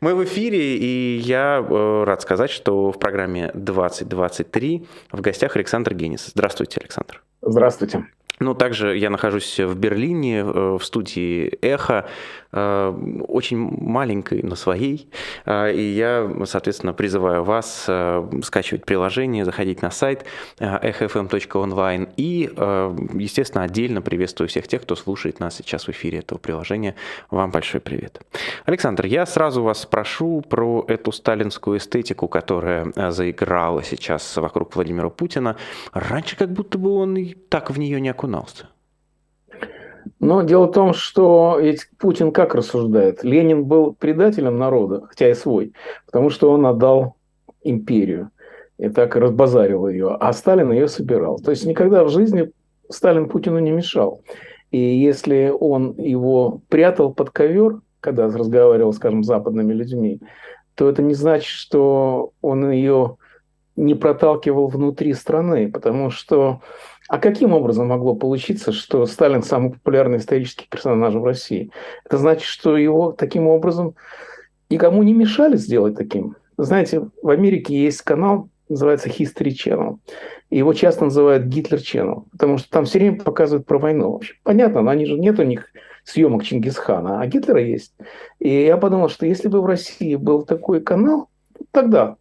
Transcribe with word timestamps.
Мы 0.00 0.14
в 0.14 0.24
эфире, 0.24 0.76
и 0.76 1.18
я 1.18 1.58
э, 1.58 2.04
рад 2.04 2.22
сказать, 2.22 2.50
что 2.50 2.92
в 2.92 2.98
программе 2.98 3.50
2023 3.54 4.86
в 5.12 5.20
гостях 5.20 5.56
Александр 5.56 5.94
Генис. 5.94 6.26
Здравствуйте, 6.26 6.80
Александр. 6.80 7.22
Здравствуйте. 7.42 8.06
Ну, 8.38 8.54
также 8.54 8.96
я 8.98 9.08
нахожусь 9.08 9.58
в 9.58 9.74
Берлине, 9.76 10.40
э, 10.40 10.76
в 10.78 10.84
студии 10.84 11.58
«Эхо», 11.62 12.06
э, 12.52 12.94
очень 13.28 13.56
маленькой, 13.56 14.42
но 14.42 14.56
своей. 14.56 15.08
Э, 15.46 15.72
и 15.72 15.80
я, 15.80 16.30
соответственно, 16.44 16.92
призываю 16.92 17.44
вас 17.44 17.88
скачивать 18.42 18.84
приложение, 18.84 19.44
заходить 19.44 19.82
на 19.82 19.90
сайт 19.90 20.24
echofm.online. 20.58 22.08
И, 22.16 22.50
естественно, 23.14 23.64
отдельно 23.64 24.02
приветствую 24.02 24.48
всех 24.48 24.68
тех, 24.68 24.82
кто 24.82 24.96
слушает 24.96 25.40
нас 25.40 25.56
сейчас 25.56 25.86
в 25.86 25.90
эфире 25.90 26.18
этого 26.18 26.38
приложения. 26.38 26.94
Вам 27.30 27.50
большой 27.50 27.80
привет. 27.80 28.20
Александр, 28.64 29.06
я 29.06 29.26
сразу 29.26 29.62
вас 29.62 29.82
спрошу 29.82 30.42
про 30.42 30.84
эту 30.88 31.12
сталинскую 31.12 31.78
эстетику, 31.78 32.28
которая 32.28 32.92
заиграла 33.10 33.82
сейчас 33.82 34.36
вокруг 34.36 34.74
Владимира 34.74 35.08
Путина. 35.08 35.56
Раньше 35.92 36.36
как 36.36 36.52
будто 36.52 36.78
бы 36.78 36.90
он 36.90 37.16
и 37.16 37.34
так 37.34 37.70
в 37.70 37.78
нее 37.78 38.00
не 38.00 38.08
окунался 38.08 38.25
окунался? 38.26 38.66
Но 40.18 40.42
дело 40.42 40.66
в 40.66 40.72
том, 40.72 40.94
что 40.94 41.58
ведь 41.60 41.88
Путин 41.98 42.32
как 42.32 42.54
рассуждает? 42.54 43.22
Ленин 43.22 43.64
был 43.64 43.94
предателем 43.94 44.58
народа, 44.58 45.06
хотя 45.08 45.30
и 45.30 45.34
свой, 45.34 45.72
потому 46.06 46.30
что 46.30 46.50
он 46.50 46.66
отдал 46.66 47.16
империю 47.62 48.30
и 48.78 48.88
так 48.88 49.16
разбазарил 49.16 49.88
ее, 49.88 50.16
а 50.18 50.32
Сталин 50.32 50.72
ее 50.72 50.88
собирал. 50.88 51.38
То 51.38 51.50
есть 51.50 51.66
никогда 51.66 52.04
в 52.04 52.08
жизни 52.08 52.50
Сталин 52.88 53.28
Путину 53.28 53.58
не 53.58 53.70
мешал. 53.70 54.22
И 54.70 54.78
если 54.78 55.52
он 55.58 55.94
его 55.98 56.60
прятал 56.68 57.12
под 57.12 57.30
ковер, 57.30 57.80
когда 58.00 58.26
разговаривал, 58.26 58.92
скажем, 58.92 59.22
с 59.22 59.26
западными 59.26 59.72
людьми, 59.72 60.20
то 60.74 60.88
это 60.88 61.02
не 61.02 61.14
значит, 61.14 61.46
что 61.46 62.32
он 62.42 62.70
ее 62.70 63.16
не 63.76 63.94
проталкивал 63.94 64.68
внутри 64.68 65.12
страны, 65.14 65.70
потому 65.70 66.10
что 66.10 66.60
а 67.08 67.18
каким 67.18 67.52
образом 67.52 67.88
могло 67.88 68.14
получиться, 68.14 68.72
что 68.72 69.06
Сталин 69.06 69.42
самый 69.42 69.72
популярный 69.72 70.18
исторический 70.18 70.66
персонаж 70.68 71.14
в 71.14 71.24
России? 71.24 71.70
Это 72.04 72.18
значит, 72.18 72.44
что 72.44 72.76
его 72.76 73.12
таким 73.12 73.46
образом 73.46 73.94
никому 74.70 75.02
не 75.02 75.14
мешали 75.14 75.56
сделать 75.56 75.96
таким. 75.96 76.36
Знаете, 76.58 77.08
в 77.22 77.28
Америке 77.28 77.76
есть 77.76 78.02
канал, 78.02 78.48
называется 78.68 79.08
History 79.08 79.50
Channel. 79.50 79.98
И 80.50 80.58
его 80.58 80.72
часто 80.72 81.04
называют 81.04 81.44
Гитлер 81.44 81.78
Channel, 81.78 82.24
потому 82.32 82.58
что 82.58 82.70
там 82.70 82.84
все 82.84 82.98
время 82.98 83.20
показывают 83.20 83.66
про 83.66 83.78
войну. 83.78 84.12
Вообще, 84.12 84.34
понятно, 84.42 84.82
но 84.82 84.90
они 84.90 85.06
же 85.06 85.14
нет 85.14 85.38
у 85.38 85.42
них 85.42 85.66
съемок 86.04 86.44
Чингисхана, 86.44 87.20
а 87.20 87.26
Гитлера 87.26 87.60
есть. 87.60 87.92
И 88.38 88.48
я 88.48 88.76
подумал, 88.76 89.08
что 89.08 89.26
если 89.26 89.48
бы 89.48 89.60
в 89.60 89.66
России 89.66 90.14
был 90.14 90.42
такой 90.42 90.80
канал, 90.80 91.28
тогда, 91.72 92.16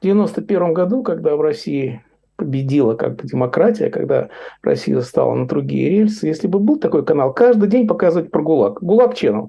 в 0.00 0.02
91 0.02 0.72
году, 0.72 1.02
когда 1.02 1.36
в 1.36 1.40
России 1.40 2.02
победила 2.36 2.94
как 2.94 3.16
бы 3.16 3.28
демократия, 3.28 3.90
когда 3.90 4.28
Россия 4.62 5.00
стала 5.00 5.34
на 5.34 5.48
другие 5.48 5.90
рельсы. 5.90 6.26
Если 6.26 6.46
бы 6.46 6.58
был 6.58 6.78
такой 6.78 7.04
канал, 7.04 7.32
каждый 7.32 7.68
день 7.68 7.86
показывать 7.86 8.30
про 8.30 8.42
ГУЛАГ. 8.42 8.82
ГУЛАГ 8.82 9.14
Channel. 9.14 9.48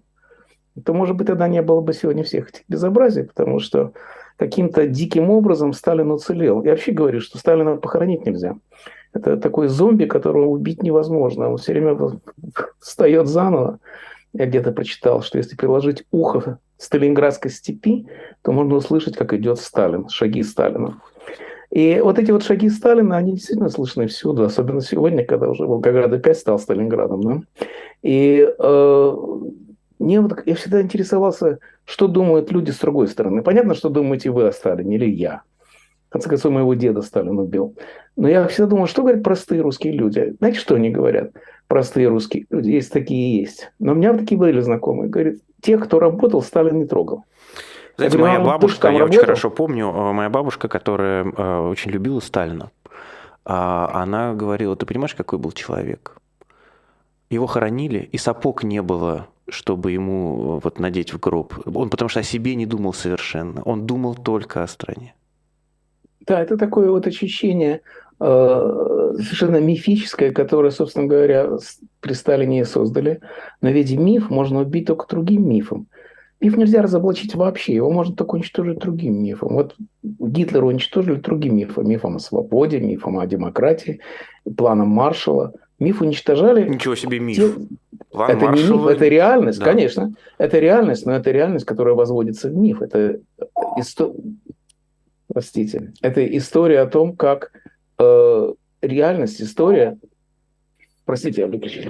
То, 0.84 0.94
может 0.94 1.16
быть, 1.16 1.28
тогда 1.28 1.48
не 1.48 1.62
было 1.62 1.82
бы 1.82 1.94
сегодня 1.94 2.24
всех 2.24 2.50
этих 2.50 2.62
безобразий, 2.68 3.24
потому 3.24 3.60
что 3.60 3.94
каким-то 4.38 4.88
диким 4.88 5.30
образом 5.30 5.74
Сталин 5.74 6.12
уцелел. 6.12 6.64
Я 6.64 6.72
вообще 6.72 6.92
говорю, 6.92 7.20
что 7.20 7.38
Сталина 7.38 7.76
похоронить 7.78 8.26
нельзя. 8.26 8.56
Это 9.14 9.38
такой 9.38 9.68
зомби, 9.68 10.06
которого 10.06 10.46
убить 10.46 10.84
невозможно. 10.84 11.50
Он 11.50 11.58
все 11.58 11.74
время 11.74 11.98
встает 12.80 13.28
заново. 13.28 13.80
Я 14.34 14.46
где-то 14.46 14.72
прочитал, 14.72 15.24
что 15.24 15.40
если 15.40 15.56
приложить 15.56 16.06
ухо 16.12 16.60
Сталинградской 16.78 17.50
степи, 17.50 18.08
то 18.44 18.52
можно 18.52 18.76
услышать, 18.76 19.18
как 19.18 19.34
идет 19.34 19.60
Сталин, 19.60 20.08
шаги 20.10 20.44
Сталина. 20.44 21.02
И 21.78 22.02
вот 22.02 22.18
эти 22.18 22.32
вот 22.32 22.42
шаги 22.42 22.70
Сталина, 22.70 23.18
они 23.18 23.34
действительно 23.34 23.70
слышны 23.70 24.08
всюду, 24.08 24.44
особенно 24.44 24.82
сегодня, 24.82 25.24
когда 25.24 25.48
уже 25.48 25.64
Волгоград 25.64 26.12
опять 26.12 26.40
стал 26.40 26.58
Сталинградом. 26.58 27.22
Да? 27.22 27.42
И 28.02 28.50
э, 28.58 29.16
мне 30.00 30.20
вот, 30.20 30.42
я 30.48 30.56
всегда 30.56 30.82
интересовался, 30.82 31.60
что 31.86 32.08
думают 32.08 32.52
люди 32.52 32.72
с 32.72 32.80
другой 32.80 33.08
стороны. 33.08 33.44
Понятно, 33.44 33.76
что 33.76 33.90
думаете 33.90 34.32
вы 34.32 34.48
о 34.48 34.52
Сталине 34.52 34.96
или 34.96 35.06
я. 35.06 35.44
В 36.10 36.14
конце 36.14 36.30
концов, 36.30 36.52
моего 36.52 36.74
деда 36.74 37.04
Сталин 37.04 37.38
убил. 37.38 37.76
Но 38.16 38.28
я 38.28 38.48
всегда 38.48 38.72
думал, 38.72 38.88
что 38.88 39.04
говорят 39.04 39.22
простые 39.22 39.62
русские 39.62 39.94
люди. 39.94 40.34
Знаете, 40.40 40.58
что 40.60 40.74
они 40.74 40.90
говорят? 40.90 41.30
Простые 41.68 42.08
русские 42.08 42.48
люди. 42.50 42.72
Есть 42.72 42.92
такие 42.92 43.36
и 43.36 43.42
есть. 43.42 43.72
Но 43.78 43.92
у 43.92 43.96
меня 43.96 44.18
такие 44.18 44.40
были 44.40 44.62
знакомые. 44.62 45.12
Говорят, 45.12 45.36
тех, 45.62 45.84
кто 45.84 46.00
работал, 46.00 46.42
Сталин 46.42 46.80
не 46.80 46.88
трогал. 46.88 47.26
Знаете, 47.98 48.18
моя 48.20 48.40
бабушка, 48.40 48.90
я 48.90 49.06
очень 49.06 49.20
хорошо 49.20 49.50
помню, 49.50 49.88
э, 49.88 50.12
моя 50.14 50.30
бабушка, 50.30 50.68
которая 50.68 51.26
э, 51.26 51.60
очень 51.70 51.92
любила 51.92 52.20
Сталина, 52.20 52.70
а, 53.44 53.90
она 54.04 54.34
говорила, 54.34 54.76
ты 54.76 54.86
понимаешь, 54.86 55.16
какой 55.16 55.40
был 55.40 55.52
человек? 55.52 56.18
Его 57.30 57.48
хоронили, 57.48 58.08
и 58.12 58.18
сапог 58.18 58.64
не 58.64 58.82
было, 58.82 59.28
чтобы 59.50 59.92
ему 59.92 60.58
э, 60.58 60.60
вот 60.64 60.80
надеть 60.80 61.14
в 61.14 61.20
гроб. 61.20 61.54
Он 61.66 61.90
потому 61.90 62.10
что 62.10 62.20
о 62.20 62.24
себе 62.24 62.56
не 62.56 62.66
думал 62.66 62.94
совершенно. 62.94 63.62
Он 63.64 63.86
думал 63.86 64.16
только 64.16 64.64
о 64.64 64.68
стране. 64.68 65.16
Да, 66.22 66.42
это 66.42 66.58
такое 66.58 66.92
вот 66.92 67.08
ощущение 67.08 67.82
э, 68.20 69.14
совершенно 69.16 69.62
мифическое, 69.62 70.32
которое, 70.32 70.72
собственно 70.72 71.08
говоря, 71.08 71.50
при 72.02 72.14
Сталине 72.14 72.66
создали. 72.66 73.22
Но 73.62 73.70
ведь 73.70 73.92
миф 73.92 74.30
можно 74.30 74.60
убить 74.60 74.88
только 74.88 75.08
другим 75.08 75.50
мифом. 75.50 75.88
Миф 76.40 76.56
нельзя 76.56 76.84
разоблачить 76.84 77.34
вообще, 77.34 77.74
его 77.74 77.90
можно 77.90 78.16
только 78.16 78.36
уничтожить 78.36 78.78
другим 78.78 79.24
мифом. 79.24 79.56
Вот 79.56 79.76
Гитлера 80.04 80.66
уничтожили 80.66 81.16
другим 81.16 81.58
мифом, 81.58 81.90
мифом 81.90 82.18
о 82.18 82.20
свободе, 82.20 82.80
мифом 82.80 83.18
о 83.18 83.26
демократии, 83.26 84.02
планом 84.56 84.90
Маршала. 84.90 85.54
Миф 85.80 86.02
уничтожали... 86.02 86.68
Ничего 86.68 86.96
себе 86.96 87.20
миф. 87.20 87.38
Те... 87.38 87.68
План 88.12 88.32
это 88.32 88.46
Маршала... 88.46 88.68
не 88.68 88.78
миф, 88.78 88.88
это 88.88 89.08
реальность, 89.08 89.60
да. 89.60 89.66
конечно. 89.66 90.14
Это 90.38 90.60
реальность, 90.60 91.06
но 91.08 91.14
это 91.14 91.32
реальность, 91.32 91.66
которая 91.66 91.96
возводится 91.96 92.50
в 92.50 92.56
миф. 92.56 92.82
Это 92.84 93.20
исто... 93.78 94.16
Простите. 95.28 95.92
Это 96.02 96.26
история 96.38 96.82
о 96.82 96.88
том, 96.88 97.16
как 97.16 97.52
э, 97.98 98.54
реальность, 98.82 99.42
история... 99.42 99.98
Простите, 101.06 101.42
я 101.42 101.48
выключил. 101.48 101.90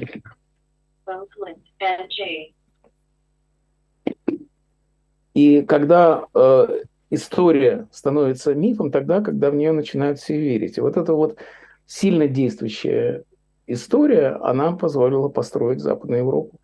И 5.38 5.62
когда 5.62 6.25
э, 6.34 6.80
история 7.12 7.88
становится 7.92 8.56
мифом, 8.56 8.90
тогда, 8.90 9.22
когда 9.22 9.52
в 9.52 9.56
нее 9.56 9.72
начинают 9.72 10.18
все 10.18 10.36
верить. 10.36 10.80
И 10.80 10.81
вот 10.81 10.98
эта 10.98 11.14
вот 11.14 11.38
сильно 11.86 12.28
действующая 12.28 13.24
история, 13.68 14.40
она 14.42 14.72
позволила 14.72 15.30
построить 15.30 15.80
Западную 15.80 16.22
Европу 16.22 16.59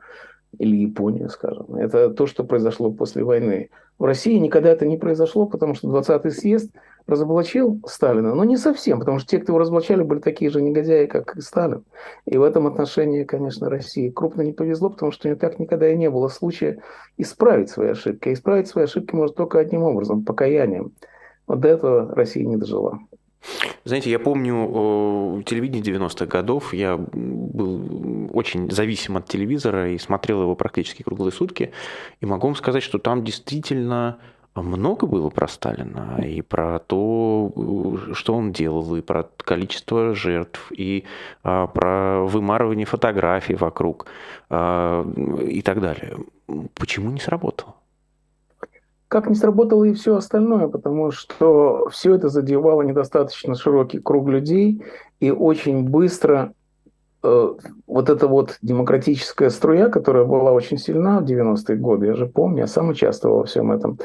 или 0.58 0.76
Японию, 0.76 1.30
скажем. 1.30 1.76
Это 1.76 2.10
то, 2.10 2.26
что 2.26 2.44
произошло 2.46 2.92
после 2.92 3.24
войны. 3.24 3.70
В 4.00 4.06
России 4.06 4.38
никогда 4.38 4.70
это 4.70 4.86
не 4.86 4.98
произошло, 4.98 5.46
потому 5.46 5.76
что 5.76 5.88
20-й 5.88 6.32
съезд 6.32 6.72
разоблачил 7.06 7.80
Сталина, 7.86 8.34
но 8.34 8.44
не 8.44 8.58
совсем, 8.58 9.00
потому 9.00 9.20
что 9.20 9.30
те, 9.30 9.40
кто 9.40 9.52
его 9.52 9.60
разоблачали, 9.60 10.04
были 10.04 10.20
такие 10.20 10.50
же 10.50 10.62
негодяи, 10.62 11.06
как 11.06 11.36
и 11.36 11.42
Сталин. 11.42 11.84
И 12.26 12.38
в 12.38 12.44
этом 12.44 12.66
отношении, 12.66 13.24
конечно, 13.24 13.70
России 13.70 14.10
крупно 14.10 14.42
не 14.42 14.54
повезло, 14.54 14.90
потому 14.90 15.12
что 15.12 15.28
у 15.28 15.32
нее 15.32 15.40
так 15.40 15.60
никогда 15.60 15.90
и 15.90 15.98
не 15.98 16.10
было 16.10 16.28
случая 16.28 16.82
исправить 17.18 17.70
свои 17.70 17.90
ошибки. 17.90 18.30
А 18.30 18.34
исправить 18.34 18.68
свои 18.68 18.86
ошибки 18.86 19.14
может 19.16 19.36
только 19.36 19.60
одним 19.60 19.84
образом– 19.84 20.24
покаянием. 20.26 20.94
Вот 21.46 21.60
до 21.60 21.68
этого 21.68 22.16
Россия 22.16 22.46
не 22.46 22.56
дожила. 22.56 23.00
Знаете, 23.86 24.10
я 24.10 24.20
помню 24.20 25.44
телевидение 25.44 25.84
90-х 25.84 26.26
годов, 26.26 26.74
я 26.74 26.98
был 26.98 28.30
очень 28.34 28.72
зависим 28.72 29.18
от 29.18 29.28
телевизора 29.28 29.92
и 29.92 29.98
смотрел 29.98 30.42
его 30.42 30.56
практически 30.56 31.04
круглые 31.04 31.32
сутки, 31.32 31.72
и 32.22 32.26
могу 32.26 32.48
вам 32.48 32.56
сказать, 32.56 32.84
что 32.84 32.98
там 32.98 33.24
действительно 33.24 34.18
много 34.56 35.08
было 35.08 35.30
про 35.30 35.48
Сталина, 35.48 36.20
и 36.24 36.42
про 36.42 36.80
то, 36.80 37.52
что 38.14 38.36
он 38.36 38.52
делал, 38.52 38.96
и 38.96 39.02
про 39.02 39.24
количество 39.38 40.14
жертв, 40.14 40.72
и 40.72 41.06
а, 41.44 41.68
про 41.68 42.24
вымарывание 42.24 42.86
фотографий 42.86 43.56
вокруг, 43.56 44.06
а, 44.50 45.04
и 45.42 45.62
так 45.62 45.82
далее. 45.82 46.18
Почему 46.76 47.10
не 47.10 47.20
сработало? 47.20 47.76
Как 49.14 49.30
не 49.30 49.36
сработало 49.36 49.84
и 49.84 49.94
все 49.94 50.16
остальное, 50.16 50.68
потому 50.68 51.12
что 51.12 51.88
все 51.92 52.16
это 52.16 52.30
задевало 52.30 52.82
недостаточно 52.82 53.54
широкий 53.54 54.00
круг 54.00 54.28
людей, 54.28 54.82
и 55.20 55.30
очень 55.30 55.88
быстро 55.88 56.54
э, 57.22 57.54
вот 57.86 58.10
эта 58.10 58.28
вот 58.28 58.58
демократическая 58.64 59.52
струя, 59.52 59.90
которая 59.90 60.26
была 60.26 60.52
очень 60.52 60.80
сильна 60.80 61.20
в 61.20 61.26
90-е 61.26 61.76
годы, 61.78 62.08
я 62.08 62.16
же 62.16 62.26
помню, 62.26 62.62
я 62.62 62.68
сам 62.68 62.90
участвовал 62.90 63.38
во 63.38 63.44
всем 63.44 63.72
этом, 63.72 64.00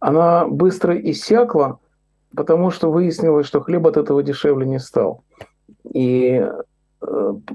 она 0.00 0.46
быстро 0.48 0.98
иссякла, 0.98 1.78
потому 2.34 2.70
что 2.70 2.90
выяснилось, 2.90 3.46
что 3.46 3.60
хлеб 3.60 3.86
от 3.86 3.98
этого 3.98 4.22
дешевле 4.22 4.64
не 4.64 4.78
стал. 4.78 5.24
И 5.92 6.42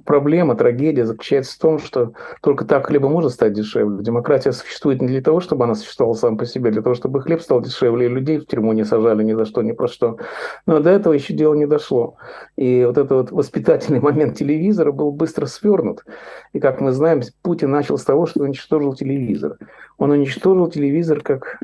проблема, 0.05 0.55
трагедия 0.55 1.05
заключается 1.05 1.55
в 1.55 1.59
том, 1.59 1.79
что 1.79 2.13
только 2.41 2.65
так 2.65 2.87
хлеба 2.87 3.09
может 3.09 3.31
стать 3.31 3.53
дешевле. 3.53 4.03
Демократия 4.03 4.51
существует 4.51 5.01
не 5.01 5.07
для 5.07 5.21
того, 5.21 5.39
чтобы 5.39 5.65
она 5.65 5.75
существовала 5.75 6.15
сам 6.15 6.37
по 6.37 6.45
себе, 6.45 6.69
а 6.69 6.73
для 6.73 6.81
того, 6.81 6.95
чтобы 6.95 7.21
хлеб 7.21 7.41
стал 7.41 7.61
дешевле, 7.61 8.05
и 8.05 8.09
людей 8.09 8.37
в 8.37 8.45
тюрьму 8.45 8.73
не 8.73 8.85
сажали 8.85 9.23
ни 9.23 9.33
за 9.33 9.45
что, 9.45 9.61
ни 9.61 9.71
про 9.71 9.87
что. 9.87 10.17
Но 10.65 10.79
до 10.79 10.89
этого 10.89 11.13
еще 11.13 11.33
дело 11.33 11.53
не 11.53 11.65
дошло. 11.65 12.17
И 12.55 12.83
вот 12.85 12.97
этот 12.97 13.11
вот 13.11 13.31
воспитательный 13.31 13.99
момент 14.01 14.37
телевизора 14.37 14.91
был 14.91 15.11
быстро 15.11 15.45
свернут. 15.45 16.03
И, 16.53 16.59
как 16.59 16.81
мы 16.81 16.91
знаем, 16.91 17.21
Путин 17.41 17.71
начал 17.71 17.97
с 17.97 18.03
того, 18.03 18.25
что 18.25 18.43
уничтожил 18.43 18.93
телевизор. 18.93 19.57
Он 19.97 20.11
уничтожил 20.11 20.69
телевизор 20.69 21.21
как 21.21 21.59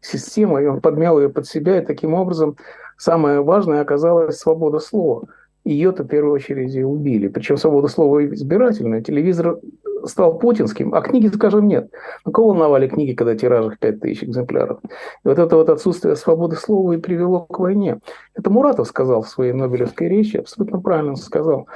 систему, 0.00 0.58
и 0.58 0.66
он 0.66 0.80
подмял 0.80 1.18
ее 1.18 1.30
под 1.30 1.46
себя, 1.46 1.78
и 1.78 1.84
таким 1.84 2.14
образом 2.14 2.56
самое 2.98 3.40
важное 3.40 3.80
оказалось 3.80 4.38
свобода 4.38 4.78
слова– 4.78 5.24
ее-то 5.64 6.04
в 6.04 6.08
первую 6.08 6.34
очередь 6.34 6.74
и 6.74 6.82
убили. 6.82 7.28
Причем 7.28 7.56
свобода 7.56 7.88
слова 7.88 8.24
избирательная. 8.26 9.02
Телевизор 9.02 9.58
стал 10.04 10.38
путинским, 10.38 10.94
а 10.94 11.00
книги, 11.00 11.28
скажем, 11.28 11.66
нет. 11.66 11.90
На 12.24 12.32
кого 12.32 12.48
волновали 12.48 12.88
книги, 12.88 13.14
когда 13.14 13.34
тиражах 13.34 13.78
5000 13.78 14.24
экземпляров? 14.24 14.80
И 14.84 15.28
вот 15.28 15.38
это 15.38 15.56
вот 15.56 15.70
отсутствие 15.70 16.16
свободы 16.16 16.56
слова 16.56 16.92
и 16.92 16.98
привело 16.98 17.40
к 17.46 17.58
войне. 17.58 18.00
Это 18.34 18.50
Муратов 18.50 18.86
сказал 18.88 19.22
в 19.22 19.28
своей 19.28 19.52
Нобелевской 19.52 20.08
речи, 20.08 20.36
абсолютно 20.36 20.80
правильно 20.80 21.16
сказал. 21.16 21.66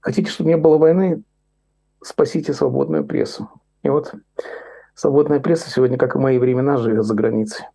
Хотите, 0.00 0.30
чтобы 0.30 0.50
не 0.50 0.56
было 0.56 0.78
войны, 0.78 1.22
спасите 2.02 2.54
свободную 2.54 3.04
прессу. 3.04 3.48
И 3.82 3.88
вот 3.90 4.14
свободная 4.94 5.40
пресса 5.40 5.70
сегодня, 5.70 5.98
как 5.98 6.16
и 6.16 6.18
мои 6.18 6.38
времена, 6.38 6.78
живет 6.78 7.04
за 7.04 7.14
границей. 7.14 7.66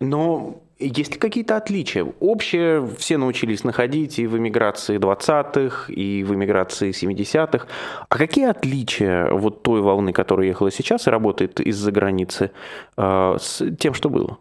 Но 0.00 0.60
есть 0.78 1.12
ли 1.12 1.18
какие-то 1.18 1.56
отличия? 1.56 2.06
Общее 2.20 2.86
все 2.98 3.16
научились 3.16 3.64
находить 3.64 4.18
и 4.18 4.26
в 4.26 4.36
эмиграции 4.36 4.98
20-х, 4.98 5.92
и 5.92 6.24
в 6.24 6.34
эмиграции 6.34 6.90
70-х. 6.90 7.66
А 8.08 8.18
какие 8.18 8.46
отличия 8.46 9.30
вот 9.30 9.62
той 9.62 9.80
волны, 9.80 10.12
которая 10.12 10.48
ехала 10.48 10.70
сейчас 10.70 11.06
и 11.06 11.10
работает 11.10 11.60
из-за 11.60 11.92
границы, 11.92 12.50
э, 12.96 13.36
с 13.38 13.64
тем, 13.78 13.94
что 13.94 14.10
было? 14.10 14.38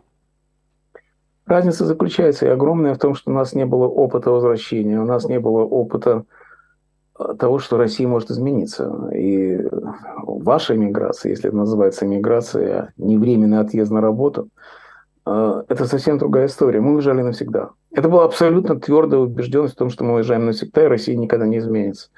Разница 1.46 1.86
заключается 1.86 2.48
и 2.48 2.50
огромная 2.50 2.96
в 2.96 3.00
том, 3.00 3.16
что 3.16 3.30
у 3.30 3.34
нас 3.34 3.54
не 3.54 3.66
было 3.66 3.86
опыта 3.86 4.32
возвращения, 4.32 5.00
у 5.00 5.06
нас 5.06 5.26
не 5.26 5.40
было 5.40 5.64
опыта 5.64 6.24
э, 7.20 7.36
того, 7.38 7.60
что 7.60 7.78
Россия 7.78 8.08
может 8.08 8.32
измениться. 8.32 9.12
И 9.14 9.60
ваша 10.24 10.76
эмиграция, 10.76 11.30
если 11.30 11.50
это 11.50 11.58
называется 11.58 12.06
эмиграция, 12.08 12.92
не 12.98 13.20
временный 13.20 13.60
отъезд 13.60 13.92
на 13.92 14.02
работу– 14.02 14.50
это 15.26 15.86
совсем 15.86 16.18
другая 16.18 16.48
история. 16.48 16.82
Мы 16.82 16.96
уезжали 16.96 17.22
навсегда. 17.22 17.72
Это 17.92 18.10
была 18.10 18.26
абсолютно 18.26 18.80
твердая 18.80 19.22
убежденность 19.22 19.76
в 19.76 19.78
том, 19.78 19.90
что 19.90 20.04
мы 20.04 20.16
уезжаем 20.16 20.46
навсегда, 20.46 20.84
и 20.84 20.88
Россия 20.88 21.16
никогда 21.16 21.48
не 21.48 21.60
изменится. 21.60 22.10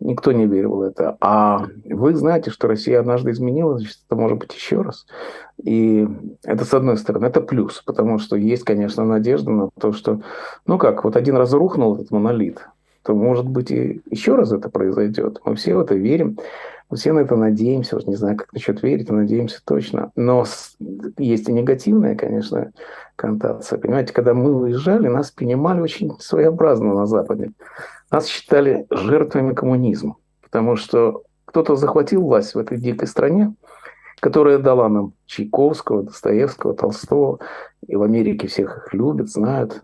Никто 0.00 0.32
не 0.32 0.46
верил 0.46 0.76
в 0.76 0.80
это. 0.80 1.18
А 1.20 1.66
вы 1.84 2.14
знаете, 2.14 2.50
что 2.50 2.68
Россия 2.68 2.98
однажды 2.98 3.32
изменилась, 3.32 3.82
значит, 3.82 3.98
это 4.06 4.16
может 4.16 4.38
быть 4.38 4.54
еще 4.54 4.80
раз. 4.80 5.06
И 5.62 6.08
это, 6.42 6.64
с 6.64 6.72
одной 6.72 6.96
стороны, 6.96 7.26
это 7.26 7.42
плюс, 7.42 7.82
потому 7.84 8.18
что 8.18 8.36
есть, 8.36 8.64
конечно, 8.64 9.04
надежда 9.04 9.50
на 9.50 9.68
то, 9.78 9.92
что, 9.92 10.22
ну 10.66 10.78
как, 10.78 11.04
вот 11.04 11.16
один 11.16 11.36
раз 11.36 11.52
рухнул 11.52 11.96
этот 11.96 12.10
монолит, 12.10 12.66
то, 13.02 13.14
может 13.14 13.48
быть, 13.48 13.70
и 13.70 14.02
еще 14.10 14.34
раз 14.34 14.52
это 14.52 14.68
произойдет. 14.68 15.40
Мы 15.44 15.54
все 15.54 15.74
в 15.74 15.80
это 15.80 15.94
верим. 15.94 16.38
Мы 16.90 16.96
все 16.96 17.12
на 17.12 17.20
это 17.20 17.36
надеемся, 17.36 17.96
уж 17.96 18.04
не 18.06 18.16
знаю, 18.16 18.36
как 18.36 18.52
насчет 18.52 18.82
верить, 18.82 19.08
но 19.08 19.18
надеемся 19.18 19.62
точно. 19.64 20.10
Но 20.16 20.44
есть 21.18 21.48
и 21.48 21.52
негативная, 21.52 22.16
конечно, 22.16 22.72
коннотация. 23.14 23.78
Понимаете, 23.78 24.12
когда 24.12 24.34
мы 24.34 24.52
уезжали, 24.52 25.06
нас 25.06 25.30
принимали 25.30 25.80
очень 25.80 26.18
своеобразно 26.18 26.94
на 26.94 27.06
Западе. 27.06 27.52
Нас 28.10 28.26
считали 28.26 28.86
жертвами 28.90 29.54
коммунизма, 29.54 30.16
потому 30.42 30.74
что 30.74 31.22
кто-то 31.44 31.76
захватил 31.76 32.22
власть 32.22 32.54
в 32.54 32.58
этой 32.58 32.76
дикой 32.76 33.06
стране, 33.06 33.54
которая 34.18 34.58
дала 34.58 34.88
нам 34.88 35.12
Чайковского, 35.26 36.02
Достоевского, 36.02 36.74
Толстого, 36.74 37.38
и 37.86 37.94
в 37.94 38.02
Америке 38.02 38.48
всех 38.48 38.78
их 38.78 38.94
любят, 38.94 39.30
знают. 39.30 39.80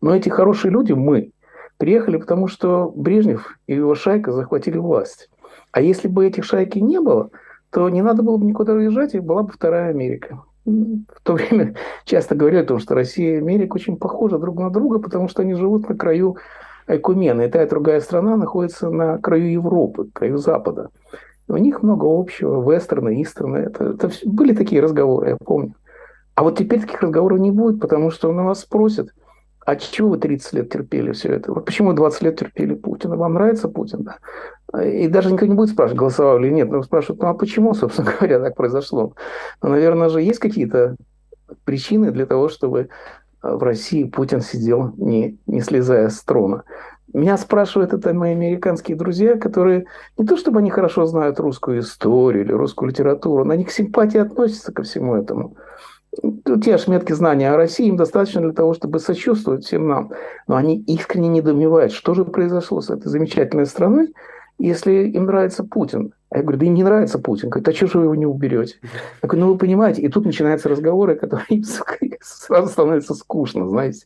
Но 0.00 0.16
эти 0.16 0.30
хорошие 0.30 0.72
люди, 0.72 0.92
мы, 0.92 1.32
приехали, 1.80 2.18
потому 2.18 2.46
что 2.46 2.92
Брежнев 2.94 3.56
и 3.66 3.74
его 3.74 3.94
шайка 3.94 4.32
захватили 4.32 4.76
власть. 4.76 5.30
А 5.72 5.80
если 5.80 6.08
бы 6.08 6.26
этих 6.26 6.44
шайки 6.44 6.78
не 6.78 7.00
было, 7.00 7.30
то 7.70 7.88
не 7.88 8.02
надо 8.02 8.22
было 8.22 8.36
бы 8.36 8.44
никуда 8.44 8.74
уезжать, 8.74 9.14
и 9.14 9.18
была 9.18 9.42
бы 9.42 9.52
вторая 9.52 9.90
Америка. 9.90 10.42
В 10.66 11.22
то 11.22 11.32
время 11.32 11.74
часто 12.04 12.34
говорили 12.34 12.60
о 12.60 12.66
том, 12.66 12.78
что 12.80 12.94
Россия 12.94 13.34
и 13.34 13.38
Америка 13.38 13.76
очень 13.76 13.96
похожи 13.96 14.38
друг 14.38 14.58
на 14.60 14.70
друга, 14.70 14.98
потому 14.98 15.28
что 15.28 15.42
они 15.42 15.54
живут 15.54 15.88
на 15.88 15.96
краю 15.96 16.36
Айкумена. 16.86 17.42
И 17.42 17.48
та 17.48 17.62
и 17.62 17.68
другая 17.68 18.00
страна 18.00 18.36
находится 18.36 18.90
на 18.90 19.16
краю 19.16 19.50
Европы, 19.50 20.08
краю 20.12 20.36
Запада. 20.36 20.90
И 21.48 21.52
у 21.52 21.56
них 21.56 21.82
много 21.82 22.04
общего, 22.04 22.60
вестерны, 22.70 23.22
истерны. 23.22 23.56
Это, 23.56 23.84
это 23.84 24.10
были 24.26 24.54
такие 24.54 24.82
разговоры, 24.82 25.30
я 25.30 25.36
помню. 25.42 25.74
А 26.34 26.42
вот 26.42 26.58
теперь 26.58 26.80
таких 26.80 27.00
разговоров 27.00 27.38
не 27.38 27.50
будет, 27.50 27.80
потому 27.80 28.10
что 28.10 28.30
на 28.32 28.44
вас 28.44 28.60
спросят– 28.60 29.08
а 29.70 29.76
чего 29.76 30.10
вы 30.10 30.18
30 30.18 30.52
лет 30.54 30.72
терпели 30.72 31.12
все 31.12 31.28
это? 31.28 31.52
Вот 31.52 31.64
почему 31.64 31.92
20 31.92 32.22
лет 32.22 32.38
терпели 32.38 32.74
Путина? 32.74 33.16
Вам 33.16 33.34
нравится 33.34 33.68
Путин? 33.68 34.02
Да? 34.02 34.82
И 34.82 35.06
даже 35.06 35.32
никто 35.32 35.46
не 35.46 35.54
будет 35.54 35.70
спрашивать, 35.70 35.98
голосовал 35.98 36.38
или 36.38 36.50
нет. 36.50 36.70
Но 36.70 36.82
спрашивают, 36.82 37.22
ну 37.22 37.28
а 37.28 37.34
почему, 37.34 37.74
собственно 37.74 38.10
говоря, 38.10 38.40
так 38.40 38.56
произошло? 38.56 39.14
Ну, 39.62 39.68
наверное 39.68 40.08
же, 40.08 40.22
есть 40.22 40.40
какие-то 40.40 40.96
причины 41.64 42.10
для 42.10 42.26
того, 42.26 42.48
чтобы 42.48 42.80
э, 42.80 42.86
в 43.42 43.62
России 43.62 44.04
Путин 44.04 44.40
сидел, 44.40 44.92
не, 44.96 45.38
не 45.46 45.60
слезая 45.60 46.08
с 46.08 46.20
трона. 46.22 46.64
Меня 47.12 47.36
спрашивают 47.36 47.92
это 47.92 48.12
мои 48.12 48.32
американские 48.32 48.96
друзья, 48.96 49.36
которые 49.36 49.86
не 50.16 50.26
то 50.26 50.36
чтобы 50.36 50.60
они 50.60 50.70
хорошо 50.70 51.06
знают 51.06 51.40
русскую 51.40 51.80
историю 51.80 52.44
или 52.44 52.52
русскую 52.52 52.88
литературу, 52.88 53.44
но 53.44 53.52
они 53.52 53.64
к 53.64 53.70
симпатии 53.70 54.18
относятся 54.18 54.72
ко 54.72 54.82
всему 54.82 55.16
этому 55.16 55.56
те 56.62 56.78
шметки 56.78 57.12
знания 57.12 57.52
о 57.52 57.56
России 57.56 57.86
им 57.86 57.96
достаточно 57.96 58.40
для 58.40 58.52
того, 58.52 58.74
чтобы 58.74 58.98
сочувствовать 58.98 59.64
всем 59.64 59.88
нам. 59.88 60.12
Но 60.46 60.56
они 60.56 60.82
искренне 60.86 61.28
недоумевают, 61.28 61.92
что 61.92 62.14
же 62.14 62.24
произошло 62.24 62.80
с 62.80 62.90
этой 62.90 63.08
замечательной 63.08 63.66
страной, 63.66 64.12
если 64.58 65.08
им 65.08 65.26
нравится 65.26 65.64
Путин. 65.64 66.12
А 66.32 66.36
я 66.38 66.42
говорю, 66.42 66.58
да 66.58 66.66
им 66.66 66.74
не 66.74 66.84
нравится 66.84 67.18
Путин. 67.18 67.48
Говорит, 67.48 67.68
а 67.68 67.72
что 67.72 67.86
же 67.86 67.98
вы 67.98 68.04
его 68.04 68.14
не 68.14 68.26
уберете? 68.26 68.76
Я 69.22 69.28
говорю, 69.28 69.46
ну 69.46 69.52
вы 69.52 69.58
понимаете, 69.58 70.02
и 70.02 70.08
тут 70.08 70.26
начинаются 70.26 70.68
разговоры, 70.68 71.16
которые 71.16 71.62
сразу 72.20 72.68
становятся 72.68 73.14
скучно, 73.14 73.68
знаете. 73.68 74.04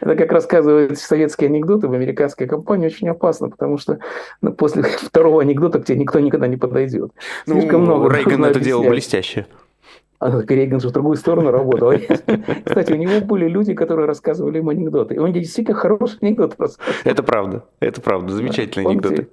Это 0.00 0.14
как 0.14 0.32
рассказывают 0.32 0.98
советские 0.98 1.48
анекдоты 1.48 1.88
в 1.88 1.92
американской 1.92 2.46
компании 2.46 2.86
очень 2.86 3.08
опасно, 3.08 3.50
потому 3.50 3.76
что 3.76 3.98
ну, 4.40 4.52
после 4.52 4.82
второго 5.02 5.42
анекдота 5.42 5.80
к 5.80 5.84
тебе 5.84 5.98
никто 5.98 6.18
никогда 6.20 6.46
не 6.46 6.56
подойдет. 6.56 7.12
Ну, 7.46 7.60
Слишком 7.60 7.84
ну, 7.84 7.96
много. 7.96 8.14
Рейган 8.14 8.44
это 8.44 8.60
делал 8.60 8.84
блестяще. 8.84 9.46
А 10.18 10.40
Рейган 10.40 10.80
же 10.80 10.88
в 10.88 10.92
другую 10.92 11.16
сторону 11.16 11.50
работал. 11.50 11.92
Кстати, 12.64 12.92
у 12.92 12.96
него 12.96 13.20
были 13.24 13.48
люди, 13.48 13.74
которые 13.74 14.06
рассказывали 14.06 14.58
ему 14.58 14.70
анекдоты. 14.70 15.14
И 15.14 15.18
он 15.18 15.32
действительно 15.32 15.76
хороший 15.76 16.18
анекдот 16.20 16.54
рассказывал. 16.58 16.94
Это 17.04 17.22
правда, 17.22 17.64
это 17.80 18.00
правда, 18.00 18.32
замечательные 18.32 18.84
помните, 18.84 19.08
анекдоты. 19.08 19.28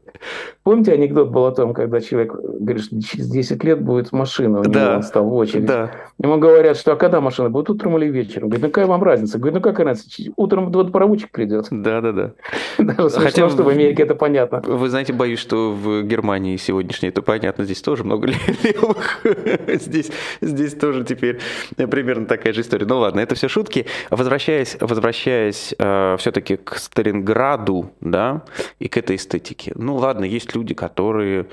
Помните 0.63 0.93
анекдот 0.93 1.29
был 1.29 1.45
о 1.45 1.51
том, 1.51 1.73
когда 1.73 2.01
человек 2.01 2.33
говорит, 2.33 2.83
что 2.83 3.01
через 3.01 3.29
10 3.29 3.63
лет 3.63 3.81
будет 3.81 4.11
машина, 4.11 4.59
у 4.59 4.63
да, 4.63 4.97
он 4.97 5.03
стал 5.03 5.25
в 5.25 5.33
очередь. 5.33 5.65
Да. 5.65 5.91
Ему 6.19 6.37
говорят, 6.37 6.77
что 6.77 6.93
а 6.93 6.95
когда 6.95 7.21
машина 7.21 7.49
будет, 7.49 7.69
утром 7.69 7.97
или 7.97 8.09
вечером? 8.09 8.49
Говорит, 8.49 8.63
ну 8.63 8.69
какая 8.69 8.85
вам 8.85 9.03
разница? 9.03 9.37
Говорит, 9.37 9.55
ну 9.55 9.61
какая 9.61 9.85
разница? 9.85 10.31
Утром 10.35 10.71
водопроводчик 10.71 11.31
придет. 11.31 11.67
Да, 11.71 12.01
да, 12.01 12.11
да. 12.11 12.33
Хотя, 13.09 13.49
что 13.49 13.63
в 13.63 13.69
Америке 13.69 14.03
это 14.03 14.15
понятно. 14.15 14.61
Вы 14.65 14.89
знаете, 14.89 15.13
боюсь, 15.13 15.39
что 15.39 15.71
в 15.71 16.03
Германии 16.03 16.57
сегодняшней 16.57 17.09
это 17.09 17.21
понятно. 17.21 17.63
Здесь 17.65 17.81
тоже 17.81 18.03
много 18.03 18.27
левых. 18.63 19.25
Здесь, 19.67 20.11
здесь 20.41 20.72
здесь 20.73 20.81
тоже 20.81 21.03
теперь 21.03 21.39
примерно 21.75 22.25
такая 22.25 22.53
же 22.53 22.61
история. 22.61 22.85
Ну 22.85 22.99
ладно, 22.99 23.19
это 23.19 23.35
все 23.35 23.47
шутки. 23.47 23.85
Возвращаясь, 24.09 24.77
возвращаясь 24.79 25.73
э, 25.77 26.15
все-таки 26.19 26.57
к 26.57 26.75
Сталинграду, 26.77 27.91
да, 28.01 28.43
и 28.79 28.87
к 28.87 28.97
этой 28.97 29.15
эстетике. 29.15 29.71
Ну 29.75 29.95
ладно, 29.95 30.25
есть 30.25 30.55
люди, 30.55 30.73
которые 30.73 31.47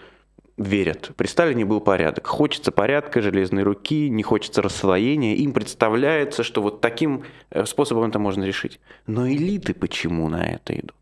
верят. 0.57 1.13
При 1.17 1.27
Сталине 1.27 1.65
был 1.65 1.81
порядок. 1.81 2.27
Хочется 2.27 2.71
порядка, 2.71 3.23
железной 3.23 3.63
руки, 3.63 4.11
не 4.11 4.23
хочется 4.23 4.63
рассвоения. 4.63 5.35
Им 5.37 5.53
представляется, 5.53 6.43
что 6.43 6.63
вот 6.63 6.81
таким 6.81 7.23
э, 7.51 7.65
способом 7.65 8.09
это 8.11 8.19
можно 8.19 8.45
решить. 8.45 8.81
Но 9.07 9.29
элиты 9.29 9.75
почему 9.75 10.29
на 10.29 10.45
это 10.45 10.75
идут? 10.75 10.97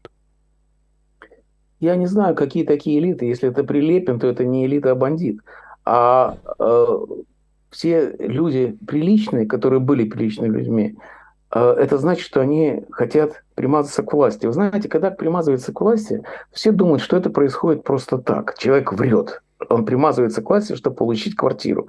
Я 1.81 1.97
не 1.97 2.07
знаю, 2.07 2.35
какие 2.35 2.65
такие 2.65 2.99
элиты. 2.99 3.27
Если 3.27 3.49
это 3.49 3.63
Прилепин, 3.63 4.19
то 4.19 4.27
это 4.27 4.45
не 4.45 4.67
элита, 4.67 4.91
а 4.91 4.95
бандит. 4.97 5.41
А 5.85 6.37
э, 6.59 6.97
все 7.71 8.15
люди 8.19 8.77
приличные, 8.87 9.47
которые 9.47 9.81
были 9.81 10.09
приличными 10.09 10.57
людьми, 10.57 10.97
э, 11.55 11.77
это 11.79 11.99
значит, 11.99 12.25
что 12.25 12.41
они 12.41 12.85
хотят 12.91 13.43
примазаться 13.55 14.03
к 14.03 14.13
власти. 14.13 14.47
Вы 14.47 14.53
знаете, 14.53 14.89
когда 14.89 15.11
примазывается 15.11 15.73
к 15.73 15.81
власти, 15.81 16.23
все 16.53 16.73
думают, 16.73 17.03
что 17.03 17.17
это 17.17 17.31
происходит 17.31 17.85
просто 17.85 18.19
так. 18.19 18.57
Человек 18.59 18.93
врет. 18.93 19.43
Он 19.69 19.85
примазывается 19.85 20.41
к 20.41 20.49
власти, 20.49 20.75
чтобы 20.75 20.97
получить 20.97 21.35
квартиру. 21.35 21.89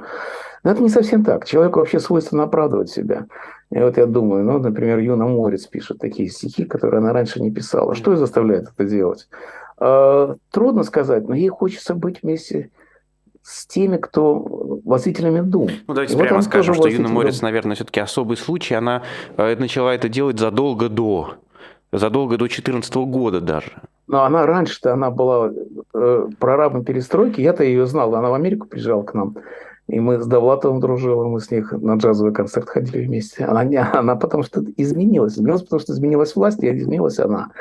Но 0.64 0.72
это 0.72 0.82
не 0.82 0.90
совсем 0.90 1.24
так. 1.24 1.46
Человеку 1.46 1.80
вообще 1.80 2.00
свойственно 2.00 2.44
оправдывать 2.44 2.90
себя. 2.90 3.28
И 3.72 3.80
вот 3.80 3.98
я 3.98 4.08
думаю, 4.08 4.44
ну, 4.44 4.58
например, 4.60 4.98
Юна 5.00 5.28
Морец 5.28 5.68
пишет 5.68 6.00
такие 6.00 6.30
стихи, 6.30 6.66
которые 6.66 7.00
она 7.00 7.14
раньше 7.14 7.40
не 7.42 7.52
писала. 7.52 7.96
Что 7.96 8.12
ее 8.12 8.18
заставляет 8.18 8.70
это 8.76 8.84
делать? 8.84 9.30
Э, 9.80 10.36
трудно 10.52 10.84
сказать, 10.84 11.28
но 11.28 11.36
ей 11.36 11.50
хочется 11.50 11.94
быть 11.94 12.24
вместе 12.24 12.72
с 13.42 13.66
теми, 13.66 13.98
кто 13.98 14.36
властителями 14.86 15.42
дум. 15.42 15.70
Ну, 15.88 15.94
давайте 15.94 16.16
и 16.16 16.18
прямо 16.18 16.38
вот 16.38 16.46
скажем, 16.46 16.76
что 16.76 16.88
Юна 16.88 17.10
Морец, 17.10 17.42
наверное, 17.42 17.76
все-таки 17.76 18.00
особый 18.00 18.38
случай. 18.38 18.76
Она 18.76 19.04
э, 19.38 19.56
начала 19.56 19.94
это 19.94 20.10
делать 20.10 20.40
задолго 20.40 20.90
до, 20.90 21.36
задолго 21.92 22.34
до 22.34 22.46
2014 22.46 22.96
года 22.96 23.42
даже. 23.42 23.72
Но 24.08 24.24
она 24.24 24.46
раньше-то, 24.46 24.94
она 24.94 25.12
была 25.12 25.52
э, 25.94 26.28
прорабом 26.40 26.84
перестройки, 26.84 27.42
я-то 27.42 27.64
ее 27.64 27.86
знал, 27.86 28.16
она 28.16 28.30
в 28.30 28.34
Америку 28.34 28.68
приезжала 28.68 29.04
к 29.04 29.14
нам. 29.14 29.36
И 29.90 30.00
мы 30.00 30.22
с 30.22 30.28
Довлатовым 30.28 30.80
дружили, 30.80 31.16
мы 31.16 31.40
с 31.40 31.50
них 31.50 31.72
на 31.72 31.96
джазовый 31.96 32.32
концерт 32.32 32.70
ходили 32.70 33.06
вместе. 33.06 33.46
Она, 33.46 33.64
не, 33.64 33.78
она 33.94 34.16
потому 34.16 34.44
что 34.44 34.64
изменилась. 34.78 35.34
Изменилась, 35.34 35.64
потому 35.64 35.80
что 35.80 35.94
изменилась 35.94 36.36
власть, 36.36 36.64
и 36.64 36.70
изменилась 36.70 37.20
она. 37.20 37.52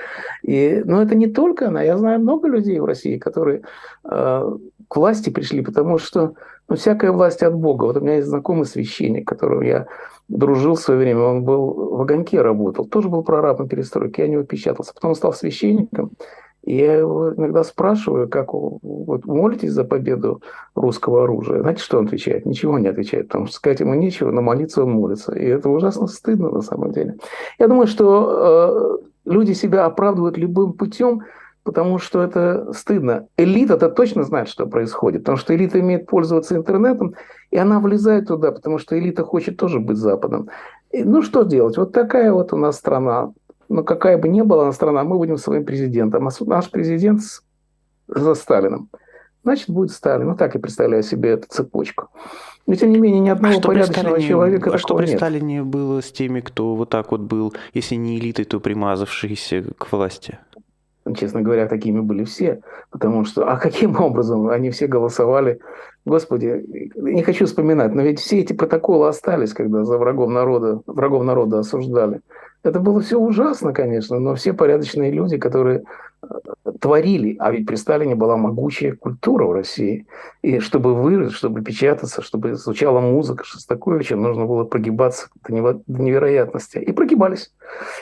И, 0.42 0.82
но 0.84 1.02
это 1.02 1.14
не 1.14 1.26
только 1.26 1.68
она. 1.68 1.82
Я 1.82 1.96
знаю 1.96 2.20
много 2.20 2.46
людей 2.48 2.78
в 2.80 2.84
России, 2.84 3.16
которые 3.16 3.62
э, 4.04 4.56
к 4.88 4.96
власти 4.96 5.30
пришли, 5.30 5.62
потому 5.62 5.96
что 5.96 6.34
ну, 6.68 6.76
всякая 6.76 7.12
власть 7.12 7.42
от 7.42 7.54
Бога. 7.54 7.84
Вот 7.84 7.96
у 7.96 8.00
меня 8.00 8.16
есть 8.16 8.28
знакомый 8.28 8.66
священник, 8.66 9.26
которого 9.26 9.62
я 9.62 9.86
дружил 10.28 10.74
в 10.74 10.80
свое 10.80 11.00
время. 11.00 11.22
Он 11.22 11.44
был 11.44 11.96
в 11.96 12.02
огоньке 12.02 12.42
работал. 12.42 12.84
Тоже 12.84 13.08
был 13.08 13.22
прорабом 13.22 13.68
перестройки. 13.68 14.20
Я 14.20 14.28
не 14.28 14.42
печатался. 14.44 14.92
Потом 14.92 15.14
стал 15.14 15.32
священником. 15.32 16.10
И 16.68 16.76
я 16.76 16.96
его 16.96 17.32
иногда 17.32 17.64
спрашиваю, 17.64 18.28
как 18.28 18.52
вот, 18.52 19.24
молитесь 19.24 19.72
за 19.72 19.84
победу 19.84 20.42
русского 20.74 21.24
оружия. 21.24 21.62
Знаете, 21.62 21.82
что 21.82 21.96
он 21.98 22.04
отвечает? 22.04 22.44
Ничего 22.44 22.78
не 22.78 22.88
отвечает, 22.88 23.28
потому 23.28 23.46
что 23.46 23.56
сказать 23.56 23.80
ему 23.80 23.94
нечего, 23.94 24.30
но 24.30 24.42
молиться 24.42 24.82
он 24.82 24.90
молится. 24.90 25.32
И 25.34 25.46
это 25.46 25.70
ужасно 25.70 26.06
стыдно 26.08 26.50
на 26.50 26.60
самом 26.60 26.92
деле. 26.92 27.16
Я 27.58 27.68
думаю, 27.68 27.86
что 27.86 29.00
э, 29.24 29.30
люди 29.30 29.54
себя 29.54 29.86
оправдывают 29.86 30.36
любым 30.36 30.74
путем, 30.74 31.22
потому 31.62 31.98
что 31.98 32.20
это 32.20 32.70
стыдно. 32.74 33.28
Элита-то 33.38 33.88
точно 33.88 34.24
знает, 34.24 34.50
что 34.50 34.66
происходит, 34.66 35.22
потому 35.22 35.38
что 35.38 35.56
элита 35.56 35.80
имеет 35.80 36.04
пользоваться 36.04 36.54
интернетом, 36.54 37.14
и 37.50 37.56
она 37.56 37.80
влезает 37.80 38.28
туда, 38.28 38.52
потому 38.52 38.76
что 38.76 38.98
элита 38.98 39.24
хочет 39.24 39.56
тоже 39.56 39.80
быть 39.80 39.96
Западом. 39.96 40.50
И, 40.90 41.02
ну 41.02 41.22
что 41.22 41.44
делать? 41.44 41.78
Вот 41.78 41.92
такая 41.92 42.30
вот 42.30 42.52
у 42.52 42.58
нас 42.58 42.76
страна 42.76 43.32
но 43.68 43.82
какая 43.82 44.18
бы 44.18 44.28
ни 44.28 44.40
была 44.42 44.64
она 44.64 44.72
страна, 44.72 45.04
мы 45.04 45.16
будем 45.16 45.36
своим 45.36 45.64
президентом. 45.64 46.26
А 46.26 46.30
наш 46.46 46.70
президент 46.70 47.20
за 48.08 48.34
Сталином. 48.34 48.88
Значит, 49.44 49.70
будет 49.70 49.90
Сталин. 49.92 50.28
Ну, 50.28 50.36
так 50.36 50.54
я 50.54 50.60
представляю 50.60 51.02
себе 51.02 51.30
эту 51.30 51.48
цепочку. 51.48 52.08
Но, 52.66 52.74
тем 52.74 52.90
не 52.90 52.98
менее, 52.98 53.20
ни 53.20 53.28
одного 53.30 53.58
а 53.58 53.60
порядочного 53.60 54.10
Сталине, 54.10 54.28
человека 54.28 54.74
А 54.74 54.78
что 54.78 54.96
при 54.96 55.06
нет. 55.06 55.16
Сталине 55.16 55.62
было 55.62 56.02
с 56.02 56.12
теми, 56.12 56.40
кто 56.40 56.74
вот 56.74 56.90
так 56.90 57.12
вот 57.12 57.20
был, 57.20 57.54
если 57.72 57.94
не 57.94 58.18
элитой, 58.18 58.44
то 58.44 58.60
примазавшийся 58.60 59.64
к 59.78 59.90
власти? 59.90 60.38
Честно 61.16 61.40
говоря, 61.40 61.66
такими 61.66 62.00
были 62.00 62.24
все. 62.24 62.60
Потому 62.90 63.24
что, 63.24 63.50
а 63.50 63.56
каким 63.56 63.98
образом 64.00 64.48
они 64.48 64.70
все 64.70 64.86
голосовали? 64.86 65.60
Господи, 66.04 66.92
не 66.96 67.22
хочу 67.22 67.46
вспоминать, 67.46 67.94
но 67.94 68.02
ведь 68.02 68.18
все 68.18 68.40
эти 68.40 68.52
протоколы 68.52 69.08
остались, 69.08 69.52
когда 69.52 69.84
за 69.84 69.98
врагом 69.98 70.32
народа, 70.32 70.80
врагов 70.86 71.24
народа 71.24 71.60
осуждали. 71.60 72.20
Это 72.62 72.80
было 72.80 73.00
все 73.00 73.18
ужасно, 73.18 73.72
конечно, 73.72 74.18
но 74.18 74.34
все 74.34 74.52
порядочные 74.52 75.12
люди, 75.12 75.38
которые 75.38 75.84
э, 76.22 76.26
творили, 76.80 77.36
а 77.38 77.52
ведь 77.52 77.66
при 77.66 77.76
Сталине 77.76 78.16
была 78.16 78.36
могучая 78.36 78.94
культура 78.96 79.46
в 79.46 79.52
России. 79.52 80.06
И 80.42 80.58
чтобы 80.58 80.94
вырасти, 80.94 81.34
чтобы 81.34 81.62
печататься, 81.62 82.20
чтобы 82.20 82.54
звучала 82.54 83.00
музыка 83.00 83.44
Шостаковича, 83.44 84.16
нужно 84.16 84.44
было 84.46 84.64
прогибаться 84.64 85.28
до 85.46 85.80
невероятности. 86.02 86.78
И 86.78 86.92
прогибались. 86.92 87.52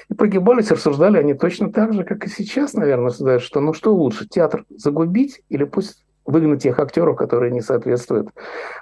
И 0.09 0.15
прогибались, 0.15 0.71
рассуждали 0.71 1.19
они 1.19 1.35
точно 1.35 1.71
так 1.71 1.93
же, 1.93 2.05
как 2.05 2.25
и 2.25 2.29
сейчас, 2.29 2.75
наверное, 2.75 3.07
рассуждают, 3.07 3.43
что 3.43 3.61
ну 3.61 3.75
что 3.75 3.95
лучше, 3.95 4.27
театр 4.27 4.65
загубить 4.71 5.43
или 5.51 5.65
пусть 5.65 6.05
выгнать 6.25 6.63
тех 6.63 6.79
актеров, 6.79 7.17
которые 7.17 7.53
не 7.53 7.61
соответствуют 7.61 8.31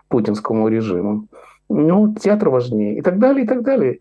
путинскому 0.09 0.69
режиму. 0.69 1.26
Ну, 1.69 2.14
театр 2.14 2.49
важнее. 2.50 2.99
И 2.99 3.02
так 3.02 3.19
далее, 3.19 3.45
и 3.45 3.49
так 3.49 3.62
далее. 3.62 3.99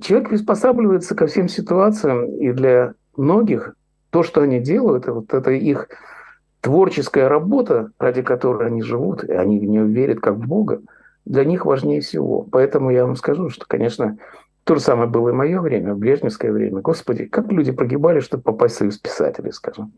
Человек 0.00 0.30
приспосабливается 0.30 1.14
ко 1.14 1.26
всем 1.26 1.48
ситуациям, 1.48 2.26
и 2.36 2.52
для 2.52 2.94
многих 3.16 3.74
то, 4.10 4.22
что 4.22 4.40
они 4.40 4.60
делают, 4.60 5.06
вот 5.06 5.32
это 5.32 5.50
их 5.52 5.88
творческая 6.60 7.28
работа, 7.28 7.90
ради 7.98 8.22
которой 8.22 8.66
они 8.66 8.82
живут, 8.82 9.22
и 9.24 9.32
они 9.32 9.58
в 9.58 9.64
нее 9.64 9.86
верят 9.86 10.20
как 10.20 10.34
в 10.34 10.46
Бога, 10.46 10.80
для 11.24 11.44
них 11.44 11.64
важнее 11.66 12.00
всего. 12.00 12.42
Поэтому 12.50 12.90
я 12.90 13.06
вам 13.06 13.14
скажу, 13.14 13.50
что, 13.50 13.66
конечно, 13.68 14.18
то 14.64 14.74
же 14.74 14.80
самое 14.80 15.08
было 15.08 15.30
и 15.30 15.32
мое 15.32 15.60
время, 15.60 15.94
в 15.94 15.98
брежневское 15.98 16.52
время. 16.52 16.80
Господи, 16.80 17.26
как 17.26 17.50
люди 17.52 17.70
прогибали, 17.70 18.20
чтобы 18.20 18.42
попасть 18.42 18.74
в 18.74 18.78
союз 18.78 18.98
писателей, 18.98 19.52
скажем. 19.52 19.92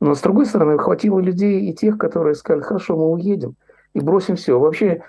Но, 0.00 0.14
с 0.14 0.20
другой 0.20 0.46
стороны, 0.46 0.78
хватило 0.78 1.18
людей 1.18 1.68
и 1.68 1.74
тех, 1.74 1.98
которые 1.98 2.34
сказали, 2.34 2.62
хорошо, 2.62 2.96
мы 2.96 3.10
уедем 3.10 3.54
и 3.94 4.00
бросим 4.00 4.36
все. 4.36 4.58
Вообще, 4.58 5.02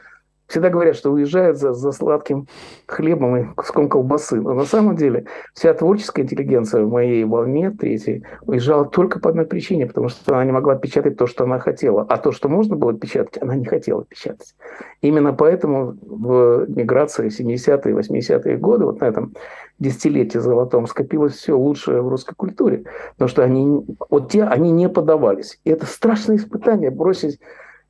всегда 0.49 0.69
говорят, 0.69 0.95
что 0.95 1.11
уезжают 1.11 1.57
за, 1.57 1.73
за 1.73 1.91
сладким 1.91 2.47
хлебом 2.87 3.37
и 3.37 3.45
куском 3.53 3.87
колбасы. 3.87 4.41
Но 4.41 4.53
на 4.53 4.65
самом 4.65 4.95
деле 4.95 5.25
вся 5.53 5.73
творческая 5.73 6.23
интеллигенция 6.23 6.83
в 6.83 6.89
моей 6.89 7.23
волне 7.23 7.71
третьей 7.71 8.25
уезжала 8.41 8.85
только 8.85 9.19
по 9.19 9.29
одной 9.29 9.45
причине, 9.45 9.85
потому 9.85 10.09
что 10.09 10.33
она 10.33 10.43
не 10.43 10.51
могла 10.51 10.75
печатать 10.75 11.17
то, 11.17 11.27
что 11.27 11.43
она 11.43 11.59
хотела. 11.59 12.01
А 12.09 12.17
то, 12.17 12.31
что 12.31 12.49
можно 12.49 12.75
было 12.75 12.93
печатать, 12.93 13.41
она 13.41 13.55
не 13.55 13.65
хотела 13.65 14.03
печатать. 14.03 14.55
Именно 15.01 15.33
поэтому 15.33 15.95
в 16.01 16.65
миграции 16.67 17.27
70-е, 17.27 17.93
80-е 17.93 18.57
годы, 18.57 18.85
вот 18.85 19.01
на 19.01 19.05
этом 19.05 19.35
десятилетии 19.77 20.39
золотом, 20.39 20.87
скопилось 20.87 21.35
все 21.35 21.53
лучшее 21.53 22.01
в 22.01 22.09
русской 22.09 22.33
культуре. 22.33 22.85
Потому 23.13 23.29
что 23.29 23.43
они, 23.43 23.85
вот 24.09 24.31
те, 24.31 24.43
они 24.43 24.71
не 24.71 24.89
подавались. 24.89 25.59
И 25.63 25.69
это 25.69 25.85
страшное 25.85 26.37
испытание 26.37 26.89
бросить 26.89 27.39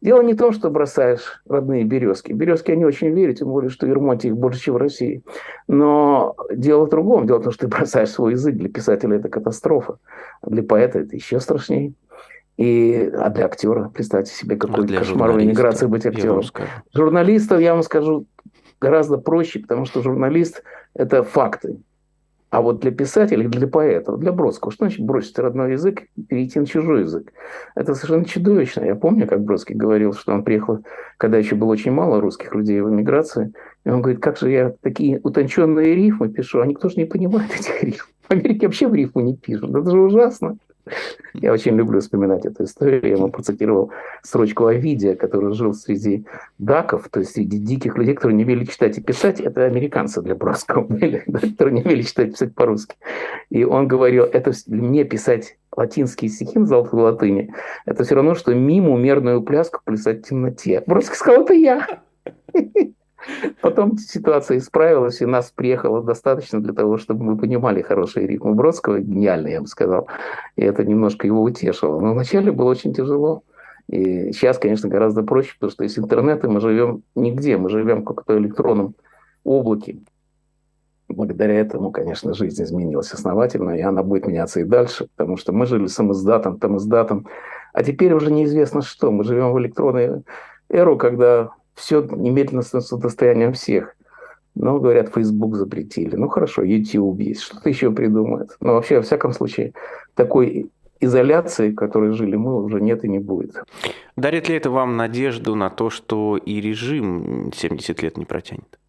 Дело 0.02 0.22
не 0.22 0.34
в 0.34 0.38
том, 0.38 0.54
что 0.54 0.70
бросаешь 0.70 1.42
родные 1.48 1.84
березки. 1.84 2.32
Березки, 2.32 2.72
они 2.72 2.86
очень 2.86 3.10
верят, 3.10 3.40
тем 3.40 3.50
более, 3.50 3.70
что 3.70 3.86
в 3.86 3.90
Ермонте 3.90 4.30
их 4.30 4.38
больше, 4.38 4.62
чем 4.62 4.76
в 4.76 4.78
России. 4.78 5.24
Но 5.68 6.36
дело 6.52 6.86
в 6.86 6.90
другом. 6.90 7.28
Дело 7.28 7.40
в 7.40 7.44
том, 7.44 7.52
что 7.52 7.68
ты 7.68 7.68
бросаешь 7.68 8.10
свой 8.10 8.32
язык. 8.32 8.56
Для 8.56 8.70
писателя 8.70 9.18
это 9.18 9.28
катастрофа. 9.28 9.98
А 10.42 10.50
для 10.50 10.64
поэта 10.64 11.00
это 11.00 11.16
еще 11.16 11.40
страшнее. 11.42 11.94
И, 12.56 13.12
а 13.14 13.30
для 13.30 13.46
актера, 13.46 13.90
представьте 13.90 14.34
себе, 14.34 14.58
какой 14.58 14.86
а 14.86 15.00
кошмар 15.00 15.32
иммиграции 15.32 15.86
быть 15.86 16.06
актером. 16.06 16.44
Журналистов, 16.94 17.62
я 17.62 17.74
вам 17.74 17.84
скажу, 17.84 18.26
гораздо 18.82 19.18
проще, 19.18 19.60
потому 19.60 19.86
что 19.86 20.02
журналист– 20.02 20.64
это 20.94 21.24
факты. 21.24 21.78
А 22.50 22.62
вот 22.62 22.80
для 22.80 22.92
писателей, 22.92 23.48
для 23.48 23.68
поэтов, 23.68 24.20
для 24.20 24.32
Бродского, 24.32 24.72
что 24.72 24.86
значит 24.86 25.06
бросить 25.06 25.38
родной 25.38 25.74
язык 25.74 26.04
и 26.16 26.24
перейти 26.24 26.60
на 26.60 26.66
чужой 26.66 27.02
язык? 27.02 27.32
Это 27.76 27.94
совершенно 27.94 28.26
чудовищно. 28.26 28.84
Я 28.84 28.96
помню, 28.96 29.28
как 29.28 29.44
Бродский 29.44 29.76
говорил, 29.76 30.14
что 30.14 30.34
он 30.34 30.44
приехал, 30.44 30.84
когда 31.18 31.38
еще 31.38 31.56
было 31.56 31.70
очень 31.70 31.92
мало 31.92 32.20
русских 32.20 32.56
людей 32.56 32.82
в 32.82 32.90
эмиграции, 32.90 33.54
и 33.86 33.90
он 33.90 34.02
говорит, 34.02 34.22
как 34.22 34.38
же 34.38 34.50
я 34.50 34.74
такие 34.82 35.20
утонченные 35.22 35.94
рифмы 35.94 36.30
пишу, 36.30 36.62
а 36.62 36.66
никто 36.66 36.90
же 36.90 36.96
не 36.96 37.06
понимает 37.06 37.54
этих 37.54 37.84
рифм. 37.84 38.08
В 38.28 38.32
Америке 38.32 38.68
вообще 38.68 38.88
в 38.88 38.96
рифму 38.96 39.22
не 39.22 39.36
пишут. 39.36 39.70
Это 39.76 39.90
же 39.90 40.00
ужасно. 40.00 40.58
Я 41.34 41.54
очень 41.54 41.76
люблю 41.76 42.00
вспоминать 42.00 42.46
эту 42.46 42.64
историю. 42.64 43.02
Я 43.04 43.16
ему 43.16 43.30
процитировал 43.30 43.92
строчку 44.24 44.66
Овидия, 44.66 45.16
который 45.16 45.54
жил 45.54 45.74
среди 45.74 46.26
даков, 46.58 47.10
то 47.10 47.20
есть 47.20 47.34
среди 47.34 47.58
диких 47.58 47.98
людей, 47.98 48.16
которые 48.16 48.38
не 48.38 48.44
умели 48.44 48.66
читать 48.66 48.98
и 48.98 49.02
писать. 49.02 49.40
Это 49.40 49.66
американцы 49.66 50.22
для 50.22 50.36
Бродского 50.36 50.82
были, 50.90 51.24
которые 51.28 51.76
не 51.76 51.82
умели 51.84 52.02
читать 52.02 52.30
и 52.30 52.32
писать 52.32 52.56
по-русски. 52.56 52.96
И 53.50 53.64
он 53.64 53.88
говорил, 53.88 54.24
это 54.26 54.52
мне 54.68 55.04
писать 55.04 55.58
латинские 55.76 56.30
стихи 56.30 56.60
на 56.60 56.66
золотой 56.66 57.02
латыни, 57.02 57.54
это 57.86 58.04
все 58.04 58.16
равно, 58.16 58.36
что 58.36 58.54
мимо 58.54 58.98
мерную 58.98 59.42
пляску 59.42 59.82
плясать 59.84 60.26
в 60.26 60.30
темноте. 60.30 60.84
Бродский 60.86 61.16
сказал, 61.16 61.44
это 61.44 61.54
я. 61.54 61.88
Потом 63.62 63.98
ситуация 63.98 64.58
исправилась, 64.58 65.22
и 65.22 65.26
нас 65.26 65.52
приехало 65.52 66.02
достаточно 66.04 66.62
для 66.62 66.74
того, 66.74 66.98
чтобы 66.98 67.24
мы 67.24 67.38
понимали 67.38 67.82
хорошие 67.82 68.28
ритмы 68.28 68.54
Бродского, 68.54 69.00
гениально, 69.00 69.48
я 69.48 69.62
бы 69.62 69.68
сказал. 69.68 70.08
И 70.56 70.64
это 70.64 70.84
немножко 70.86 71.28
его 71.28 71.42
утешило. 71.42 72.00
Но 72.00 72.14
вначале 72.14 72.52
было 72.52 72.70
очень 72.70 72.94
тяжело. 72.94 73.44
И 73.88 74.32
сейчас, 74.34 74.58
конечно, 74.60 74.88
гораздо 74.88 75.24
проще, 75.24 75.54
потому 75.56 75.72
что 75.72 75.84
из 75.84 75.98
интернета 75.98 76.48
мы 76.48 76.62
живем 76.62 77.04
нигде, 77.16 77.58
мы 77.58 77.70
живем 77.70 78.02
в 78.02 78.06
каком-то 78.06 78.38
электронном 78.38 78.96
облаке. 79.44 79.98
Благодаря 81.08 81.56
этому, 81.56 81.92
конечно, 81.92 82.36
жизнь 82.36 82.62
изменилась 82.62 83.12
основательно, 83.12 83.72
и 83.72 83.82
она 83.82 84.04
будет 84.04 84.28
меняться 84.28 84.60
и 84.60 84.64
дальше, 84.64 85.08
потому 85.16 85.38
что 85.38 85.54
мы 85.54 85.66
жили 85.66 85.88
самоиздатом, 85.88 86.60
там 86.60 86.78
издатом, 86.78 87.26
а 87.74 87.84
теперь 87.84 88.14
уже 88.14 88.32
неизвестно 88.32 88.84
что. 88.84 89.12
Мы 89.12 89.24
живем 89.24 89.52
в 89.52 89.60
электронной 89.60 90.24
эру, 90.70 90.98
когда 90.98 91.50
все 91.80 92.02
немедленно 92.02 92.62
становится 92.62 92.98
достоянием 92.98 93.54
всех. 93.54 93.96
Но, 94.56 94.80
говорят, 94.80 95.14
Facebook 95.14 95.56
запретили. 95.56 96.16
Ну, 96.16 96.28
хорошо, 96.28 96.64
YouTube 96.64 97.20
есть, 97.22 97.42
что-то 97.42 97.70
еще 97.70 97.92
придумают. 97.92 98.58
Но 98.60 98.74
вообще, 98.74 98.98
во 98.98 99.02
всяком 99.04 99.32
случае, 99.32 99.74
такой 100.16 100.70
изоляции, 101.00 101.72
в 101.72 101.76
которой 101.76 102.12
жили 102.12 102.36
мы, 102.36 102.62
уже 102.62 102.82
нет 102.82 103.06
и 103.06 103.08
не 103.08 103.20
будет. 103.20 103.64
Дарит 104.18 104.50
ли 104.50 104.56
это 104.56 104.70
вам 104.70 104.98
надежду 104.98 105.56
на 105.56 105.70
то, 105.70 105.90
что 105.90 106.38
и 106.38 106.60
режим 106.60 107.52
70 107.56 108.04
лет 108.04 108.18
не 108.18 108.26
протянет? 108.26 108.80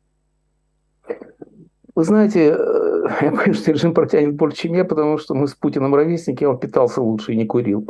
Вы 1.94 2.04
знаете, 2.04 2.56
э, 2.56 3.04
я 3.20 3.30
понимаю, 3.30 3.54
что 3.54 3.72
режим 3.72 3.94
протянет 3.94 4.34
больше, 4.34 4.62
чем 4.62 4.74
я, 4.74 4.84
потому 4.84 5.18
что 5.18 5.34
мы 5.34 5.46
с 5.46 5.54
Путиным 5.54 5.94
ровесники, 5.94 6.44
он 6.44 6.58
питался 6.58 7.00
лучше 7.00 7.32
и 7.32 7.36
не 7.36 7.46
курил. 7.46 7.86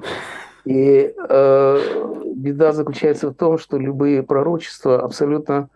И 0.65 1.15
э, 1.17 1.79
беда 2.35 2.73
заключается 2.73 3.31
в 3.31 3.35
том, 3.35 3.59
что 3.59 3.79
любые 3.79 4.23
пророчества 4.23 5.01
абсолютно 5.01 5.69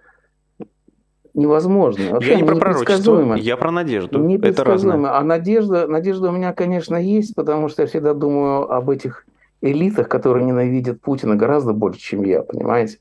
невозможны. 1.34 2.10
Вообще 2.10 2.32
я 2.32 2.36
не 2.36 2.44
про 2.44 2.56
пророчество, 2.56 3.34
я 3.34 3.56
про 3.56 3.70
надежду. 3.70 4.28
Это 4.40 4.64
разное. 4.64 5.10
А 5.10 5.22
надежда, 5.22 5.86
надежда 5.86 6.28
у 6.28 6.32
меня, 6.32 6.52
конечно, 6.52 6.96
есть, 6.96 7.34
потому 7.34 7.68
что 7.68 7.82
я 7.82 7.88
всегда 7.88 8.14
думаю 8.14 8.70
об 8.70 8.90
этих 8.90 9.26
элитах, 9.60 10.08
которые 10.08 10.44
ненавидят 10.44 11.00
Путина 11.00 11.36
гораздо 11.36 11.72
больше, 11.72 12.00
чем 12.00 12.22
я, 12.22 12.42
понимаете? 12.42 12.98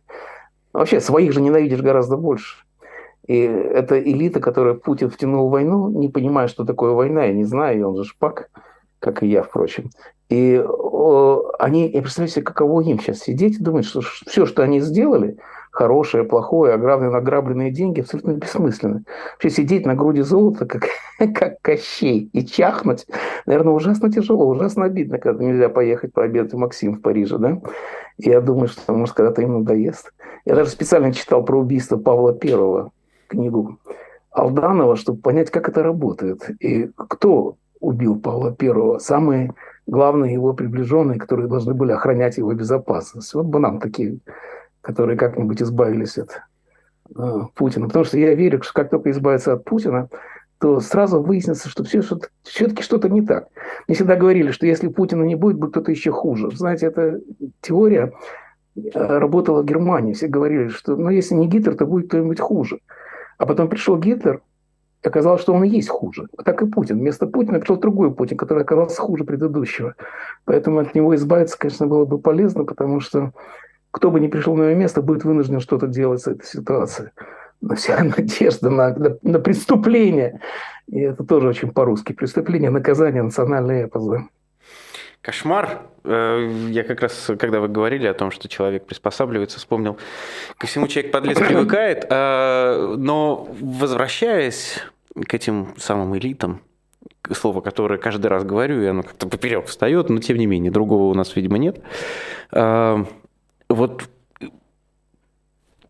Вообще, 0.71 0.99
своих 0.99 1.33
же 1.33 1.41
ненавидишь 1.41 1.81
гораздо 1.81 2.17
больше. 2.17 2.63
И 3.27 3.37
это 3.37 4.01
элита, 4.01 4.39
которая 4.39 4.73
Путин 4.73 5.09
втянул 5.09 5.47
в 5.47 5.51
войну, 5.51 5.89
не 5.89 6.09
понимая, 6.09 6.47
что 6.47 6.65
такое 6.65 6.91
война, 6.91 7.25
я 7.25 7.33
не 7.33 7.45
знаю, 7.45 7.79
и 7.79 7.83
он 7.83 7.95
же 7.95 8.03
шпак, 8.03 8.49
как 8.99 9.23
и 9.23 9.27
я, 9.27 9.43
впрочем. 9.43 9.91
И 10.33 10.65
они, 11.59 11.91
я 11.91 12.01
представляю 12.01 12.31
себе, 12.31 12.41
каково 12.41 12.81
им 12.81 12.99
сейчас 12.99 13.19
сидеть 13.19 13.59
и 13.59 13.63
думать, 13.63 13.85
что 13.85 14.01
все, 14.01 14.47
что 14.47 14.63
они 14.63 14.79
сделали, 14.79 15.37
хорошее, 15.69 16.23
плохое, 16.23 16.73
ограбленные, 16.73 17.11
награбленные 17.11 17.69
деньги, 17.69 17.99
абсолютно 17.99 18.31
бессмысленно. 18.31 19.03
Вообще 19.33 19.51
сидеть 19.51 19.85
на 19.85 19.93
груди 19.93 20.21
золота, 20.21 20.65
как, 20.65 20.87
как 21.35 21.61
Кощей, 21.61 22.31
и 22.33 22.43
чахнуть, 22.47 23.05
наверное, 23.45 23.73
ужасно 23.73 24.11
тяжело, 24.11 24.47
ужасно 24.47 24.85
обидно, 24.85 25.19
когда 25.19 25.43
нельзя 25.43 25.69
поехать 25.69 26.13
пообедать 26.13 26.53
в 26.53 26.57
Максим 26.57 26.95
в 26.95 27.01
Париже, 27.01 27.37
да? 27.37 27.61
И 28.17 28.31
я 28.31 28.41
думаю, 28.41 28.69
что, 28.69 28.91
может, 28.91 29.13
когда-то 29.13 29.43
им 29.43 29.59
надоест. 29.59 30.13
Я 30.45 30.55
даже 30.55 30.71
специально 30.71 31.13
читал 31.13 31.45
про 31.45 31.59
убийство 31.59 31.97
Павла 31.97 32.33
Первого, 32.33 32.91
книгу 33.27 33.77
Алданова, 34.31 34.95
чтобы 34.95 35.21
понять, 35.21 35.51
как 35.51 35.69
это 35.69 35.83
работает. 35.83 36.49
И 36.59 36.89
кто 36.95 37.57
убил 37.79 38.19
Павла 38.19 38.51
Первого? 38.51 38.97
Самые 38.97 39.53
главные 39.87 40.33
его 40.33 40.53
приближенные, 40.53 41.19
которые 41.19 41.47
должны 41.47 41.73
были 41.73 41.91
охранять 41.91 42.37
его 42.37 42.53
безопасность. 42.53 43.33
Вот 43.33 43.45
бы 43.45 43.59
нам 43.59 43.79
такие 43.79 44.19
которые 44.83 45.17
как-нибудь 45.17 45.61
избавились 45.61 46.17
от 46.17 46.41
э, 47.17 47.39
Путина. 47.55 47.87
Потому 47.87 48.05
что 48.05 48.19
я 48.19 48.35
верю, 48.35 48.61
что 48.61 48.73
как 48.73 48.89
только 48.89 49.11
избавиться 49.11 49.53
от 49.53 49.63
Путина, 49.63 50.09
то 50.59 50.81
сразу 50.81 51.21
выяснится, 51.21 51.69
что 51.69 51.83
все, 51.83 52.01
что 52.01 52.19
все-таки 52.43 52.83
что-то 52.83 53.09
не 53.09 53.21
так. 53.21 53.47
Мне 53.87 53.95
всегда 53.95 54.15
говорили, 54.15 54.51
что 54.51 54.67
если 54.67 54.89
Путина 54.89 55.23
не 55.23 55.35
будет, 55.35 55.57
будет 55.57 55.71
кто-то 55.71 55.91
еще 55.91 56.11
хуже. 56.11 56.51
Знаете, 56.51 56.87
эта 56.87 57.21
теория 57.61 58.11
э, 58.75 58.81
работала 58.93 59.61
в 59.61 59.65
Германии. 59.65 60.13
Все 60.13 60.27
говорили, 60.27 60.67
что 60.67 60.97
ну, 60.97 61.09
если 61.09 61.35
не 61.35 61.47
Гитлер, 61.47 61.75
то 61.75 61.85
будет 61.85 62.07
кто-нибудь 62.07 62.41
хуже. 62.41 62.79
А 63.37 63.45
потом 63.45 63.69
пришел 63.69 63.97
Гитлер, 63.97 64.41
оказалось, 65.05 65.41
что 65.41 65.53
он 65.53 65.63
и 65.63 65.69
есть 65.69 65.89
хуже. 65.89 66.27
Так 66.43 66.61
и 66.61 66.65
Путин. 66.65 66.99
Вместо 66.99 67.27
Путина 67.27 67.59
пришел 67.59 67.77
другой 67.77 68.13
Путин, 68.13 68.37
который 68.37 68.63
оказался 68.63 69.01
хуже 69.01 69.23
предыдущего. 69.23 69.95
Поэтому 70.45 70.79
от 70.79 70.95
него 70.95 71.15
избавиться, 71.15 71.57
конечно, 71.57 71.87
было 71.87 72.05
бы 72.05 72.19
полезно, 72.19 72.63
потому 72.63 72.99
что 72.99 73.31
кто 73.91 74.09
бы 74.09 74.19
ни 74.19 74.27
пришел 74.27 74.55
на 74.55 74.63
его 74.63 74.79
место, 74.79 75.01
будет 75.01 75.23
вынужден 75.23 75.59
что-то 75.59 75.87
делать 75.87 76.21
с 76.21 76.27
этой 76.27 76.45
ситуацией. 76.45 77.09
Но 77.61 77.75
вся 77.75 78.03
надежда 78.17 78.69
на, 78.69 78.95
на, 78.95 79.17
на 79.21 79.39
преступление, 79.39 80.41
и 80.87 80.99
это 80.99 81.23
тоже 81.23 81.47
очень 81.47 81.71
по-русски, 81.71 82.13
преступление, 82.13 82.69
наказание, 82.69 83.23
национальный 83.23 83.83
эпос. 83.83 84.05
Да? 84.05 84.23
Кошмар. 85.23 85.83
Э, 86.03 86.67
я 86.69 86.83
как 86.83 87.01
раз, 87.01 87.31
когда 87.39 87.61
вы 87.61 87.69
говорили 87.69 88.07
о 88.07 88.13
том, 88.13 88.29
что 88.29 88.49
человек 88.49 88.85
приспосабливается, 88.85 89.57
вспомнил, 89.57 89.97
ко 90.57 90.67
всему 90.67 90.87
человек 90.87 91.13
подлец 91.13 91.37
привыкает, 91.47 92.05
а, 92.09 92.95
но 92.97 93.47
возвращаясь 93.61 94.79
к 95.15 95.33
этим 95.33 95.73
самым 95.77 96.17
элитам, 96.17 96.61
слово, 97.31 97.61
которое 97.61 97.97
каждый 97.99 98.27
раз 98.27 98.43
говорю, 98.43 98.81
и 98.81 98.85
оно 98.85 99.03
как-то 99.03 99.27
поперек 99.27 99.67
встает, 99.67 100.09
но 100.09 100.19
тем 100.19 100.37
не 100.37 100.45
менее, 100.45 100.71
другого 100.71 101.03
у 101.03 101.13
нас, 101.13 101.35
видимо, 101.35 101.57
нет. 101.57 101.81
А, 102.51 103.05
вот 103.69 104.09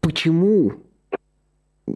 почему 0.02 0.74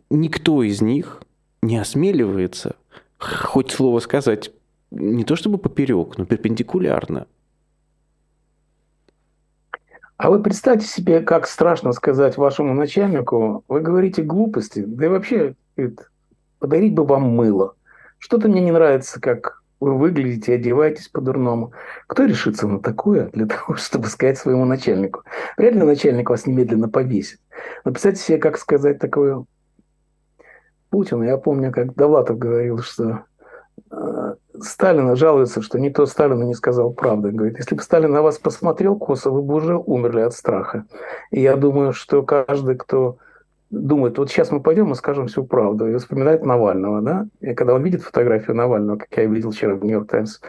никто 0.10 0.64
из 0.64 0.82
них 0.82 1.22
не 1.62 1.78
осмеливается 1.78 2.76
хоть 3.20 3.72
слово 3.72 4.00
сказать 4.00 4.52
не 4.92 5.24
то 5.24 5.36
чтобы 5.36 5.58
поперек, 5.58 6.18
но 6.18 6.26
перпендикулярно. 6.26 7.28
А 10.16 10.30
вы 10.32 10.42
представьте 10.42 10.88
себе, 10.88 11.22
как 11.22 11.48
страшно 11.48 11.92
сказать 11.92 12.38
вашему 12.38 12.74
начальнику, 12.74 13.64
вы 13.68 13.82
говорите 13.82 14.24
глупости, 14.24 14.80
да 14.80 15.06
и 15.06 15.10
вообще 15.10 15.56
подарить 16.60 16.94
бы 16.94 17.06
вам 17.06 17.24
мыло. 17.24 17.76
Что-то 18.20 18.48
мне 18.48 18.62
не 18.62 18.72
нравится, 18.72 19.22
как 19.22 19.62
вы 19.80 19.98
выглядите, 19.98 20.56
одеваетесь 20.56 21.08
по-дурному. 21.08 21.72
Кто 22.08 22.26
решится 22.26 22.68
на 22.68 22.80
такое 22.80 23.30
для 23.34 23.46
того, 23.46 23.76
чтобы 23.76 24.08
сказать 24.08 24.38
своему 24.38 24.66
начальнику? 24.66 25.24
Вряд 25.58 25.76
ли 25.76 25.84
начальник 25.84 26.30
вас 26.30 26.46
немедленно 26.46 26.90
повесит. 26.90 27.40
Представьте 27.84 28.22
себе, 28.22 28.38
как 28.38 28.58
сказать 28.58 29.00
такое 29.00 29.46
Путину. 30.90 31.24
Я 31.24 31.38
помню, 31.38 31.72
как 31.72 31.96
Довлатов 31.96 32.38
говорил, 32.40 32.80
что 32.80 33.24
э, 33.92 34.36
Сталина 34.60 35.16
жалуется, 35.16 35.62
что 35.62 35.80
никто 35.80 36.06
Сталину 36.06 36.44
не 36.44 36.54
сказал 36.54 36.92
правды. 36.92 37.32
Говорит, 37.32 37.58
если 37.58 37.76
бы 37.76 37.82
Сталин 37.82 38.12
на 38.12 38.22
вас 38.22 38.40
посмотрел 38.40 38.96
косо, 38.96 39.30
вы 39.30 39.42
бы 39.42 39.56
уже 39.56 39.76
умерли 39.76 40.22
от 40.22 40.34
страха. 40.34 40.86
И 41.30 41.42
я 41.42 41.56
думаю, 41.56 41.94
что 41.94 42.24
каждый, 42.24 42.76
кто 42.78 43.18
думает, 43.70 44.18
вот 44.18 44.30
сейчас 44.30 44.52
мы 44.52 44.62
пойдем 44.62 44.92
и 44.92 44.96
скажем 44.96 45.28
всю 45.28 45.46
правду, 45.46 45.88
и 45.88 45.98
вспоминает 45.98 46.44
Навального, 46.44 47.02
да, 47.02 47.28
и 47.42 47.54
когда 47.54 47.74
он 47.74 47.84
видит 47.84 48.02
фотографию 48.02 48.56
Навального, 48.56 48.98
как 48.98 49.10
я 49.18 49.26
видел 49.26 49.52
вчера 49.52 49.76
в 49.76 49.84
Нью-Йорк 49.84 50.10
Таймс, 50.10 50.40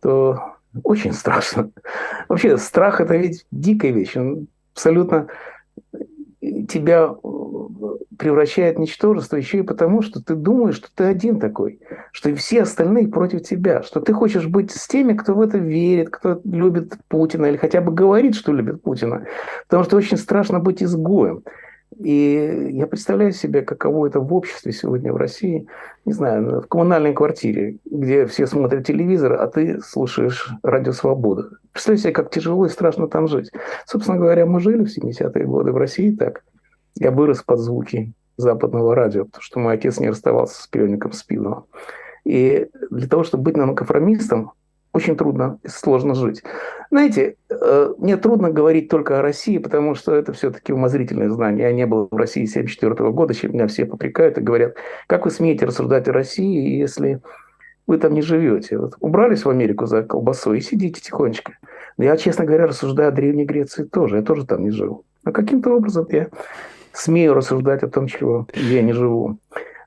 то 0.00 0.56
очень 0.82 1.12
страшно. 1.12 1.70
Вообще, 2.28 2.56
страх– 2.56 3.00
это 3.00 3.16
ведь 3.16 3.46
дикая 3.50 3.90
вещь, 3.90 4.16
он 4.16 4.46
абсолютно 4.74 5.28
тебя 6.68 7.14
превращает 8.18 8.76
в 8.76 8.80
ничтожество 8.80 9.36
еще 9.36 9.58
и 9.58 9.62
потому, 9.62 10.02
что 10.02 10.22
ты 10.22 10.34
думаешь, 10.34 10.76
что 10.76 10.88
ты 10.94 11.04
один 11.04 11.40
такой, 11.40 11.80
что 12.12 12.30
и 12.30 12.34
все 12.34 12.62
остальные 12.62 13.08
против 13.08 13.42
тебя, 13.42 13.82
что 13.82 14.00
ты 14.00 14.12
хочешь 14.12 14.46
быть 14.46 14.70
с 14.70 14.86
теми, 14.86 15.14
кто 15.14 15.34
в 15.34 15.40
это 15.40 15.58
верит, 15.58 16.10
кто 16.10 16.40
любит 16.44 16.94
Путина 17.08 17.46
или 17.46 17.56
хотя 17.56 17.80
бы 17.80 17.92
говорит, 17.92 18.34
что 18.34 18.52
любит 18.52 18.82
Путина, 18.82 19.26
потому 19.66 19.84
что 19.84 19.96
очень 19.96 20.16
страшно 20.16 20.60
быть 20.60 20.82
изгоем. 20.82 21.42
И 22.02 22.68
я 22.72 22.86
представляю 22.86 23.32
себе, 23.32 23.62
каково 23.62 24.06
это 24.06 24.20
в 24.20 24.34
обществе 24.34 24.72
сегодня 24.72 25.12
в 25.12 25.16
России, 25.16 25.66
не 26.04 26.12
знаю, 26.12 26.62
в 26.62 26.66
коммунальной 26.66 27.14
квартире, 27.14 27.78
где 27.84 28.26
все 28.26 28.46
смотрят 28.46 28.86
телевизор, 28.86 29.34
а 29.34 29.46
ты 29.46 29.80
слушаешь 29.80 30.50
радио 30.62 30.92
«Свобода». 30.92 31.50
Представляю 31.72 32.02
себе, 32.02 32.12
как 32.12 32.30
тяжело 32.30 32.66
и 32.66 32.70
страшно 32.70 33.08
там 33.08 33.28
жить. 33.28 33.50
Собственно 33.86 34.18
говоря, 34.18 34.46
мы 34.46 34.60
жили 34.60 34.84
в 34.84 34.88
70-е 34.88 35.44
годы 35.44 35.72
в 35.72 35.76
России 35.76 36.10
так. 36.10 36.42
Я 36.96 37.10
вырос 37.10 37.42
под 37.42 37.60
звуки 37.60 38.12
западного 38.36 38.94
радио, 38.94 39.24
потому 39.24 39.42
что 39.42 39.60
мой 39.60 39.74
отец 39.74 39.98
не 40.00 40.08
расставался 40.08 40.62
с 40.62 40.66
приемником 40.66 41.12
Спинова. 41.12 41.66
И 42.24 42.68
для 42.90 43.08
того, 43.08 43.24
чтобы 43.24 43.44
быть 43.44 43.56
нонконформистом, 43.56 44.52
очень 44.92 45.16
трудно 45.16 45.58
сложно 45.66 46.14
жить. 46.14 46.42
Знаете, 46.90 47.36
э, 47.48 47.94
мне 47.98 48.16
трудно 48.16 48.50
говорить 48.50 48.88
только 48.88 49.18
о 49.18 49.22
России, 49.22 49.58
потому 49.58 49.94
что 49.94 50.14
это 50.14 50.32
все-таки 50.32 50.72
умозрительное 50.72 51.30
знание. 51.30 51.68
Я 51.68 51.72
не 51.72 51.86
был 51.86 52.08
в 52.10 52.16
России 52.16 52.42
1974 52.42 53.10
года, 53.10 53.34
чем 53.34 53.52
меня 53.52 53.66
все 53.66 53.86
попрекают 53.86 54.38
и 54.38 54.42
говорят, 54.42 54.76
как 55.06 55.24
вы 55.24 55.30
смеете 55.30 55.64
рассуждать 55.64 56.08
о 56.08 56.12
России, 56.12 56.78
если 56.78 57.20
вы 57.86 57.98
там 57.98 58.12
не 58.12 58.22
живете? 58.22 58.78
Вот 58.78 58.94
убрались 59.00 59.44
в 59.44 59.50
Америку 59.50 59.86
за 59.86 60.02
колбасой 60.02 60.58
и 60.58 60.62
сидите 60.62 61.00
тихонечко. 61.00 61.54
Я, 61.98 62.16
честно 62.16 62.44
говоря, 62.44 62.66
рассуждаю 62.66 63.08
о 63.08 63.12
Древней 63.12 63.44
Греции 63.44 63.84
тоже. 63.84 64.16
Я 64.16 64.22
тоже 64.22 64.46
там 64.46 64.62
не 64.62 64.70
жил. 64.70 65.04
Но 65.24 65.32
каким-то 65.32 65.74
образом 65.74 66.06
я 66.10 66.28
смею 66.92 67.34
рассуждать 67.34 67.82
о 67.82 67.88
том, 67.88 68.06
чего 68.06 68.46
я 68.54 68.82
не 68.82 68.92
живу. 68.92 69.38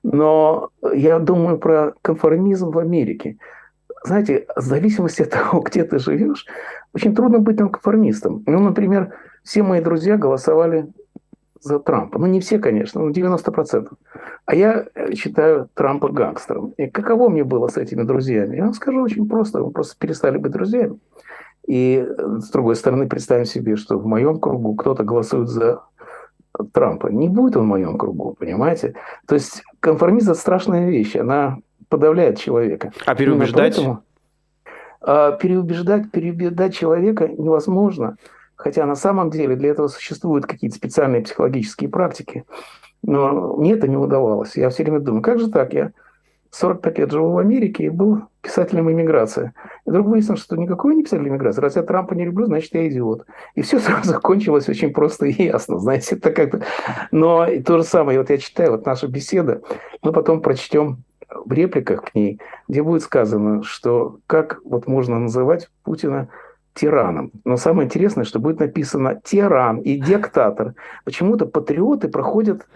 Но 0.03 0.69
я 0.93 1.19
думаю 1.19 1.57
про 1.57 1.93
конформизм 2.01 2.71
в 2.71 2.77
Америке 2.79 3.37
знаете, 4.05 4.45
в 4.55 4.61
зависимости 4.61 5.23
от 5.23 5.29
того, 5.31 5.61
где 5.61 5.83
ты 5.83 5.99
живешь, 5.99 6.45
очень 6.93 7.15
трудно 7.15 7.39
быть 7.39 7.59
нонконформистом. 7.59 8.43
Ну, 8.45 8.59
например, 8.59 9.13
все 9.43 9.63
мои 9.63 9.81
друзья 9.81 10.17
голосовали 10.17 10.87
за 11.59 11.79
Трампа. 11.79 12.19
Ну, 12.19 12.27
не 12.27 12.39
все, 12.39 12.59
конечно, 12.59 13.01
но 13.01 13.09
90%. 13.09 13.89
А 14.45 14.55
я 14.55 14.85
э, 14.93 15.15
считаю 15.15 15.67
Трампа 15.73 16.09
гангстером. 16.09 16.73
И 16.77 16.87
каково 16.87 17.29
мне 17.29 17.43
было 17.43 17.67
с 17.67 17.77
этими 17.77 18.03
друзьями? 18.03 18.57
Я 18.57 18.65
вам 18.65 18.73
скажу 18.73 19.01
очень 19.01 19.27
просто. 19.27 19.59
Мы 19.59 19.71
просто 19.71 19.95
перестали 19.97 20.37
быть 20.37 20.51
друзьями. 20.51 20.99
И, 21.67 22.05
э, 22.07 22.37
с 22.39 22.49
другой 22.51 22.75
стороны, 22.75 23.07
представим 23.07 23.45
себе, 23.45 23.75
что 23.75 23.97
в 23.97 24.05
моем 24.05 24.39
кругу 24.39 24.75
кто-то 24.75 25.03
голосует 25.03 25.49
за 25.49 25.81
Трампа. 26.71 27.07
Не 27.07 27.29
будет 27.29 27.57
он 27.57 27.63
в 27.63 27.67
моем 27.67 27.97
кругу, 27.97 28.35
понимаете? 28.39 28.93
То 29.27 29.35
есть 29.35 29.63
конформизм– 29.79 30.31
это 30.31 30.39
страшная 30.39 30.87
вещь. 30.87 31.15
Она 31.15 31.57
подавляет 31.89 32.39
человека. 32.39 32.91
А 33.05 33.15
переубеждать? 33.15 33.75
Поэтому, 33.75 34.03
а, 35.01 35.31
переубеждать, 35.33 36.11
переубеждать 36.11 36.75
человека 36.75 37.27
невозможно. 37.27 38.17
Хотя 38.55 38.85
на 38.85 38.95
самом 38.95 39.29
деле 39.29 39.55
для 39.55 39.69
этого 39.69 39.87
существуют 39.87 40.45
какие-то 40.45 40.75
специальные 40.75 41.21
психологические 41.21 41.89
практики. 41.89 42.45
Но 43.03 43.55
мне 43.57 43.73
это 43.73 43.87
не 43.87 43.97
удавалось. 43.97 44.55
Я 44.55 44.69
все 44.69 44.83
время 44.83 44.99
думаю, 44.99 45.21
как 45.21 45.39
же 45.39 45.51
так? 45.51 45.73
Я 45.73 45.91
45 46.55 46.99
лет 46.99 47.11
живу 47.11 47.31
в 47.31 47.37
Америке 47.37 47.85
и 47.85 47.89
был 47.89 48.23
писателем 48.41 48.89
иммиграции. 48.89 49.51
И 49.85 49.89
вдруг 49.89 50.07
выяснилось, 50.07 50.41
что 50.41 50.55
никакой 50.55 50.95
не 50.95 51.03
писатель 51.03 51.27
иммиграции. 51.27 51.61
Раз 51.61 51.75
я 51.75 51.83
Трампа 51.83 52.13
не 52.13 52.25
люблю, 52.25 52.45
значит, 52.45 52.73
я 52.73 52.87
идиот. 52.87 53.25
И 53.55 53.61
все 53.61 53.79
сразу 53.79 54.09
закончилось 54.09 54.69
очень 54.69 54.93
просто 54.93 55.25
и 55.25 55.43
ясно. 55.43 55.79
Знаете, 55.79 56.15
это 56.15 56.31
как-то... 56.31 56.61
Но 57.11 57.45
и 57.45 57.61
то 57.61 57.77
же 57.77 57.83
самое, 57.83 58.17
вот 58.19 58.29
я 58.29 58.37
читаю, 58.37 58.71
вот 58.71 58.85
наша 58.85 59.07
беседа, 59.07 59.61
мы 60.01 60.13
потом 60.13 60.41
прочтем 60.41 61.03
в 61.43 61.51
репликах 61.51 62.05
к 62.05 62.15
ней, 62.15 62.39
где 62.67 62.83
будет 62.83 63.03
сказано, 63.03 63.63
что 63.63 64.19
как 64.27 64.59
вот 64.63 64.87
можно 64.87 65.19
называть 65.19 65.69
Путина 65.83 66.29
тираном. 66.73 67.31
Но 67.45 67.57
самое 67.57 67.85
интересное, 67.85 68.25
что 68.25 68.39
будет 68.39 68.59
написано 68.59 69.19
тиран 69.23 69.77
и 69.79 69.97
диктатор. 69.97 70.75
Почему-то 71.05 71.45
патриоты 71.45 72.09
проходят 72.09 72.67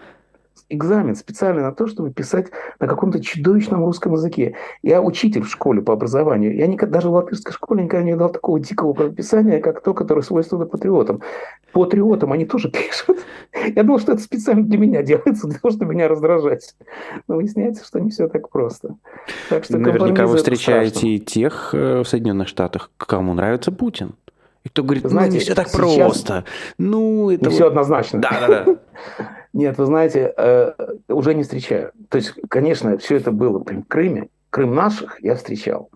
экзамен 0.70 1.14
специально 1.14 1.62
на 1.62 1.72
то, 1.72 1.86
чтобы 1.86 2.10
писать 2.10 2.46
на 2.78 2.86
каком-то 2.86 3.20
чудовищном 3.20 3.84
русском 3.84 4.12
языке. 4.12 4.54
Я 4.82 5.02
учитель 5.02 5.42
в 5.42 5.50
школе 5.50 5.82
по 5.82 5.92
образованию. 5.92 6.56
Я 6.56 6.66
никогда, 6.66 6.94
даже 6.94 7.08
в 7.08 7.12
латышской 7.12 7.52
школе 7.52 7.84
никогда 7.84 8.04
не 8.04 8.16
дал 8.16 8.30
такого 8.30 8.58
дикого 8.60 8.92
правописания, 8.92 9.60
как 9.60 9.82
то, 9.82 9.92
которое 9.92 10.22
свойственно 10.22 10.66
патриотам. 10.66 11.20
Патриотам 11.72 12.32
они 12.32 12.46
тоже 12.46 12.70
пишут. 12.72 13.18
Я 13.74 13.82
думал, 13.82 13.98
что 13.98 14.12
это 14.12 14.22
специально 14.22 14.64
для 14.64 14.78
меня 14.78 15.02
делается, 15.02 15.48
для 15.48 15.58
того, 15.58 15.72
чтобы 15.72 15.92
меня 15.92 16.08
раздражать. 16.08 16.74
Но 17.28 17.36
выясняется, 17.36 17.84
что 17.84 17.98
не 17.98 18.10
все 18.10 18.28
так 18.28 18.48
просто. 18.48 18.96
Так 19.48 19.64
что 19.64 19.78
Наверняка 19.78 20.26
вы 20.26 20.36
встречаете 20.36 21.08
и 21.08 21.18
тех 21.18 21.70
э, 21.72 22.02
в 22.02 22.08
Соединенных 22.08 22.48
Штатах, 22.48 22.90
кому 22.96 23.34
нравится 23.34 23.72
Путин. 23.72 24.14
И 24.64 24.68
кто 24.68 24.82
говорит, 24.82 25.04
Знаете, 25.04 25.30
ну 25.30 25.34
не 25.34 25.40
все 25.40 25.54
так 25.54 25.68
сейчас... 25.68 25.76
просто. 25.76 26.44
Ну, 26.76 27.30
это... 27.30 27.44
Не 27.44 27.48
вот... 27.48 27.54
все 27.54 27.66
однозначно. 27.66 28.20
Да, 28.20 28.30
да, 28.40 28.64
да. 28.64 28.76
Нет, 29.52 29.78
вы 29.78 29.86
знаете, 29.86 30.32
э, 30.36 30.72
уже 31.08 31.34
не 31.34 31.42
встречаю. 31.42 31.92
То 32.08 32.16
есть, 32.18 32.34
конечно, 32.48 32.96
все 32.98 33.16
это 33.16 33.32
было 33.32 33.58
в 33.58 33.82
Крыме. 33.88 34.28
Крым 34.50 34.74
наших 34.74 35.22
я 35.22 35.34
встречал. 35.34 35.90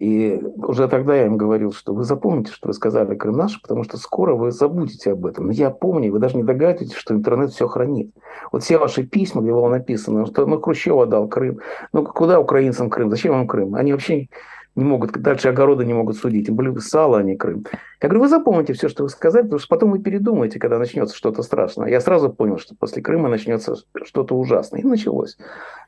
И 0.00 0.42
уже 0.56 0.88
тогда 0.88 1.14
я 1.14 1.26
им 1.26 1.36
говорил, 1.36 1.72
что 1.72 1.94
вы 1.94 2.02
запомните, 2.02 2.52
что 2.52 2.68
вы 2.68 2.74
сказали 2.74 3.14
Крым 3.14 3.36
наш, 3.36 3.60
потому 3.62 3.84
что 3.84 3.96
скоро 3.96 4.34
вы 4.34 4.50
забудете 4.50 5.12
об 5.12 5.24
этом. 5.24 5.46
Но 5.46 5.52
я 5.52 5.70
помню, 5.70 6.10
вы 6.10 6.18
даже 6.18 6.36
не 6.36 6.42
догадываетесь, 6.42 6.94
что 6.94 7.14
интернет 7.14 7.52
все 7.52 7.68
хранит. 7.68 8.10
Вот 8.50 8.64
все 8.64 8.78
ваши 8.78 9.04
письма, 9.04 9.42
где 9.42 9.52
было 9.52 9.68
написано, 9.68 10.26
что 10.26 10.46
ну, 10.46 10.60
Хрущев 10.60 11.08
дал 11.08 11.28
Крым. 11.28 11.60
Ну, 11.92 12.04
куда 12.04 12.40
украинцам 12.40 12.90
Крым? 12.90 13.08
Зачем 13.10 13.32
вам 13.32 13.46
Крым? 13.46 13.76
Они 13.76 13.92
вообще 13.92 14.28
не 14.76 14.84
могут, 14.84 15.12
дальше 15.12 15.48
огорода 15.48 15.84
не 15.84 15.94
могут 15.94 16.16
судить. 16.16 16.50
Были 16.50 16.76
сало, 16.78 17.18
а 17.18 17.22
не 17.22 17.36
Крым. 17.36 17.64
Я 18.02 18.08
говорю, 18.08 18.22
вы 18.22 18.28
запомните 18.28 18.72
все, 18.72 18.88
что 18.88 19.04
вы 19.04 19.08
сказали, 19.08 19.44
потому 19.44 19.58
что 19.58 19.68
потом 19.68 19.92
вы 19.92 20.00
передумаете, 20.00 20.58
когда 20.58 20.78
начнется 20.78 21.16
что-то 21.16 21.42
страшное. 21.42 21.88
Я 21.88 22.00
сразу 22.00 22.30
понял, 22.30 22.58
что 22.58 22.74
после 22.74 23.02
Крыма 23.02 23.28
начнется 23.28 23.76
что-то 24.04 24.36
ужасное. 24.36 24.80
И 24.80 24.84
началось. 24.84 25.38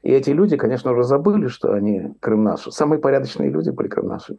И 0.03 0.11
эти 0.11 0.31
люди, 0.31 0.57
конечно, 0.57 0.93
уже 0.93 1.03
забыли, 1.03 1.49
что 1.49 1.73
они 1.73 2.15
Крым 2.21 2.45
наши. 2.45 2.71
Самые 2.71 3.01
порядочные 3.01 3.51
люди 3.51 3.71
были 3.71 3.89
Крым 3.89 4.07
нашими. 4.07 4.39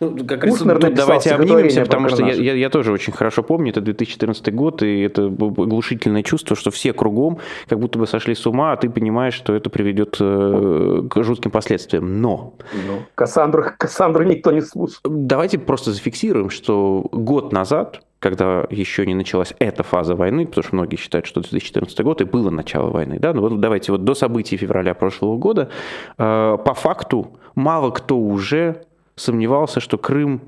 Ну, 0.00 0.26
как 0.26 0.44
раз 0.44 0.58
тут 0.58 0.94
давайте 0.94 1.30
обнимемся, 1.34 1.82
потому 1.82 2.08
что 2.08 2.24
я, 2.24 2.32
я, 2.32 2.54
я 2.54 2.70
тоже 2.70 2.92
очень 2.92 3.12
хорошо 3.12 3.42
помню, 3.42 3.70
это 3.70 3.80
2014 3.80 4.54
год, 4.54 4.82
и 4.82 5.00
это 5.00 5.28
глушительное 5.28 6.22
чувство, 6.22 6.56
что 6.56 6.70
все 6.70 6.92
кругом 6.92 7.38
как 7.68 7.78
будто 7.78 7.98
бы 7.98 8.06
сошли 8.06 8.34
с 8.34 8.46
ума, 8.46 8.72
а 8.72 8.76
ты 8.76 8.88
понимаешь, 8.88 9.34
что 9.34 9.54
это 9.54 9.70
приведет 9.70 10.16
э, 10.20 11.02
к 11.08 11.22
жутким 11.22 11.50
последствиям. 11.50 12.20
Но... 12.20 12.54
Ну, 12.72 13.02
Кассандру, 13.14 13.64
Кассандру 13.76 14.24
никто 14.24 14.52
не 14.52 14.60
слушал. 14.60 15.00
Давайте 15.04 15.58
просто 15.58 15.92
зафиксируем, 15.92 16.50
что 16.50 17.06
год 17.12 17.52
назад 17.52 18.02
когда 18.18 18.64
еще 18.70 19.06
не 19.06 19.14
началась 19.14 19.52
эта 19.58 19.82
фаза 19.82 20.14
войны, 20.14 20.46
потому 20.46 20.64
что 20.64 20.74
многие 20.74 20.96
считают, 20.96 21.26
что 21.26 21.42
2014 21.42 22.00
год 22.00 22.22
и 22.22 22.24
было 22.24 22.50
начало 22.50 22.90
войны, 22.90 23.18
да, 23.20 23.34
ну 23.34 23.42
вот 23.42 23.60
давайте 23.60 23.92
вот 23.92 24.04
до 24.04 24.14
событий 24.14 24.56
февраля 24.56 24.94
прошлого 24.94 25.36
года, 25.36 25.68
э, 26.16 26.58
по 26.64 26.74
факту 26.74 27.38
мало 27.54 27.90
кто 27.90 28.18
уже 28.18 28.85
сомневался, 29.16 29.80
что 29.80 29.98
Крым, 29.98 30.42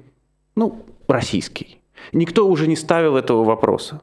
ну, 0.54 0.84
российский. 1.08 1.80
Никто 2.12 2.46
уже 2.48 2.66
не 2.66 2.76
ставил 2.76 3.16
этого 3.16 3.44
вопроса. 3.44 4.02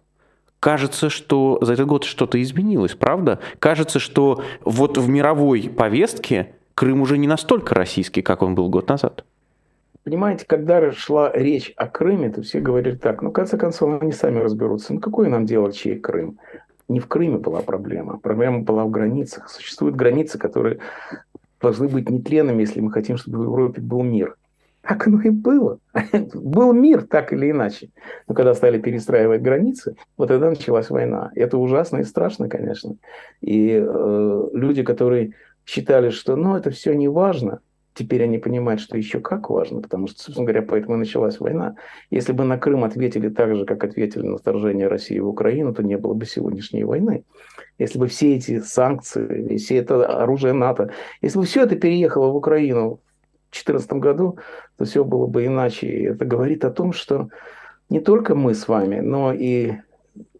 Кажется, 0.60 1.10
что 1.10 1.60
за 1.62 1.74
этот 1.74 1.88
год 1.88 2.04
что-то 2.04 2.42
изменилось, 2.42 2.96
правда? 2.96 3.40
Кажется, 3.60 4.00
что 4.00 4.44
вот 4.64 4.98
в 4.98 5.08
мировой 5.08 5.70
повестке 5.70 6.56
Крым 6.74 7.02
уже 7.02 7.18
не 7.18 7.28
настолько 7.28 7.76
российский, 7.76 8.22
как 8.22 8.42
он 8.42 8.56
был 8.56 8.70
год 8.70 8.90
назад. 8.90 9.24
Понимаете, 10.04 10.46
когда 10.46 10.92
шла 10.92 11.32
речь 11.32 11.74
о 11.78 11.88
Крыме, 11.88 12.30
то 12.30 12.42
все 12.42 12.60
говорили 12.60 12.96
так, 12.96 13.22
ну, 13.22 13.30
в 13.30 13.34
конце 13.34 13.58
концов, 13.58 14.02
они 14.02 14.12
сами 14.12 14.40
разберутся. 14.40 14.94
Ну, 14.94 15.00
какое 15.00 15.30
нам 15.30 15.46
дело, 15.46 15.72
чей 15.72 16.00
Крым? 16.00 16.38
Не 16.88 17.00
в 17.00 17.08
Крыме 17.08 17.38
была 17.38 17.62
проблема. 17.62 18.20
Проблема 18.20 18.60
была 18.60 18.86
в 18.86 18.92
границах. 18.92 19.50
Существуют 19.50 19.96
границы, 19.96 20.38
которые 20.38 20.80
должны 21.62 21.88
быть 21.88 22.10
нетленными, 22.10 22.62
если 22.62 22.82
мы 22.82 22.92
хотим, 22.92 23.18
чтобы 23.18 23.40
в 23.40 23.44
Европе 23.44 23.82
был 23.82 24.04
мир. 24.04 24.36
Так 24.88 25.08
оно 25.08 25.22
и 25.22 25.30
было. 25.30 25.80
Был 26.34 26.74
мир, 26.74 27.04
так 27.04 27.34
или 27.34 27.50
иначе. 27.50 27.90
Но 28.28 28.36
когда 28.36 28.54
стали 28.54 28.80
перестраивать 28.80 29.42
границы, 29.42 29.96
вот 30.18 30.28
тогда 30.28 30.50
началась 30.50 30.90
война. 30.90 31.32
Это 31.36 31.58
ужасно 31.58 31.98
и 31.98 32.04
страшно, 32.04 32.50
конечно. 32.50 32.96
И 33.42 33.72
э, 33.72 34.50
люди, 34.54 34.84
которые 34.84 35.34
считали, 35.66 36.10
что 36.10 36.36
ну, 36.36 36.56
это 36.56 36.70
все 36.70 36.94
не 36.94 37.08
важно, 37.08 37.62
теперь 37.96 38.24
они 38.24 38.38
понимают, 38.38 38.80
что 38.80 38.98
еще 38.98 39.20
как 39.20 39.50
важно, 39.50 39.82
потому 39.82 40.08
что, 40.08 40.22
собственно 40.22 40.46
говоря, 40.46 40.62
поэтому 40.62 40.96
и 40.96 41.00
началась 41.00 41.40
война. 41.40 41.76
Если 42.12 42.34
бы 42.34 42.44
на 42.44 42.60
Крым 42.60 42.84
ответили 42.84 43.30
так 43.30 43.56
же, 43.56 43.66
как 43.66 43.84
ответили 43.84 44.28
на 44.28 44.38
вторжение 44.38 44.88
России 44.88 45.18
в 45.18 45.28
Украину, 45.28 45.74
то 45.74 45.82
не 45.82 45.98
было 45.98 46.14
бы 46.14 46.26
сегодняшней 46.26 46.84
войны. 46.84 47.24
Если 47.80 47.98
бы 47.98 48.08
все 48.08 48.36
эти 48.36 48.60
санкции, 48.60 49.58
все 49.58 49.78
это 49.78 50.06
оружие 50.06 50.54
НАТО, 50.54 50.92
если 51.22 51.40
бы 51.40 51.46
все 51.46 51.64
это 51.64 51.76
переехало 51.76 52.28
в 52.28 52.36
Украину 52.36 53.00
2014 53.64 53.94
году, 53.94 54.38
то 54.78 54.86
все 54.86 55.04
было 55.04 55.28
бы 55.28 55.46
иначе. 55.46 55.88
И 55.88 56.04
это 56.04 56.26
говорит 56.26 56.66
о 56.66 56.72
том, 56.72 56.94
что 56.94 57.30
не 57.90 58.00
только 58.00 58.36
мы 58.36 58.54
с 58.54 58.68
вами, 58.68 59.00
но 59.00 59.34
и 59.34 59.74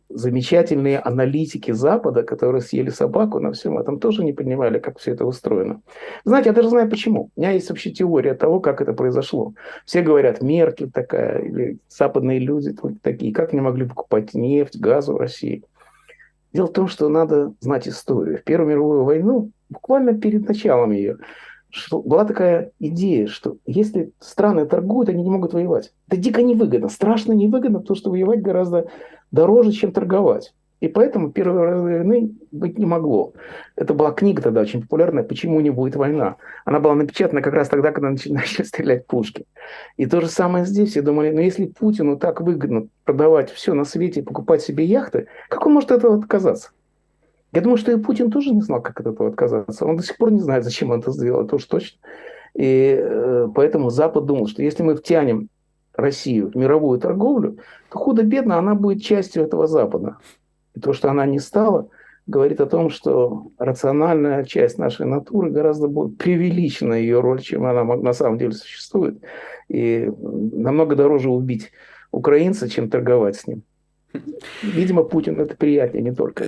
замечательные 0.10 1.00
аналитики 1.00 1.72
Запада, 1.72 2.24
которые 2.24 2.62
съели 2.62 2.90
собаку 2.90 3.40
на 3.40 3.52
всем 3.52 3.78
этом, 3.78 4.00
тоже 4.00 4.24
не 4.24 4.34
понимали, 4.34 4.80
как 4.80 5.00
все 5.00 5.12
это 5.12 5.26
устроено. 5.26 5.82
Знаете, 6.24 6.50
я 6.50 6.54
даже 6.54 6.70
знаю 6.70 6.90
почему. 6.90 7.30
У 7.36 7.40
меня 7.40 7.52
есть 7.52 7.70
вообще 7.70 7.92
теория 7.92 8.34
того, 8.34 8.60
как 8.60 8.82
это 8.82 8.94
произошло. 8.94 9.54
Все 9.86 10.02
говорят, 10.02 10.42
Меркель 10.42 10.92
такая, 10.92 11.40
или 11.42 11.80
западные 11.90 12.40
люди 12.40 12.76
такие, 13.02 13.34
как 13.34 13.54
они 13.54 13.62
могли 13.62 13.86
покупать 13.86 14.34
нефть, 14.34 14.80
газ 14.80 15.08
в 15.08 15.18
России. 15.18 15.64
Дело 16.54 16.68
в 16.68 16.74
том, 16.74 16.88
что 16.88 17.10
надо 17.10 17.54
знать 17.60 17.88
историю. 17.88 18.38
В 18.38 18.44
Первую 18.44 18.70
мировую 18.70 19.04
войну, 19.04 19.52
буквально 19.70 20.14
перед 20.18 20.48
началом 20.48 20.92
ее, 20.92 21.18
что 21.76 22.02
была 22.02 22.26
такая 22.26 22.72
идея, 22.80 23.28
что 23.28 23.58
если 23.66 24.12
страны 24.20 24.66
торгуют, 24.66 25.10
они 25.10 25.24
не 25.24 25.30
могут 25.30 25.54
воевать. 25.54 25.92
Это 26.08 26.18
дико 26.18 26.42
невыгодно, 26.42 26.90
страшно 26.90 27.34
невыгодно, 27.34 27.80
потому 27.80 27.98
что 27.98 28.12
воевать 28.12 28.42
гораздо 28.42 28.88
дороже, 29.32 29.72
чем 29.72 29.92
торговать. 29.92 30.54
И 30.82 30.88
поэтому 30.88 31.32
Первой 31.32 31.82
войны 31.82 32.36
быть 32.52 32.78
не 32.78 32.86
могло. 32.86 33.34
Это 33.76 33.94
была 33.94 34.12
книга 34.12 34.42
тогда 34.42 34.62
очень 34.62 34.82
популярная 34.82 35.24
«Почему 35.24 35.60
не 35.60 35.70
будет 35.70 35.96
война?». 35.96 36.36
Она 36.64 36.80
была 36.80 36.96
напечатана 36.96 37.42
как 37.42 37.54
раз 37.54 37.70
тогда, 37.70 37.92
когда 37.92 38.10
начали 38.26 38.66
стрелять 38.66 39.08
пушки. 39.08 39.46
И 39.98 40.06
то 40.06 40.22
же 40.22 40.28
самое 40.28 40.66
здесь. 40.66 40.92
Все 40.92 41.02
думали, 41.02 41.32
ну 41.32 41.42
если 41.42 41.66
Путину 41.66 42.18
так 42.18 42.42
выгодно 42.42 42.88
продавать 43.04 43.52
все 43.52 43.74
на 43.74 43.84
свете 43.84 44.20
и 44.20 44.24
покупать 44.24 44.62
себе 44.62 44.86
яхты, 44.86 45.28
как 45.50 45.66
он 45.66 45.74
может 45.74 45.92
от 45.92 46.00
этого 46.00 46.18
отказаться? 46.18 46.72
Я 47.52 47.62
думаю, 47.62 47.78
что 47.78 47.92
и 47.92 47.98
Путин 47.98 48.32
тоже 48.32 48.52
не 48.52 48.62
знал, 48.62 48.82
как 48.82 49.00
от 49.00 49.08
этого 49.08 49.30
отказаться. 49.30 49.86
Он 49.86 49.98
до 49.98 50.04
сих 50.04 50.18
пор 50.18 50.32
не 50.32 50.42
знает, 50.42 50.64
зачем 50.64 50.92
он 50.92 51.00
это 51.00 51.12
сделал, 51.12 51.46
это 51.46 51.56
уж 51.56 51.66
точно. 51.66 52.00
И 52.54 52.98
э, 53.00 53.48
поэтому 53.54 53.90
Запад 53.90 54.26
думал, 54.26 54.48
что 54.48 54.62
если 54.62 54.84
мы 54.84 54.96
втянем 54.96 55.50
Россию 55.94 56.52
в 56.52 56.56
мировую 56.56 57.00
торговлю, 57.00 57.58
то 57.90 58.00
худо-бедно 58.00 58.58
она 58.58 58.76
будет 58.76 59.04
частью 59.04 59.44
этого 59.44 59.68
Запада. 59.68 60.18
И 60.74 60.80
то, 60.80 60.94
что 60.94 61.10
она 61.10 61.26
не 61.26 61.40
стала, 61.40 61.90
говорит 62.28 62.60
о 62.60 62.66
том, 62.66 62.90
что 62.90 63.52
рациональная 63.58 64.44
часть 64.44 64.78
нашей 64.78 65.06
натуры 65.06 65.52
гораздо 65.52 65.88
будет 65.88 66.18
преувеличена 66.18 66.94
ее 66.94 67.20
роль, 67.20 67.42
чем 67.42 67.66
она 67.66 67.84
на 67.84 68.14
самом 68.14 68.38
деле 68.38 68.54
существует. 68.54 69.22
И 69.68 70.12
намного 70.20 70.96
дороже 70.96 71.30
убить 71.30 71.72
украинца, 72.12 72.70
чем 72.70 72.90
торговать 72.90 73.36
с 73.36 73.48
ним. 73.48 73.64
Видимо, 74.64 75.04
Путин 75.04 75.40
это 75.40 75.56
приятнее, 75.56 76.04
не 76.04 76.12
только. 76.14 76.46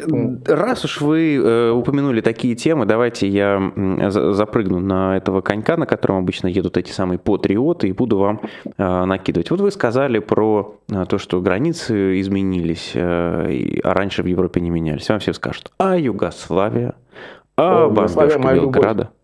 Раз 0.47 0.85
уж 0.85 1.01
вы 1.01 1.35
э, 1.35 1.71
упомянули 1.71 2.21
такие 2.21 2.55
темы, 2.55 2.85
давайте 2.85 3.27
я 3.27 3.71
запрыгну 4.09 4.79
на 4.79 5.17
этого 5.17 5.41
конька, 5.41 5.77
на 5.77 5.85
котором 5.85 6.17
обычно 6.17 6.47
едут 6.47 6.77
эти 6.77 6.91
самые 6.91 7.19
патриоты, 7.19 7.87
и 7.87 7.91
буду 7.91 8.17
вам 8.17 8.41
э, 8.77 9.05
накидывать. 9.05 9.51
Вот 9.51 9.61
вы 9.61 9.71
сказали 9.71 10.19
про 10.19 10.75
э, 10.89 11.05
то, 11.07 11.17
что 11.17 11.41
границы 11.41 12.19
изменились, 12.19 12.91
э, 12.93 13.79
а 13.83 13.93
раньше 13.93 14.23
в 14.23 14.25
Европе 14.25 14.61
не 14.61 14.69
менялись. 14.69 15.09
Вам 15.09 15.19
все 15.19 15.33
скажут, 15.33 15.71
а 15.77 15.97
Югославия, 15.97 16.95
а 17.57 17.87
бомбежка 17.87 18.53
Белграда. 18.53 19.03
Любовь. 19.03 19.16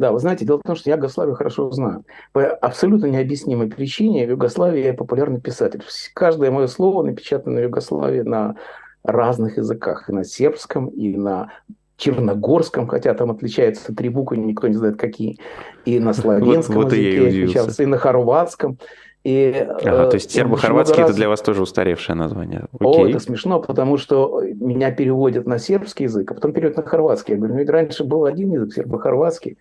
Да, 0.00 0.12
вы 0.12 0.18
знаете, 0.18 0.46
дело 0.46 0.56
в 0.56 0.66
том, 0.66 0.76
что 0.76 0.88
я 0.88 0.96
Югославию 0.96 1.36
хорошо 1.36 1.70
знаю. 1.72 2.06
По 2.32 2.42
абсолютно 2.42 3.04
необъяснимой 3.04 3.68
причине 3.68 4.26
в 4.26 4.30
Югославии 4.30 4.82
я 4.82 4.94
популярный 4.94 5.42
писатель. 5.42 5.82
Каждое 6.14 6.50
мое 6.50 6.68
слово 6.68 7.02
напечатано 7.02 7.60
в 7.60 7.64
Югославии 7.64 8.22
на 8.22 8.56
разных 9.04 9.58
языках. 9.58 10.08
И 10.08 10.12
на 10.12 10.24
сербском, 10.24 10.86
и 10.86 11.14
на 11.18 11.52
черногорском, 11.98 12.86
хотя 12.86 13.12
там 13.12 13.30
отличаются 13.30 13.94
три 13.94 14.08
буквы, 14.08 14.38
никто 14.38 14.68
не 14.68 14.74
знает 14.74 14.96
какие, 14.96 15.36
и 15.84 15.98
на 15.98 16.12
славянском 16.14 16.76
вот, 16.76 16.84
вот 16.84 16.92
языке 16.94 17.28
отличался, 17.28 17.82
и 17.82 17.86
на 17.86 17.98
хорватском. 17.98 18.78
И, 19.22 19.52
ага, 19.52 20.06
то 20.06 20.14
есть 20.14 20.30
э, 20.30 20.38
сербо-хорватский 20.38 21.02
раз... 21.02 21.10
это 21.10 21.16
для 21.16 21.28
вас 21.28 21.42
тоже 21.42 21.62
устаревшее 21.62 22.16
название. 22.16 22.64
Окей. 22.78 23.04
О, 23.04 23.08
это 23.08 23.18
смешно, 23.18 23.60
потому 23.60 23.98
что 23.98 24.42
меня 24.42 24.90
переводят 24.92 25.46
на 25.46 25.58
сербский 25.58 26.04
язык, 26.04 26.30
а 26.30 26.34
потом 26.34 26.52
переводят 26.52 26.78
на 26.78 26.82
хорватский. 26.84 27.34
Я 27.34 27.38
говорю, 27.38 27.54
ну 27.54 27.60
ведь 27.60 27.68
раньше 27.68 28.04
был 28.04 28.24
один 28.24 28.52
язык, 28.52 28.72
сербо-хорватский. 28.72 29.58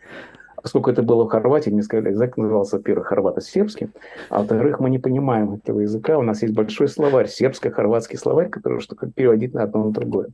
Поскольку 0.62 0.90
это 0.90 1.04
было 1.04 1.24
в 1.24 1.30
Хорватии, 1.30 1.70
мне 1.70 1.84
сказали, 1.84 2.10
язык 2.10 2.36
назывался, 2.38 2.78
во-первых, 2.78 3.08
хорвато-сербский, 3.08 3.90
а 4.30 4.40
во-вторых, 4.40 4.80
мы 4.80 4.90
не 4.90 5.00
понимаем 5.00 5.54
этого 5.54 5.80
языка. 5.80 6.18
У 6.18 6.22
нас 6.22 6.42
есть 6.42 6.54
большой 6.54 6.90
словарь, 6.90 7.28
сербско-хорватский 7.28 8.18
словарь, 8.18 8.50
который 8.50 8.82
что 8.82 8.96
то 8.96 9.08
переводить 9.08 9.54
на 9.54 9.64
одно 9.64 9.86
на 9.86 9.92
другое. 9.92 10.30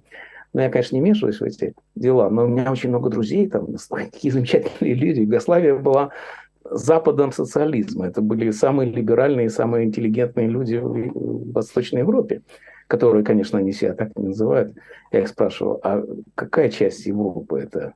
Но 0.53 0.61
я, 0.61 0.69
конечно, 0.69 0.95
не 0.95 1.01
вмешиваюсь 1.01 1.39
в 1.39 1.43
эти 1.43 1.73
дела, 1.95 2.29
но 2.29 2.45
у 2.45 2.47
меня 2.47 2.71
очень 2.71 2.89
много 2.89 3.09
друзей, 3.09 3.47
там, 3.49 3.67
такие 3.89 4.33
замечательные 4.33 4.93
люди. 4.93 5.21
Югославия 5.21 5.75
была 5.75 6.11
западом 6.69 7.31
социализма. 7.31 8.07
Это 8.07 8.21
были 8.21 8.51
самые 8.51 8.91
либеральные, 8.91 9.49
самые 9.49 9.85
интеллигентные 9.85 10.47
люди 10.47 10.75
в 10.75 11.51
Восточной 11.51 11.99
Европе, 11.99 12.41
которые, 12.87 13.23
конечно, 13.23 13.59
они 13.59 13.71
себя 13.71 13.93
так 13.93 14.09
не 14.15 14.27
называют. 14.27 14.75
Я 15.11 15.21
их 15.21 15.27
спрашивал, 15.27 15.79
а 15.83 16.03
какая 16.35 16.69
часть 16.69 17.05
Европы 17.05 17.59
это? 17.59 17.93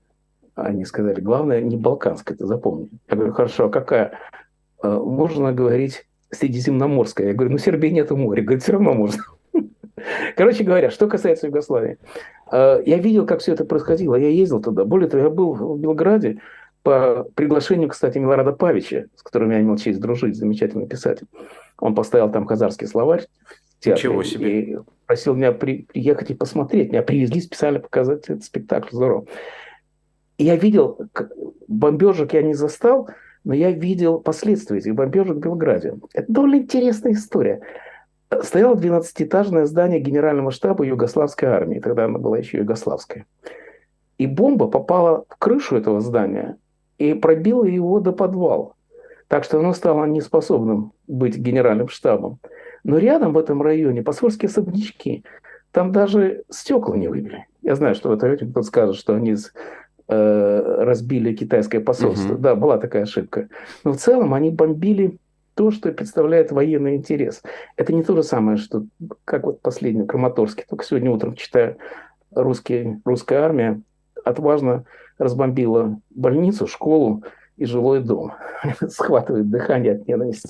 Они 0.55 0.85
сказали, 0.85 1.21
главное, 1.21 1.61
не 1.61 1.77
Балканская, 1.77 2.35
это 2.35 2.45
запомни. 2.45 2.89
Я 3.09 3.15
говорю, 3.15 3.33
хорошо, 3.33 3.65
а 3.65 3.69
какая? 3.69 4.13
«А, 4.81 4.99
можно 4.99 5.51
говорить 5.51 6.05
Средиземноморская. 6.31 7.27
Я 7.27 7.33
говорю, 7.33 7.51
ну, 7.51 7.57
Сербии 7.57 7.87
нету 7.87 8.15
моря. 8.15 8.41
Говорит, 8.41 8.63
все 8.63 8.73
равно 8.73 8.93
можно. 8.93 9.23
Короче 10.37 10.63
говоря, 10.63 10.91
что 10.91 11.07
касается 11.07 11.47
Югославии. 11.47 11.97
А, 12.51 12.81
я 12.85 12.97
видел, 12.97 13.25
как 13.25 13.39
все 13.39 13.53
это 13.53 13.65
происходило. 13.65 14.15
Я 14.15 14.29
ездил 14.29 14.61
туда. 14.61 14.85
Более 14.85 15.09
того, 15.09 15.23
я 15.23 15.29
был 15.29 15.53
в 15.53 15.79
Белграде 15.79 16.39
по 16.83 17.27
приглашению, 17.35 17.89
кстати, 17.89 18.17
Милорада 18.17 18.51
Павича, 18.51 19.07
с 19.15 19.23
которым 19.23 19.51
я 19.51 19.59
имел 19.59 19.77
честь 19.77 19.99
дружить, 19.99 20.35
замечательный 20.35 20.87
писатель. 20.87 21.27
Он 21.77 21.95
поставил 21.95 22.31
там 22.31 22.45
казарский 22.45 22.87
словарь 22.87 23.27
в 23.79 23.83
театре. 23.83 24.09
Ничего 24.09 24.23
себе. 24.23 24.61
И 24.61 24.77
просил 25.05 25.35
меня 25.35 25.51
при, 25.51 25.83
приехать 25.83 26.31
и 26.31 26.35
посмотреть. 26.35 26.91
Меня 26.91 27.01
привезли 27.01 27.41
специально 27.41 27.79
показать 27.79 28.29
этот 28.29 28.43
спектакль. 28.43 28.89
Здорово. 28.91 29.25
И 30.37 30.45
я 30.45 30.55
видел, 30.55 30.99
бомбежек 31.67 32.33
я 32.33 32.41
не 32.41 32.53
застал, 32.53 33.09
но 33.43 33.53
я 33.53 33.71
видел 33.71 34.19
последствия 34.19 34.77
этих 34.77 34.95
бомбежек 34.95 35.37
в 35.37 35.39
Белграде. 35.39 35.95
Это 36.13 36.31
довольно 36.31 36.55
интересная 36.55 37.13
история. 37.13 37.61
Стояло 38.43 38.75
12-этажное 38.75 39.65
здание 39.65 39.99
генерального 39.99 40.51
штаба 40.51 40.85
Югославской 40.85 41.49
армии, 41.49 41.79
тогда 41.79 42.05
она 42.05 42.19
была 42.19 42.37
еще 42.37 42.59
югославская. 42.59 43.25
И 44.17 44.27
бомба 44.27 44.67
попала 44.67 45.25
в 45.27 45.37
крышу 45.37 45.75
этого 45.75 45.99
здания 45.99 46.57
и 46.99 47.15
пробила 47.15 47.63
его 47.63 47.99
до 47.99 48.11
подвала. 48.11 48.73
Так 49.27 49.43
что 49.43 49.59
оно 49.59 49.73
стало 49.73 50.05
неспособным 50.05 50.93
быть 51.07 51.37
генеральным 51.37 51.87
штабом. 51.87 52.39
Но 52.83 52.97
рядом 52.97 53.33
в 53.33 53.37
этом 53.37 53.61
районе 53.61 54.03
посольские 54.03 54.49
особнячки, 54.49 55.23
там 55.71 55.91
даже 55.91 56.43
стекла 56.49 56.95
не 56.95 57.07
выбили. 57.07 57.45
Я 57.61 57.75
знаю, 57.75 57.95
что 57.95 58.09
в 58.09 58.11
этом 58.13 58.35
кто-то 58.35 58.63
скажет, 58.63 58.95
что 58.95 59.15
они 59.15 59.35
Э, 60.11 60.83
разбили 60.85 61.35
китайское 61.35 61.81
посольство. 61.81 62.33
Угу. 62.33 62.41
Да, 62.41 62.55
была 62.55 62.79
такая 62.79 63.03
ошибка. 63.03 63.47
Но 63.83 63.93
в 63.93 63.97
целом 63.97 64.33
они 64.33 64.49
бомбили 64.49 65.19
то, 65.53 65.69
что 65.69 65.91
представляет 65.91 66.51
военный 66.51 66.95
интерес. 66.95 67.43
Это 67.77 67.93
не 67.93 68.01
то 68.01 68.15
же 68.15 68.23
самое, 68.23 68.57
что 68.57 68.85
как 69.23 69.43
вот 69.43 69.61
последний 69.61 70.07
Краматорский. 70.07 70.65
Только 70.67 70.83
сегодня 70.83 71.11
утром 71.11 71.35
читаю, 71.35 71.77
русский, 72.31 72.97
русская 73.05 73.37
армия 73.37 73.83
отважно 74.25 74.85
разбомбила 75.17 75.99
больницу, 76.09 76.67
школу 76.67 77.23
и 77.57 77.65
жилой 77.65 78.01
дом. 78.01 78.33
Схватывает 78.87 79.49
дыхание 79.49 79.93
от 79.93 80.07
ненависти. 80.07 80.49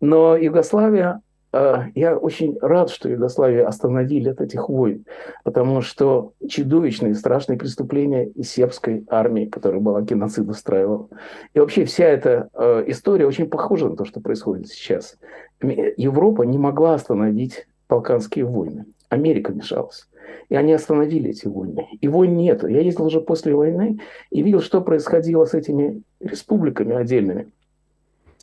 Но 0.00 0.36
Югославия 0.36 1.20
а, 1.52 1.86
я 1.94 2.16
очень 2.16 2.58
рад, 2.60 2.90
что 2.90 3.08
Югославию 3.08 3.68
остановили 3.68 4.30
от 4.30 4.40
этих 4.40 4.68
войн, 4.68 5.04
потому 5.44 5.82
что 5.82 6.32
чудовищные, 6.48 7.14
страшные 7.14 7.58
преступления 7.58 8.26
из 8.26 8.50
сербской 8.50 9.04
армии, 9.08 9.44
которая 9.44 9.80
была 9.80 10.00
геноцид 10.00 10.48
устраивала. 10.48 11.08
И 11.52 11.60
вообще 11.60 11.84
вся 11.84 12.06
эта 12.06 12.48
а, 12.54 12.82
история 12.86 13.26
очень 13.26 13.48
похожа 13.48 13.88
на 13.88 13.96
то, 13.96 14.04
что 14.04 14.20
происходит 14.20 14.68
сейчас. 14.68 15.18
Европа 15.60 16.42
не 16.42 16.58
могла 16.58 16.94
остановить 16.94 17.66
Балканские 17.88 18.46
войны. 18.46 18.86
Америка 19.10 19.52
мешалась. 19.52 20.08
И 20.48 20.54
они 20.54 20.72
остановили 20.72 21.30
эти 21.30 21.46
войны. 21.46 21.88
И 22.00 22.08
войн 22.08 22.36
нету. 22.36 22.66
Я 22.66 22.80
ездил 22.80 23.06
уже 23.06 23.20
после 23.20 23.54
войны 23.54 24.00
и 24.30 24.42
видел, 24.42 24.60
что 24.60 24.80
происходило 24.80 25.44
с 25.44 25.54
этими 25.54 26.02
республиками 26.20 26.94
отдельными. 26.94 27.50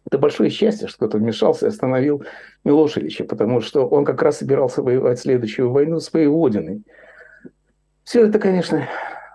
Это 0.05 0.17
большое 0.17 0.49
счастье, 0.49 0.87
что 0.87 0.97
кто-то 0.97 1.17
вмешался 1.17 1.65
и 1.65 1.69
остановил 1.69 2.23
Милошевича, 2.63 3.25
потому 3.25 3.61
что 3.61 3.87
он 3.87 4.05
как 4.05 4.21
раз 4.21 4.37
собирался 4.37 4.81
воевать 4.81 5.19
следующую 5.19 5.71
войну 5.71 5.99
с 5.99 6.05
своей 6.05 6.27
Родиной. 6.27 6.83
Все 8.03 8.25
это, 8.25 8.39
конечно, 8.39 8.87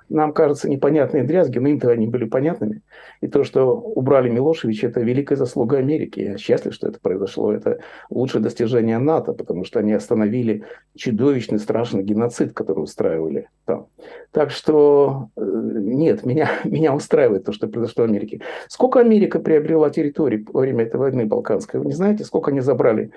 нам 0.08 0.32
кажется 0.32 0.68
непонятные 0.68 1.24
дрязги, 1.24 1.58
но 1.58 1.68
им-то 1.68 1.90
они 1.90 2.06
были 2.06 2.24
понятными. 2.24 2.82
И 3.20 3.26
то, 3.26 3.44
что 3.44 3.74
убрали 3.74 4.28
Милошевича, 4.28 4.88
это 4.88 5.00
великая 5.00 5.36
заслуга 5.36 5.78
Америки. 5.78 6.20
Я 6.20 6.38
счастлив, 6.38 6.74
что 6.74 6.88
это 6.88 7.00
произошло. 7.00 7.52
Это 7.52 7.78
лучшее 8.10 8.42
достижение 8.42 8.98
НАТО, 8.98 9.32
потому 9.32 9.64
что 9.64 9.80
они 9.80 9.92
остановили 9.92 10.64
чудовищный, 10.96 11.58
страшный 11.58 12.02
геноцид, 12.02 12.52
который 12.52 12.80
устраивали 12.80 13.48
там. 13.64 13.86
Так 14.30 14.50
что 14.50 15.28
э, 15.36 15.40
нет, 15.42 16.24
меня, 16.24 16.50
меня 16.64 16.94
устраивает 16.94 17.44
то, 17.44 17.52
что 17.52 17.68
произошло 17.68 18.04
в 18.04 18.08
Америке. 18.08 18.42
Сколько 18.68 19.00
Америка 19.00 19.40
приобрела 19.40 19.90
территорий 19.90 20.46
во 20.52 20.60
время 20.60 20.84
этой 20.84 20.96
войны 20.96 21.24
Балканской? 21.24 21.80
Вы 21.80 21.86
не 21.86 21.92
знаете, 21.92 22.24
сколько 22.24 22.50
они 22.50 22.60
забрали 22.60 23.10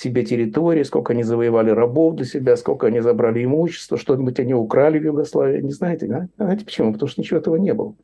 себе 0.00 0.24
территории, 0.24 0.82
сколько 0.82 1.12
они 1.12 1.22
завоевали 1.22 1.70
рабов 1.70 2.14
для 2.14 2.24
себя, 2.24 2.56
сколько 2.56 2.86
они 2.86 3.00
забрали 3.00 3.44
имущество, 3.44 3.98
что-нибудь 3.98 4.40
они 4.40 4.54
украли 4.54 4.98
в 4.98 5.04
Югославии. 5.04 5.60
Не 5.60 5.72
знаете, 5.72 6.06
да? 6.06 6.28
Знаете 6.38 6.64
почему? 6.64 6.92
Потому 6.94 7.08
что 7.08 7.20
ничего 7.20 7.38
этого 7.38 7.56
не 7.56 7.74
было. 7.74 7.94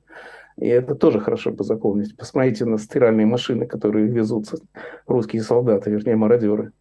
И 0.58 0.66
это 0.66 0.94
тоже 0.94 1.20
хорошо 1.20 1.52
бы 1.52 1.64
запомнить. 1.64 2.14
Посмотрите 2.16 2.66
на 2.66 2.78
стиральные 2.78 3.24
машины, 3.24 3.66
которые 3.66 4.08
везутся 4.08 4.58
русские 5.06 5.42
солдаты, 5.42 5.90
вернее, 5.90 6.16
мародеры. 6.16 6.72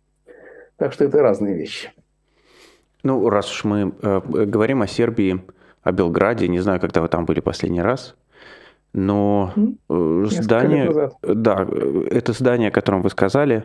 Так 0.75 0.91
что 0.91 1.05
это 1.05 1.21
разные 1.21 1.55
вещи. 1.55 1.91
Ну, 3.03 3.29
раз 3.29 3.49
уж 3.49 3.63
мы 3.63 3.93
э, 4.01 4.21
говорим 4.45 4.81
о 4.81 4.87
Сербии, 4.87 5.41
о 5.81 5.91
Белграде, 5.93 6.49
не 6.49 6.59
знаю, 6.59 6.81
когда 6.81 7.01
вы 7.01 7.07
там 7.07 7.25
были 7.25 7.39
последний 7.39 7.81
раз, 7.81 8.15
но 8.91 9.53
э, 9.89 10.25
здание, 10.29 11.11
да, 11.21 11.65
э, 11.69 12.07
это 12.11 12.33
здание, 12.33 12.69
о 12.69 12.71
котором 12.71 13.01
вы 13.01 13.09
сказали, 13.09 13.63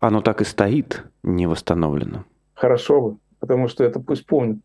оно 0.00 0.22
так 0.22 0.40
и 0.40 0.44
стоит, 0.44 1.04
не 1.22 1.46
восстановлено. 1.46 2.24
Хорошо 2.54 3.00
бы, 3.00 3.16
потому 3.38 3.68
что 3.68 3.84
это 3.84 4.00
пусть 4.00 4.26
помнят. 4.26 4.58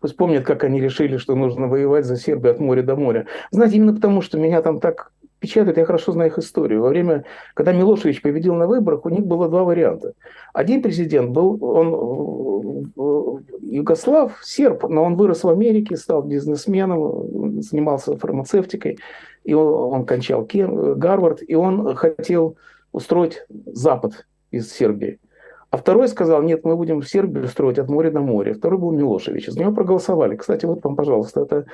Пусть 0.00 0.16
помнят, 0.16 0.44
как 0.44 0.64
они 0.64 0.80
решили, 0.80 1.16
что 1.16 1.34
нужно 1.34 1.66
воевать 1.66 2.04
за 2.04 2.16
Сербию 2.16 2.52
от 2.52 2.60
моря 2.60 2.82
до 2.82 2.94
моря. 2.94 3.26
Знаете, 3.50 3.76
именно 3.76 3.94
потому, 3.94 4.20
что 4.20 4.38
меня 4.38 4.60
там 4.62 4.80
так 4.80 5.12
печатают, 5.38 5.78
я 5.78 5.84
хорошо 5.86 6.12
знаю 6.12 6.30
их 6.30 6.38
историю. 6.38 6.82
Во 6.82 6.88
время, 6.88 7.24
когда 7.54 7.72
Милошевич 7.72 8.22
победил 8.22 8.54
на 8.54 8.66
выборах, 8.66 9.04
у 9.06 9.08
них 9.08 9.26
было 9.26 9.48
два 9.48 9.64
варианта. 9.64 10.12
Один 10.52 10.82
президент 10.82 11.30
был, 11.30 11.58
он 11.64 12.92
югослав, 13.60 14.38
серб, 14.42 14.84
но 14.88 15.02
он 15.04 15.16
вырос 15.16 15.42
в 15.42 15.48
Америке, 15.48 15.96
стал 15.96 16.22
бизнесменом, 16.22 17.62
занимался 17.62 18.16
фармацевтикой, 18.16 18.98
и 19.44 19.54
он, 19.54 19.94
он 19.94 20.06
кончал 20.06 20.46
Гарвард, 20.52 21.42
и 21.46 21.54
он 21.54 21.94
хотел 21.96 22.56
устроить 22.92 23.44
Запад 23.66 24.26
из 24.52 24.70
Сербии. 24.70 25.18
А 25.70 25.78
второй 25.78 26.06
сказал, 26.08 26.42
нет, 26.42 26.64
мы 26.64 26.76
будем 26.76 27.00
в 27.00 27.08
Сербию 27.08 27.48
строить 27.48 27.78
от 27.78 27.88
моря 27.88 28.10
до 28.10 28.20
моря. 28.20 28.52
Второй 28.52 28.78
был 28.78 28.92
Милошевич. 28.92 29.48
За 29.48 29.58
него 29.58 29.72
проголосовали. 29.72 30.36
Кстати, 30.36 30.66
вот 30.66 30.84
вам, 30.84 30.96
пожалуйста, 30.96 31.40
это 31.40 31.64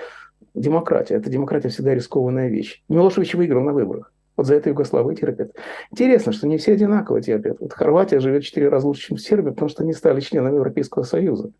демократия. 0.54 1.16
Это 1.16 1.28
демократия 1.28 1.68
всегда 1.68 1.94
рискованная 1.94 2.48
вещь. 2.48 2.82
Милошевич 2.88 3.34
выиграл 3.34 3.62
на 3.62 3.72
выборах. 3.72 4.12
Вот 4.36 4.46
за 4.46 4.54
это 4.54 4.68
Югославы 4.68 5.16
терпят. 5.16 5.50
Интересно, 5.90 6.30
что 6.30 6.46
не 6.46 6.58
все 6.58 6.74
одинаково 6.74 7.20
терпят. 7.20 7.56
Вот 7.58 7.72
Хорватия 7.72 8.20
живет 8.20 8.44
четыре 8.44 8.68
раза 8.68 8.86
лучше, 8.86 9.08
чем 9.08 9.18
Сербия, 9.18 9.50
потому 9.50 9.68
что 9.68 9.82
они 9.82 9.92
стали 9.92 10.20
членами 10.20 10.54
Европейского 10.54 11.02
Союза. 11.02 11.50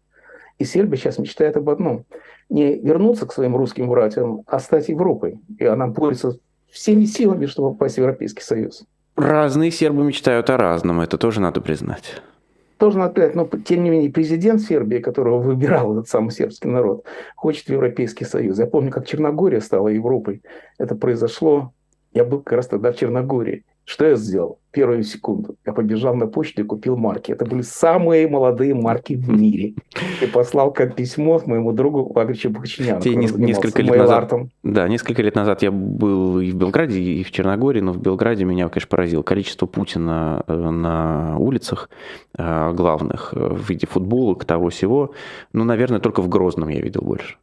И 0.59 0.65
Сербия 0.65 0.97
сейчас 0.97 1.19
мечтает 1.19 1.57
об 1.57 1.69
одном. 1.69 2.05
Не 2.49 2.77
вернуться 2.77 3.27
к 3.27 3.33
своим 3.33 3.57
русским 3.57 3.89
братьям, 3.89 4.43
а 4.47 4.61
стать 4.61 4.89
Европой. 4.89 5.41
И 5.59 5.65
она 5.65 5.89
борется 5.89 6.39
всеми 6.71 7.05
силами, 7.05 7.47
чтобы 7.47 7.73
попасть 7.73 7.97
в 7.97 7.99
Европейский 7.99 8.43
Союз. 8.43 8.85
Разные 9.19 9.73
сербы 9.73 10.05
мечтают 10.05 10.49
о 10.49 10.57
разном, 10.57 11.01
это 11.01 11.19
тоже 11.19 11.41
надо 11.41 11.61
признать. 11.61 12.23
Тоже 12.77 12.99
надо 12.99 13.15
признать, 13.15 13.35
но 13.35 13.49
тем 13.59 13.83
не 13.83 13.91
менее 13.91 14.13
президент 14.13 14.61
Сербии, 14.61 14.99
которого 14.99 15.41
выбирал 15.41 15.93
этот 15.93 16.09
самый 16.09 16.31
сербский 16.31 16.69
народ, 16.69 17.05
хочет 17.35 17.67
в 17.67 17.71
Европейский 17.71 18.25
Союз. 18.25 18.61
Я 18.61 18.67
помню, 18.67 18.93
как 18.93 19.09
Черногория 19.09 19.61
стала 19.61 19.89
Европой. 19.89 20.43
Это 20.79 20.95
произошло, 20.95 21.73
я 22.13 22.25
был 22.25 22.43
как 22.43 22.59
раз 22.59 22.69
тогда 22.69 22.93
в 22.93 22.97
Черногории. 22.97 23.65
Что 23.85 24.07
я 24.07 24.15
сделал? 24.15 24.61
Первую 24.79 25.03
секунду. 25.03 25.57
Я 25.67 25.73
побежал 25.73 26.15
на 26.15 26.29
почту 26.29 26.63
и 26.63 26.65
купил 26.65 26.97
марки. 26.97 27.33
Это 27.33 27.45
были 27.45 27.63
самые 27.63 28.29
молодые 28.29 28.75
марки 28.75 29.15
в 29.15 29.29
мире. 29.29 29.75
И 30.23 30.27
послал 30.27 30.73
как 30.73 30.95
письмо 30.95 31.43
моему 31.47 31.73
другу 31.73 32.13
Вагричу 32.13 32.51
Бахчиняну. 32.51 33.01
Несколько 33.39 33.83
лет 33.83 33.97
назад, 33.97 34.33
да, 34.63 34.87
несколько 34.87 35.21
лет 35.23 35.35
назад 35.35 35.63
я 35.63 35.73
был 35.73 36.39
и 36.39 36.53
в 36.53 36.55
Белграде, 36.55 37.01
и 37.01 37.25
в 37.25 37.33
Черногории, 37.33 37.81
но 37.81 37.93
в 37.93 38.01
Белграде 38.01 38.45
меня, 38.45 38.69
конечно, 38.69 38.89
поразило 38.89 39.23
количество 39.23 39.67
Путина 39.67 40.45
э, 40.47 40.55
на 40.55 41.39
улицах 41.39 41.91
э, 42.39 42.73
главных 42.73 43.35
э, 43.35 43.55
в 43.55 43.69
виде 43.69 43.89
футболок, 43.89 44.45
того 44.45 44.69
всего. 44.69 45.13
Ну, 45.53 45.65
наверное, 45.65 45.99
только 45.99 46.23
в 46.23 46.29
Грозном 46.29 46.69
я 46.69 46.81
видел 46.81 47.03
больше. 47.03 47.35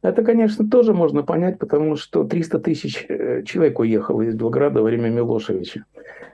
Это, 0.00 0.22
конечно, 0.22 0.68
тоже 0.68 0.94
можно 0.94 1.22
понять, 1.22 1.58
потому 1.58 1.96
что 1.96 2.24
300 2.24 2.58
тысяч 2.60 3.04
э, 3.08 3.42
человек 3.44 3.80
уехало 3.80 4.22
из 4.22 4.34
Белграда 4.34 4.80
во 4.80 4.84
время 4.84 5.08
Милошевича. 5.08 5.84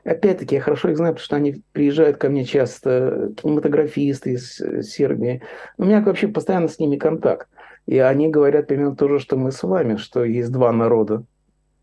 Опять-таки, 0.05 0.57
я 0.57 0.61
хорошо 0.61 0.91
их 0.91 0.99
знаю, 0.99 1.15
потому 1.15 1.25
что 1.25 1.37
они 1.37 1.63
приезжают 1.73 2.19
ко 2.19 2.29
мне 2.29 2.45
часто, 2.45 3.33
кинематографисты 3.37 4.33
из 4.33 4.61
э, 4.61 4.83
Сербии. 4.83 5.41
У 5.79 5.85
меня 5.85 6.03
вообще 6.03 6.29
постоянно 6.29 6.69
с 6.69 6.79
ними 6.79 6.97
контакт. 6.97 7.49
И 7.87 7.99
они 7.99 8.29
говорят 8.29 8.67
примерно 8.67 8.97
то 8.97 9.09
же, 9.09 9.19
что 9.19 9.37
мы 9.37 9.51
с 9.51 9.63
вами, 9.63 9.97
что 9.97 10.25
есть 10.25 10.53
два 10.53 10.71
народа 10.73 11.25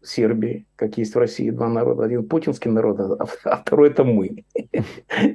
в 0.01 0.07
Сербии, 0.07 0.65
как 0.75 0.97
есть 0.97 1.15
в 1.15 1.17
России 1.17 1.49
два 1.49 1.67
народа. 1.67 2.03
Один 2.03 2.27
путинский 2.27 2.69
народ, 2.69 2.99
а, 2.99 3.25
а 3.43 3.57
второй 3.57 3.89
это 3.89 4.03
мы, 4.03 4.43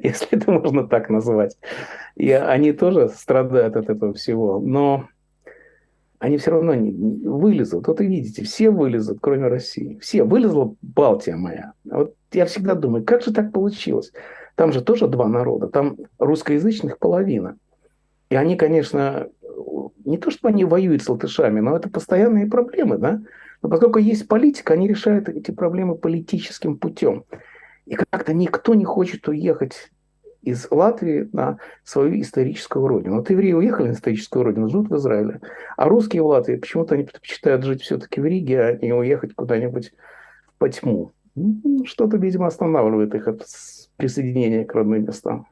если 0.03 0.39
это 0.39 0.53
можно 0.53 0.87
так 0.87 1.09
назвать. 1.09 1.57
И 2.15 2.31
они 2.31 2.73
тоже 2.73 3.09
страдают 3.09 3.77
от 3.77 3.91
этого 3.91 4.13
всего. 4.15 4.61
Но 4.61 5.09
они 6.19 6.39
все 6.39 6.51
равно 6.53 6.75
не, 6.75 6.93
не 6.93 7.29
вылезут. 7.29 7.87
Вот 7.89 8.01
и 8.01 8.07
видите, 8.07 8.43
все 8.45 8.71
вылезут, 8.71 9.19
кроме 9.21 9.49
России. 9.49 9.99
Все. 10.01 10.25
Вылезла 10.25 10.75
Балтия 10.83 11.37
моя. 11.37 11.73
Вот 11.85 12.15
я 12.33 12.47
всегда 12.47 12.75
думаю, 12.75 13.05
как 13.05 13.23
же 13.23 13.33
так 13.33 13.53
получилось? 13.53 14.13
Там 14.55 14.73
же 14.73 14.83
тоже 14.83 15.09
два 15.09 15.29
народа. 15.29 15.69
Там 15.69 15.97
русскоязычных 16.19 16.99
половина. 16.99 17.57
И 18.31 18.37
они, 18.37 18.57
конечно, 18.57 19.29
не 20.05 20.19
то, 20.19 20.31
что 20.31 20.49
они 20.49 20.65
воюют 20.65 21.03
с 21.03 21.09
латышами, 21.09 21.61
но 21.61 21.77
это 21.77 21.91
постоянные 21.91 22.47
проблемы, 22.47 22.99
да? 22.99 23.21
Но 23.63 23.69
поскольку 23.69 23.99
есть 23.99 24.29
политика, 24.29 24.75
они 24.75 24.89
решают 24.89 25.29
эти 25.29 25.51
проблемы 25.51 25.97
политическим 25.97 26.77
путем. 26.77 27.25
И 27.87 27.95
как-то 27.95 28.33
никто 28.33 28.75
не 28.75 28.85
хочет 28.85 29.29
уехать 29.29 29.91
из 30.47 30.69
Латвии 30.71 31.29
на 31.33 31.59
свою 31.83 32.21
историческую 32.21 32.87
родину. 32.87 33.17
Вот 33.17 33.31
евреи 33.31 33.53
уехали 33.53 33.89
на 33.89 33.93
историческую 33.93 34.45
родину, 34.45 34.69
живут 34.69 34.89
в 34.89 34.97
Израиле. 34.97 35.41
А 35.77 35.89
русские 35.89 36.23
в 36.23 36.27
Латвии 36.27 36.57
почему-то 36.57 36.95
они 36.95 37.05
предпочитают 37.05 37.65
жить 37.65 37.83
все-таки 37.83 38.21
в 38.21 38.25
Риге, 38.25 38.63
а 38.63 38.73
не 38.77 38.93
уехать 38.93 39.35
куда-нибудь 39.35 39.93
по 40.59 40.69
тьму. 40.69 41.13
Что-то, 41.85 42.17
видимо, 42.17 42.47
останавливает 42.47 43.15
их 43.15 43.27
от 43.27 43.45
присоединения 43.97 44.65
к 44.65 44.73
родным 44.73 45.05
местам. 45.05 45.49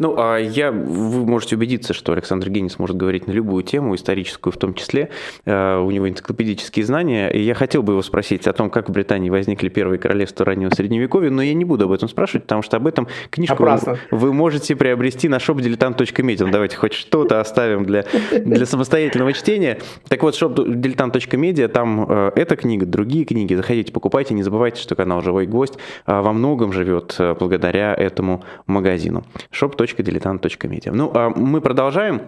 Ну, 0.00 0.14
а 0.16 0.38
я, 0.38 0.72
вы 0.72 1.26
можете 1.26 1.56
убедиться, 1.56 1.92
что 1.92 2.12
Александр 2.12 2.48
Генис 2.48 2.78
может 2.78 2.96
говорить 2.96 3.26
на 3.26 3.32
любую 3.32 3.62
тему, 3.62 3.94
историческую 3.94 4.50
в 4.50 4.56
том 4.56 4.72
числе. 4.72 5.10
Э, 5.44 5.78
у 5.78 5.90
него 5.90 6.08
энциклопедические 6.08 6.86
знания. 6.86 7.28
И 7.28 7.42
я 7.42 7.52
хотел 7.52 7.82
бы 7.82 7.92
его 7.92 8.02
спросить 8.02 8.46
о 8.46 8.54
том, 8.54 8.70
как 8.70 8.88
в 8.88 8.92
Британии 8.92 9.28
возникли 9.28 9.68
первые 9.68 9.98
королевства 9.98 10.46
раннего 10.46 10.70
Средневековья, 10.70 11.28
но 11.28 11.42
я 11.42 11.52
не 11.52 11.66
буду 11.66 11.84
об 11.84 11.92
этом 11.92 12.08
спрашивать, 12.08 12.44
потому 12.44 12.62
что 12.62 12.78
об 12.78 12.86
этом 12.86 13.08
книжку 13.28 13.62
Опрасно. 13.62 13.98
вы 14.10 14.32
можете 14.32 14.74
приобрести 14.74 15.28
на 15.28 15.36
shopdiletant.media. 15.36 16.46
Ну, 16.46 16.50
давайте 16.50 16.78
хоть 16.78 16.94
что-то 16.94 17.38
оставим 17.38 17.84
для, 17.84 18.06
для 18.32 18.64
самостоятельного 18.64 19.34
чтения. 19.34 19.80
Так 20.08 20.22
вот, 20.22 20.34
shopdiletant.media, 20.34 21.68
там 21.68 22.06
э, 22.08 22.32
эта 22.36 22.56
книга, 22.56 22.86
другие 22.86 23.26
книги. 23.26 23.52
Заходите, 23.52 23.92
покупайте. 23.92 24.32
Не 24.32 24.44
забывайте, 24.44 24.80
что 24.80 24.94
канал 24.94 25.20
«Живой 25.20 25.44
гвоздь» 25.44 25.74
э, 26.06 26.20
во 26.22 26.32
многом 26.32 26.72
живет 26.72 27.16
благодаря 27.38 27.94
этому 27.94 28.44
магазину. 28.66 29.24
shop 29.52 29.76
diletant.media. 29.98 30.92
Ну, 30.92 31.10
а 31.14 31.30
мы 31.30 31.60
продолжаем 31.60 32.22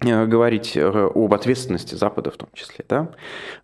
э, 0.00 0.26
говорить 0.26 0.76
э, 0.76 1.10
об 1.14 1.34
ответственности 1.34 1.94
Запада 1.94 2.30
в 2.30 2.36
том 2.36 2.48
числе. 2.54 2.84
Да? 2.88 3.08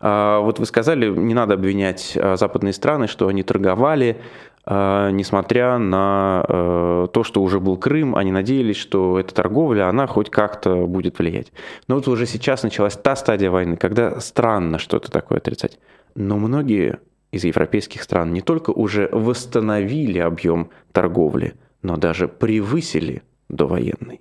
А, 0.00 0.40
вот 0.40 0.58
вы 0.58 0.66
сказали, 0.66 1.08
не 1.08 1.34
надо 1.34 1.54
обвинять 1.54 2.12
э, 2.14 2.36
западные 2.36 2.72
страны, 2.72 3.06
что 3.06 3.28
они 3.28 3.42
торговали, 3.42 4.20
несмотря 4.66 5.78
на 5.78 6.44
то, 6.46 7.24
что 7.24 7.42
уже 7.42 7.58
был 7.58 7.78
Крым, 7.78 8.14
они 8.14 8.32
надеялись, 8.32 8.76
что 8.76 9.18
эта 9.18 9.34
торговля, 9.34 9.88
она 9.88 10.06
хоть 10.06 10.28
как-то 10.28 10.86
будет 10.86 11.18
влиять. 11.18 11.52
Но 11.86 11.94
вот 11.94 12.06
уже 12.06 12.26
сейчас 12.26 12.64
началась 12.64 12.94
та 12.94 13.16
стадия 13.16 13.50
войны, 13.50 13.78
когда 13.78 14.20
странно 14.20 14.78
что-то 14.78 15.10
такое 15.10 15.38
отрицать. 15.38 15.78
Но 16.14 16.36
многие 16.36 16.98
из 17.30 17.44
европейских 17.44 18.02
стран 18.02 18.32
не 18.32 18.40
только 18.40 18.70
уже 18.70 19.08
восстановили 19.12 20.18
объем 20.18 20.70
торговли, 20.92 21.54
но 21.82 21.96
даже 21.96 22.28
превысили 22.28 23.22
довоенный. 23.48 24.20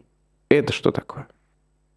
Это 0.49 0.73
что 0.73 0.91
такое? 0.91 1.27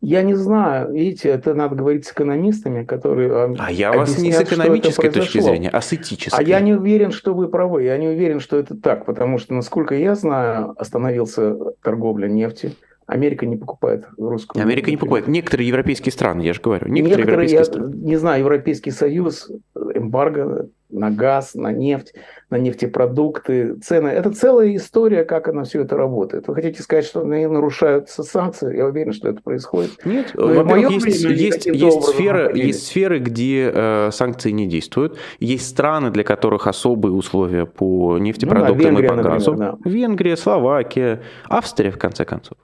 Я 0.02 0.22
не 0.22 0.34
знаю, 0.34 0.92
видите, 0.92 1.28
это 1.28 1.52
надо 1.52 1.76
говорить 1.76 2.06
с 2.06 2.12
экономистами, 2.12 2.84
которые 2.84 3.30
А, 3.30 3.54
а 3.58 3.70
я 3.70 3.92
вас 3.92 4.18
не 4.18 4.32
с 4.32 4.40
экономической 4.40 5.10
точки 5.10 5.40
зрения, 5.40 5.68
а 5.68 5.82
с 5.82 5.92
этической. 5.92 6.38
А 6.38 6.42
я 6.42 6.60
не 6.60 6.72
уверен, 6.72 7.10
что 7.10 7.34
вы 7.34 7.48
правы, 7.48 7.82
я 7.82 7.98
не 7.98 8.08
уверен, 8.08 8.40
что 8.40 8.56
это 8.56 8.74
так, 8.74 9.04
потому 9.04 9.36
что, 9.36 9.52
насколько 9.52 9.94
я 9.94 10.14
знаю, 10.14 10.74
остановился 10.80 11.54
торговля 11.82 12.28
нефти, 12.28 12.72
Америка 13.06 13.44
не 13.44 13.56
покупает 13.56 14.06
русскую. 14.16 14.62
Америка 14.62 14.90
не 14.90 14.96
покупает. 14.96 15.28
Некоторые 15.28 15.68
европейские 15.68 16.12
страны, 16.12 16.42
я 16.42 16.54
же 16.54 16.62
говорю. 16.62 16.88
Некоторые, 16.88 17.26
некоторые 17.26 17.50
европейские 17.50 17.58
я 17.58 17.64
страны. 17.64 17.96
не 17.96 18.16
знаю, 18.16 18.40
Европейский 18.40 18.90
Союз, 18.92 19.50
эмбарго 19.74 20.70
на 20.92 21.10
газ, 21.10 21.54
на 21.54 21.72
нефть, 21.72 22.14
на 22.50 22.56
нефтепродукты, 22.56 23.76
цены. 23.76 24.08
Это 24.08 24.30
целая 24.30 24.74
история, 24.76 25.24
как 25.24 25.48
оно 25.48 25.64
все 25.64 25.82
это 25.82 25.96
работает. 25.96 26.48
Вы 26.48 26.54
хотите 26.54 26.82
сказать, 26.82 27.04
что 27.04 27.24
нарушаются 27.24 28.22
санкции? 28.22 28.76
Я 28.76 28.86
уверен, 28.86 29.12
что 29.12 29.28
это 29.28 29.40
происходит. 29.42 30.04
Нет, 30.04 30.32
во-первых, 30.34 31.06
есть, 31.06 31.24
есть, 31.24 31.66
есть, 31.66 32.02
сферы, 32.04 32.52
есть 32.54 32.86
сферы, 32.86 33.18
где 33.18 33.70
э, 33.72 34.10
санкции 34.12 34.50
не 34.50 34.66
действуют. 34.66 35.16
Есть 35.38 35.68
страны, 35.68 36.10
для 36.10 36.24
которых 36.24 36.66
особые 36.66 37.12
условия 37.12 37.66
по 37.66 38.18
нефтепродуктам 38.18 38.76
ну, 38.76 38.82
да, 38.82 38.88
Венгрия, 38.88 39.06
и 39.06 39.08
по 39.08 39.22
газу. 39.22 39.50
Например, 39.52 39.76
да. 39.82 39.90
Венгрия, 39.90 40.36
Словакия, 40.36 41.22
Австрия, 41.48 41.90
в 41.90 41.98
конце 41.98 42.24
концов. 42.24 42.58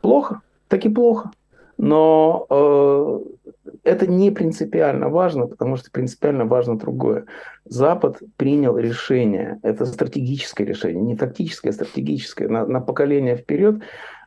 Плохо, 0.00 0.40
так 0.68 0.84
и 0.84 0.88
плохо. 0.88 1.30
Но 1.78 2.46
э, 2.50 3.18
это 3.84 4.06
не 4.06 4.30
принципиально 4.30 5.08
важно, 5.08 5.46
потому 5.46 5.76
что 5.76 5.90
принципиально 5.90 6.44
важно 6.44 6.78
другое. 6.78 7.26
Запад 7.64 8.18
принял 8.36 8.76
решение, 8.76 9.58
это 9.62 9.86
стратегическое 9.86 10.64
решение, 10.64 11.02
не 11.02 11.16
тактическое, 11.16 11.70
а 11.70 11.74
стратегическое. 11.74 12.48
На, 12.48 12.66
на 12.66 12.80
поколение 12.80 13.36
вперед 13.36 13.82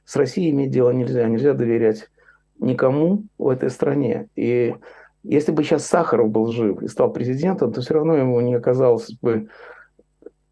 с 0.06 0.16
Россией 0.16 0.52
иметь 0.52 0.72
дело 0.72 0.92
нельзя, 0.92 1.28
нельзя 1.28 1.54
доверять 1.54 2.10
никому 2.60 3.24
в 3.38 3.50
этой 3.50 3.70
стране. 3.70 4.28
И 4.36 4.76
если 5.24 5.52
бы 5.52 5.64
сейчас 5.64 5.86
Сахаров 5.86 6.30
был 6.30 6.48
жив 6.48 6.82
и 6.82 6.88
стал 6.88 7.12
президентом, 7.12 7.72
то 7.72 7.82
все 7.82 7.94
равно 7.94 8.16
ему 8.16 8.40
не 8.42 8.56
оказалось 8.56 9.12
бы 9.22 9.50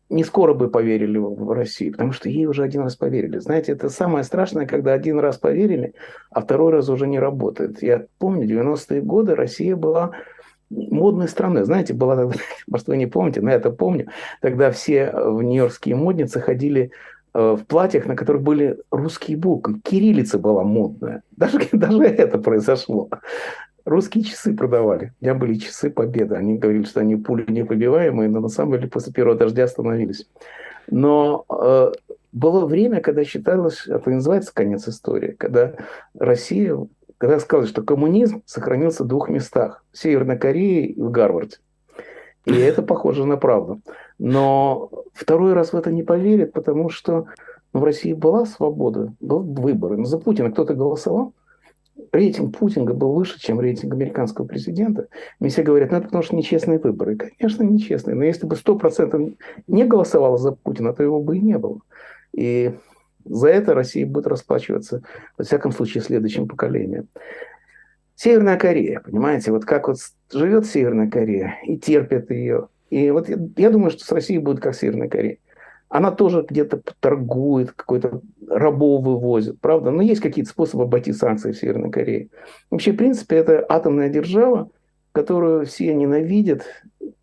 не 0.10 0.24
скоро 0.24 0.54
бы 0.54 0.70
поверили 0.70 1.18
в 1.18 1.52
Россию, 1.52 1.92
потому 1.92 2.12
что 2.14 2.30
ей 2.30 2.48
уже 2.48 2.64
один 2.64 2.82
раз 2.82 2.96
поверили. 2.96 3.38
Знаете, 3.38 3.74
это 3.74 3.90
самое 3.90 4.24
страшное, 4.24 4.66
когда 4.66 4.94
один 4.94 5.20
раз 5.20 5.38
поверили, 5.38 5.94
а 6.32 6.42
второй 6.42 6.72
раз 6.72 6.90
уже 6.90 7.08
не 7.08 7.20
работает. 7.20 7.84
Я 7.84 8.06
помню, 8.18 8.48
90-е 8.48 9.02
годы 9.02 9.36
Россия 9.36 9.76
была 9.76 10.12
модной 10.70 11.28
страной. 11.28 11.66
Знаете, 11.66 11.94
была 11.94 12.16
тогда, 12.16 12.36
может, 12.68 12.88
вы 12.88 12.98
не 12.98 13.06
помните, 13.06 13.42
но 13.42 13.50
я 13.50 13.58
это 13.58 13.70
помню, 13.70 14.08
тогда 14.42 14.72
все 14.72 15.12
в 15.12 15.44
нью-йоркские 15.44 15.96
модницы 15.96 16.40
ходили 16.40 16.92
э, 17.34 17.58
в 17.60 17.66
платьях, 17.66 18.08
на 18.08 18.16
которых 18.16 18.42
были 18.42 18.78
русские 18.90 19.38
буквы. 19.38 19.80
Кириллица 19.84 20.40
была 20.40 20.64
модная. 20.64 21.22
Даже, 21.38 21.60
даже 21.72 22.04
это 22.04 22.38
произошло. 22.38 23.10
Русские 23.90 24.24
часы 24.24 24.54
продавали. 24.54 25.14
У 25.20 25.26
меня 25.26 25.34
были 25.34 25.56
часы 25.56 25.90
Победы. 25.90 26.36
Они 26.36 26.60
говорили, 26.60 26.84
что 26.84 27.00
они 27.00 27.16
пули 27.16 27.44
непробиваемые, 27.48 28.30
но 28.30 28.40
на 28.40 28.48
самом 28.48 28.74
деле 28.74 28.88
после 28.88 29.12
первого 29.12 29.36
дождя 29.36 29.64
остановились. 29.64 30.30
Но 30.92 31.44
э, 31.50 31.92
было 32.32 32.68
время, 32.68 33.02
когда 33.02 33.24
считалось, 33.24 33.88
это 33.88 34.12
называется 34.12 34.54
конец 34.54 34.88
истории, 34.88 35.32
когда 35.32 35.74
Россия, 36.14 36.78
когда 37.18 37.40
сказали, 37.40 37.68
что 37.68 37.82
коммунизм 37.82 38.44
сохранился 38.46 39.04
в 39.04 39.08
двух 39.08 39.28
местах, 39.28 39.84
в 39.92 39.98
Северной 39.98 40.38
Корее 40.38 40.86
и 40.86 41.02
в 41.02 41.10
Гарварде. 41.10 41.58
И 42.46 42.54
это 42.54 42.84
похоже 42.84 43.26
на 43.26 43.38
правду. 43.38 43.82
Но 44.20 44.92
второй 45.14 45.54
раз 45.54 45.74
в 45.74 45.76
это 45.76 45.92
не 45.92 46.04
поверят, 46.04 46.54
потому 46.54 46.90
что 46.90 47.26
ну, 47.74 47.80
в 47.80 47.84
России 47.84 48.14
была 48.14 48.46
свобода, 48.46 49.14
был 49.20 49.40
выборы. 49.42 49.98
Но 49.98 50.06
за 50.06 50.20
Путина 50.20 50.52
кто-то 50.52 50.76
голосовал 50.76 51.34
рейтинг 52.12 52.58
Путина 52.58 52.94
был 52.94 53.14
выше, 53.14 53.40
чем 53.40 53.60
рейтинг 53.60 53.94
американского 53.94 54.46
президента. 54.46 55.08
Мне 55.40 55.50
все 55.50 55.64
говорят, 55.64 55.92
ну 55.92 55.98
это 55.98 56.06
потому 56.06 56.24
что 56.24 56.36
нечестные 56.36 56.80
выборы. 56.80 57.18
Конечно, 57.18 57.64
нечестные. 57.64 58.16
Но 58.16 58.24
если 58.24 58.46
бы 58.46 58.56
100% 58.56 59.36
не 59.68 59.86
голосовало 59.86 60.38
за 60.38 60.52
Путина, 60.52 60.94
то 60.94 61.04
его 61.04 61.22
бы 61.22 61.38
и 61.38 61.42
не 61.42 61.58
было. 61.58 61.80
И 62.34 62.74
за 63.26 63.50
это 63.50 63.74
Россия 63.74 64.06
будет 64.06 64.28
расплачиваться, 64.28 65.04
во 65.38 65.44
всяком 65.44 65.72
случае, 65.72 66.04
следующим 66.04 66.48
поколением. 66.48 67.08
Северная 68.16 68.58
Корея, 68.58 69.00
понимаете, 69.00 69.52
вот 69.52 69.66
как 69.66 69.88
вот 69.88 69.98
живет 70.32 70.66
Северная 70.66 71.10
Корея 71.10 71.58
и 71.66 71.78
терпит 71.78 72.30
ее 72.32 72.68
И 72.90 73.12
вот 73.12 73.30
я, 73.30 73.38
я 73.56 73.70
думаю, 73.70 73.92
что 73.92 74.04
с 74.04 74.12
Россией 74.12 74.40
будет 74.40 74.60
как 74.60 74.76
Северная 74.76 75.08
Корея. 75.08 75.38
Она 75.90 76.12
тоже 76.12 76.46
где-то 76.48 76.82
торгует, 77.00 77.72
какой-то 77.72 78.22
рабов 78.48 79.04
вывозит, 79.04 79.60
правда? 79.60 79.90
Но 79.92 80.02
есть 80.04 80.22
какие-то 80.22 80.52
способы 80.52 80.84
обойти 80.84 81.14
санкции 81.14 81.52
в 81.52 81.58
Северной 81.58 81.90
Корее. 81.90 82.30
Вообще, 82.70 82.92
в 82.92 82.98
принципе, 82.98 83.38
это 83.38 83.66
атомная 83.68 84.10
держава, 84.10 84.70
которую 85.12 85.66
все 85.66 85.94
ненавидят, 85.96 86.64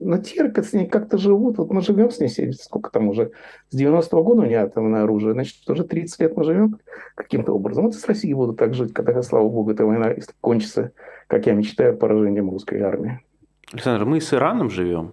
но 0.00 0.18
терпят 0.18 0.66
с 0.66 0.72
ней, 0.72 0.86
как-то 0.86 1.16
живут. 1.16 1.58
Вот 1.58 1.70
мы 1.70 1.80
живем 1.80 2.10
с 2.10 2.18
ней, 2.18 2.28
сколько 2.54 2.90
там 2.90 3.08
уже, 3.08 3.30
с 3.70 3.80
90-го 3.80 4.22
года 4.24 4.42
у 4.42 4.44
нее 4.44 4.58
атомное 4.58 5.04
оружие, 5.04 5.32
значит, 5.32 5.68
уже 5.70 5.84
30 5.84 6.20
лет 6.20 6.36
мы 6.36 6.42
живем 6.42 6.78
каким-то 7.14 7.52
образом. 7.52 7.84
Вот 7.84 7.94
с 7.94 8.04
Россией 8.06 8.34
будут 8.34 8.58
так 8.58 8.74
жить, 8.74 8.92
когда, 8.92 9.22
слава 9.22 9.48
богу, 9.48 9.70
эта 9.70 9.86
война 9.86 10.12
кончится, 10.40 10.90
как 11.28 11.46
я 11.46 11.54
мечтаю, 11.54 11.96
поражением 11.96 12.50
русской 12.50 12.80
армии. 12.80 13.20
Александр, 13.72 14.04
мы 14.04 14.20
с 14.20 14.34
Ираном 14.34 14.70
живем? 14.70 15.12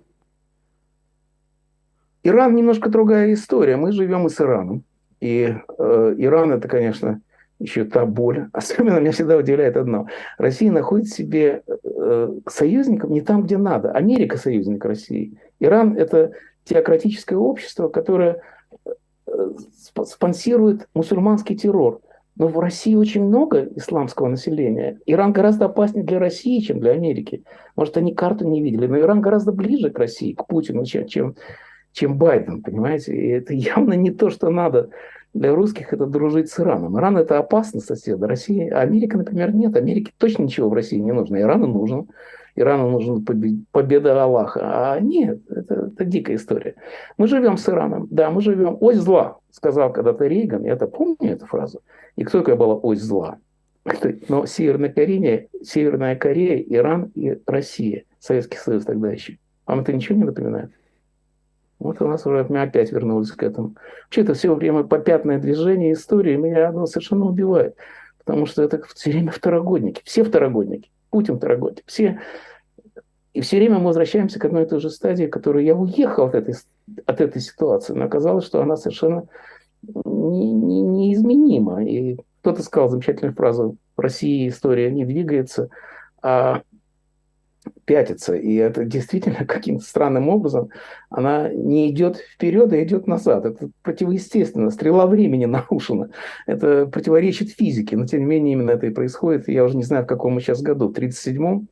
Иран 2.23 2.55
немножко 2.55 2.89
другая 2.89 3.33
история. 3.33 3.75
Мы 3.75 3.91
живем 3.91 4.25
и 4.27 4.29
с 4.29 4.39
Ираном. 4.39 4.83
И 5.19 5.53
э, 5.77 6.15
Иран 6.17 6.51
это, 6.53 6.67
конечно, 6.67 7.21
еще 7.59 7.83
та 7.85 8.05
боль. 8.05 8.47
Особенно 8.53 8.99
меня 8.99 9.11
всегда 9.11 9.37
удивляет 9.37 9.77
одно. 9.77 10.07
Россия 10.37 10.71
находит 10.71 11.09
себе 11.09 11.63
э, 11.67 12.33
союзников 12.47 13.09
не 13.09 13.21
там, 13.21 13.43
где 13.43 13.57
надо. 13.57 13.91
Америка 13.91 14.37
союзник 14.37 14.83
России. 14.85 15.37
Иран– 15.59 15.95
это 15.97 16.31
теократическое 16.63 17.35
общество, 17.35 17.89
которое 17.89 18.41
э, 18.85 18.91
спонсирует 20.05 20.87
мусульманский 20.93 21.57
террор. 21.57 21.99
Но 22.35 22.47
в 22.47 22.57
России 22.57 22.95
очень 22.95 23.25
много 23.25 23.67
исламского 23.75 24.27
населения. 24.27 24.99
Иран 25.05 25.33
гораздо 25.33 25.65
опаснее 25.65 26.03
для 26.03 26.19
России, 26.19 26.59
чем 26.61 26.79
для 26.79 26.91
Америки. 26.91 27.43
Может, 27.75 27.97
они 27.97 28.15
карту 28.15 28.47
не 28.47 28.61
видели, 28.61 28.87
но 28.87 28.97
Иран 28.97 29.21
гораздо 29.21 29.51
ближе 29.51 29.91
к 29.91 29.99
России, 29.99 30.33
к 30.33 30.47
Путину, 30.47 30.83
чем, 30.83 31.05
чем, 31.05 31.35
чем 31.93 32.17
Байден, 32.17 32.61
понимаете? 32.61 33.15
И 33.15 33.27
это 33.29 33.53
явно 33.53 33.93
не 33.93 34.11
то, 34.11 34.29
что 34.29 34.49
надо 34.49 34.89
для 35.33 35.55
русских 35.55 35.93
это 35.93 36.05
дружить 36.05 36.49
с 36.49 36.59
Ираном. 36.59 36.97
Иран 36.97 37.17
это 37.17 37.37
опасно 37.39 37.79
сосед. 37.79 38.21
Россия, 38.21 38.77
Америка, 38.77 39.17
например, 39.17 39.53
нет. 39.53 39.75
Америке 39.75 40.11
точно 40.17 40.43
ничего 40.43 40.69
в 40.69 40.73
России 40.73 40.97
не 40.97 41.11
нужно. 41.11 41.37
Ирану 41.37 41.67
нужно. 41.67 42.05
Ирану 42.55 42.91
нужна 42.91 43.23
победа 43.71 44.23
Аллаха. 44.23 44.93
А 44.93 44.99
нет, 44.99 45.39
это, 45.49 45.89
это 45.93 46.05
дикая 46.05 46.35
история. 46.35 46.75
Мы 47.17 47.27
живем 47.27 47.57
с 47.57 47.67
Ираном. 47.67 48.07
Да, 48.11 48.29
мы 48.29 48.41
живем. 48.41 48.77
Ось 48.79 48.97
зла, 48.97 49.37
сказал 49.49 49.91
когда-то 49.91 50.27
Рейган. 50.27 50.63
Я 50.63 50.73
это 50.73 50.85
помню 50.85 51.31
эту 51.31 51.47
фразу. 51.47 51.81
И 52.15 52.23
кто 52.23 52.39
такая 52.39 52.55
была 52.55 52.75
ось 52.75 53.01
зла? 53.01 53.37
Но 54.29 54.45
Северная 54.45 54.89
Корея, 54.89 55.47
Северная 55.63 56.15
Корея, 56.15 56.57
Иран 56.57 57.11
и 57.15 57.39
Россия. 57.45 58.03
Советский 58.19 58.57
Союз 58.57 58.85
тогда 58.85 59.11
еще. 59.11 59.37
Вам 59.65 59.79
это 59.79 59.91
ничего 59.91 60.17
не 60.17 60.23
напоминает? 60.23 60.71
Вот 61.79 62.01
у 62.01 62.07
нас 62.07 62.25
уже 62.25 62.45
мы 62.49 62.61
опять 62.61 62.91
вернулись 62.91 63.31
к 63.31 63.43
этому. 63.43 63.75
Вообще 64.05 64.21
это 64.21 64.33
все 64.33 64.53
время 64.53 64.83
попятное 64.83 65.39
движение 65.39 65.93
истории 65.93 66.35
меня 66.35 66.69
оно 66.69 66.85
совершенно 66.85 67.25
убивает. 67.25 67.75
Потому 68.19 68.45
что 68.45 68.63
это 68.63 68.81
все 68.95 69.11
время 69.11 69.31
второгодники. 69.31 70.01
Все 70.05 70.23
второгодники. 70.23 70.89
Путин 71.09 71.37
второгодник. 71.37 71.83
Все. 71.85 72.19
И 73.33 73.41
все 73.41 73.57
время 73.57 73.79
мы 73.79 73.87
возвращаемся 73.87 74.39
к 74.39 74.45
одной 74.45 74.63
и 74.63 74.67
той 74.67 74.79
же 74.79 74.89
стадии, 74.89 75.25
которую 75.25 75.65
я 75.65 75.75
уехал 75.75 76.25
от 76.25 76.35
этой, 76.35 76.55
от 77.05 77.19
этой 77.19 77.41
ситуации. 77.41 77.93
Но 77.93 78.05
оказалось, 78.05 78.45
что 78.45 78.61
она 78.61 78.77
совершенно 78.77 79.27
не, 80.05 80.53
не, 80.53 80.81
неизменима. 80.81 81.83
И 81.83 82.17
кто-то 82.41 82.63
сказал 82.63 82.89
замечательную 82.89 83.35
фразу 83.35 83.75
«В 83.97 83.99
России 84.01 84.47
история 84.47 84.91
не 84.91 85.05
двигается, 85.05 85.69
а 86.21 86.61
пятится. 87.85 88.35
И 88.35 88.55
это 88.55 88.85
действительно 88.85 89.45
каким-то 89.47 89.83
странным 89.83 90.29
образом 90.29 90.69
она 91.09 91.49
не 91.49 91.89
идет 91.91 92.17
вперед, 92.17 92.71
а 92.73 92.83
идет 92.83 93.07
назад. 93.07 93.45
Это 93.45 93.69
противоестественно. 93.81 94.69
Стрела 94.69 95.07
времени 95.07 95.45
нарушена. 95.45 96.09
Это 96.45 96.85
противоречит 96.87 97.51
физике. 97.51 97.97
Но 97.97 98.05
тем 98.05 98.21
не 98.21 98.25
менее 98.25 98.53
именно 98.53 98.71
это 98.71 98.87
и 98.87 98.91
происходит. 98.91 99.47
Я 99.47 99.63
уже 99.63 99.77
не 99.77 99.83
знаю, 99.83 100.03
в 100.03 100.07
каком 100.07 100.33
мы 100.33 100.41
сейчас 100.41 100.61
году. 100.61 100.89
В 100.89 100.93
37-м? 100.93 101.67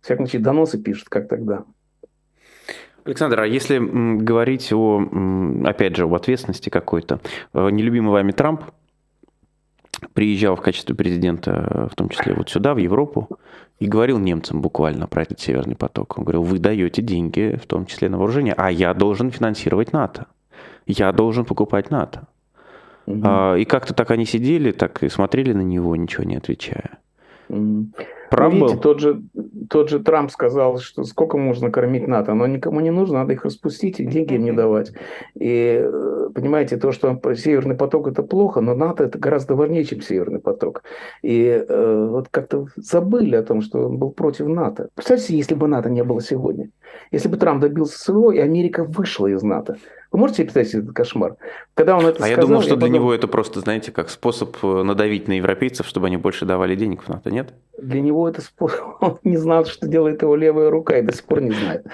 В 0.00 0.04
всяком 0.04 0.26
случае, 0.26 0.42
доносы 0.42 0.78
пишут, 0.78 1.08
как 1.08 1.28
тогда. 1.28 1.64
Александр, 3.04 3.40
а 3.40 3.46
если 3.46 3.78
говорить 3.78 4.72
о, 4.72 5.02
опять 5.64 5.96
же, 5.96 6.04
об 6.04 6.14
ответственности 6.14 6.68
какой-то, 6.68 7.20
э, 7.52 7.70
нелюбимый 7.70 8.12
вами 8.12 8.32
Трамп 8.32 8.62
приезжал 10.12 10.56
в 10.56 10.60
качестве 10.60 10.94
президента, 10.94 11.88
в 11.90 11.94
том 11.94 12.08
числе 12.08 12.34
вот 12.34 12.50
сюда, 12.50 12.74
в 12.74 12.78
Европу, 12.78 13.28
и 13.78 13.86
говорил 13.86 14.18
немцам 14.18 14.60
буквально 14.60 15.06
про 15.06 15.22
этот 15.22 15.40
Северный 15.40 15.76
поток. 15.76 16.18
Он 16.18 16.24
говорил, 16.24 16.42
вы 16.42 16.58
даете 16.58 17.02
деньги, 17.02 17.58
в 17.60 17.66
том 17.66 17.86
числе 17.86 18.08
на 18.08 18.18
вооружение, 18.18 18.54
а 18.56 18.70
я 18.70 18.94
должен 18.94 19.30
финансировать 19.30 19.92
НАТО. 19.92 20.26
Я 20.86 21.12
должен 21.12 21.44
покупать 21.44 21.90
НАТО. 21.90 22.26
Угу. 23.06 23.22
А, 23.24 23.54
и 23.54 23.64
как-то 23.64 23.94
так 23.94 24.10
они 24.10 24.26
сидели, 24.26 24.72
так 24.72 25.02
и 25.02 25.08
смотрели 25.08 25.52
на 25.52 25.62
него, 25.62 25.96
ничего 25.96 26.24
не 26.24 26.36
отвечая. 26.36 26.98
Угу. 27.48 27.86
Прав 28.30 28.52
Видите, 28.52 28.74
был? 28.74 28.80
Тот 28.80 29.00
же, 29.00 29.22
тот 29.68 29.90
же 29.90 29.98
Трамп 29.98 30.30
сказал, 30.30 30.78
что 30.78 31.02
сколько 31.02 31.36
можно 31.36 31.70
кормить 31.70 32.06
НАТО, 32.06 32.32
но 32.34 32.46
никому 32.46 32.80
не 32.80 32.90
нужно, 32.90 33.18
надо 33.18 33.32
их 33.32 33.44
распустить 33.44 33.98
и 33.98 34.06
деньги 34.06 34.34
им 34.34 34.44
не 34.44 34.52
давать. 34.52 34.92
И 35.34 35.82
э, 35.84 36.28
понимаете, 36.32 36.76
то, 36.76 36.92
что 36.92 37.20
Северный 37.34 37.74
поток 37.74 38.06
это 38.06 38.22
плохо, 38.22 38.60
но 38.60 38.74
НАТО 38.74 39.04
это 39.04 39.18
гораздо 39.18 39.56
важнее, 39.56 39.84
чем 39.84 40.00
Северный 40.00 40.38
поток. 40.38 40.84
И 41.22 41.42
э, 41.44 42.06
вот 42.08 42.28
как-то 42.30 42.66
забыли 42.76 43.34
о 43.34 43.42
том, 43.42 43.62
что 43.62 43.86
он 43.86 43.98
был 43.98 44.12
против 44.12 44.46
НАТО. 44.46 44.90
Представьте, 44.94 45.36
если 45.36 45.56
бы 45.56 45.66
НАТО 45.66 45.90
не 45.90 46.04
было 46.04 46.20
сегодня, 46.20 46.70
если 47.10 47.28
бы 47.28 47.36
Трамп 47.36 47.60
добился 47.60 47.98
своего, 47.98 48.30
и 48.30 48.38
Америка 48.38 48.84
вышла 48.84 49.26
из 49.26 49.42
НАТО. 49.42 49.76
Вы 50.12 50.18
можете 50.18 50.42
представить 50.42 50.74
этот 50.74 50.92
кошмар? 50.92 51.36
Когда 51.74 51.96
он 51.96 52.04
это 52.04 52.16
а 52.16 52.26
сказал, 52.26 52.30
я 52.30 52.36
думал, 52.36 52.62
что 52.62 52.70
я 52.70 52.76
для 52.76 52.86
подумал... 52.86 53.00
него 53.00 53.14
это 53.14 53.28
просто, 53.28 53.60
знаете, 53.60 53.92
как 53.92 54.10
способ 54.10 54.56
э, 54.62 54.82
надавить 54.82 55.28
на 55.28 55.34
европейцев, 55.34 55.86
чтобы 55.86 56.08
они 56.08 56.16
больше 56.16 56.46
давали 56.46 56.74
денег 56.74 57.04
в 57.04 57.08
НАТО, 57.08 57.30
нет? 57.30 57.54
Для 57.78 58.00
него 58.00 58.28
это 58.28 58.40
способ. 58.40 58.80
Он 59.00 59.18
не 59.22 59.36
знал, 59.36 59.66
что 59.66 59.86
делает 59.86 60.22
его 60.22 60.34
левая 60.34 60.70
рука, 60.70 60.98
и 60.98 61.02
до 61.02 61.12
сих 61.12 61.24
пор 61.24 61.42
не 61.42 61.52
знает. 61.52 61.86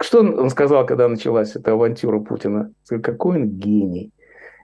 Что, 0.00 0.20
он 0.20 0.50
сказал, 0.50 0.86
когда 0.86 1.08
началась 1.08 1.56
эта 1.56 1.72
авантюра 1.72 2.20
Путина? 2.20 2.70
Какой 3.02 3.36
он 3.36 3.48
гений. 3.48 4.12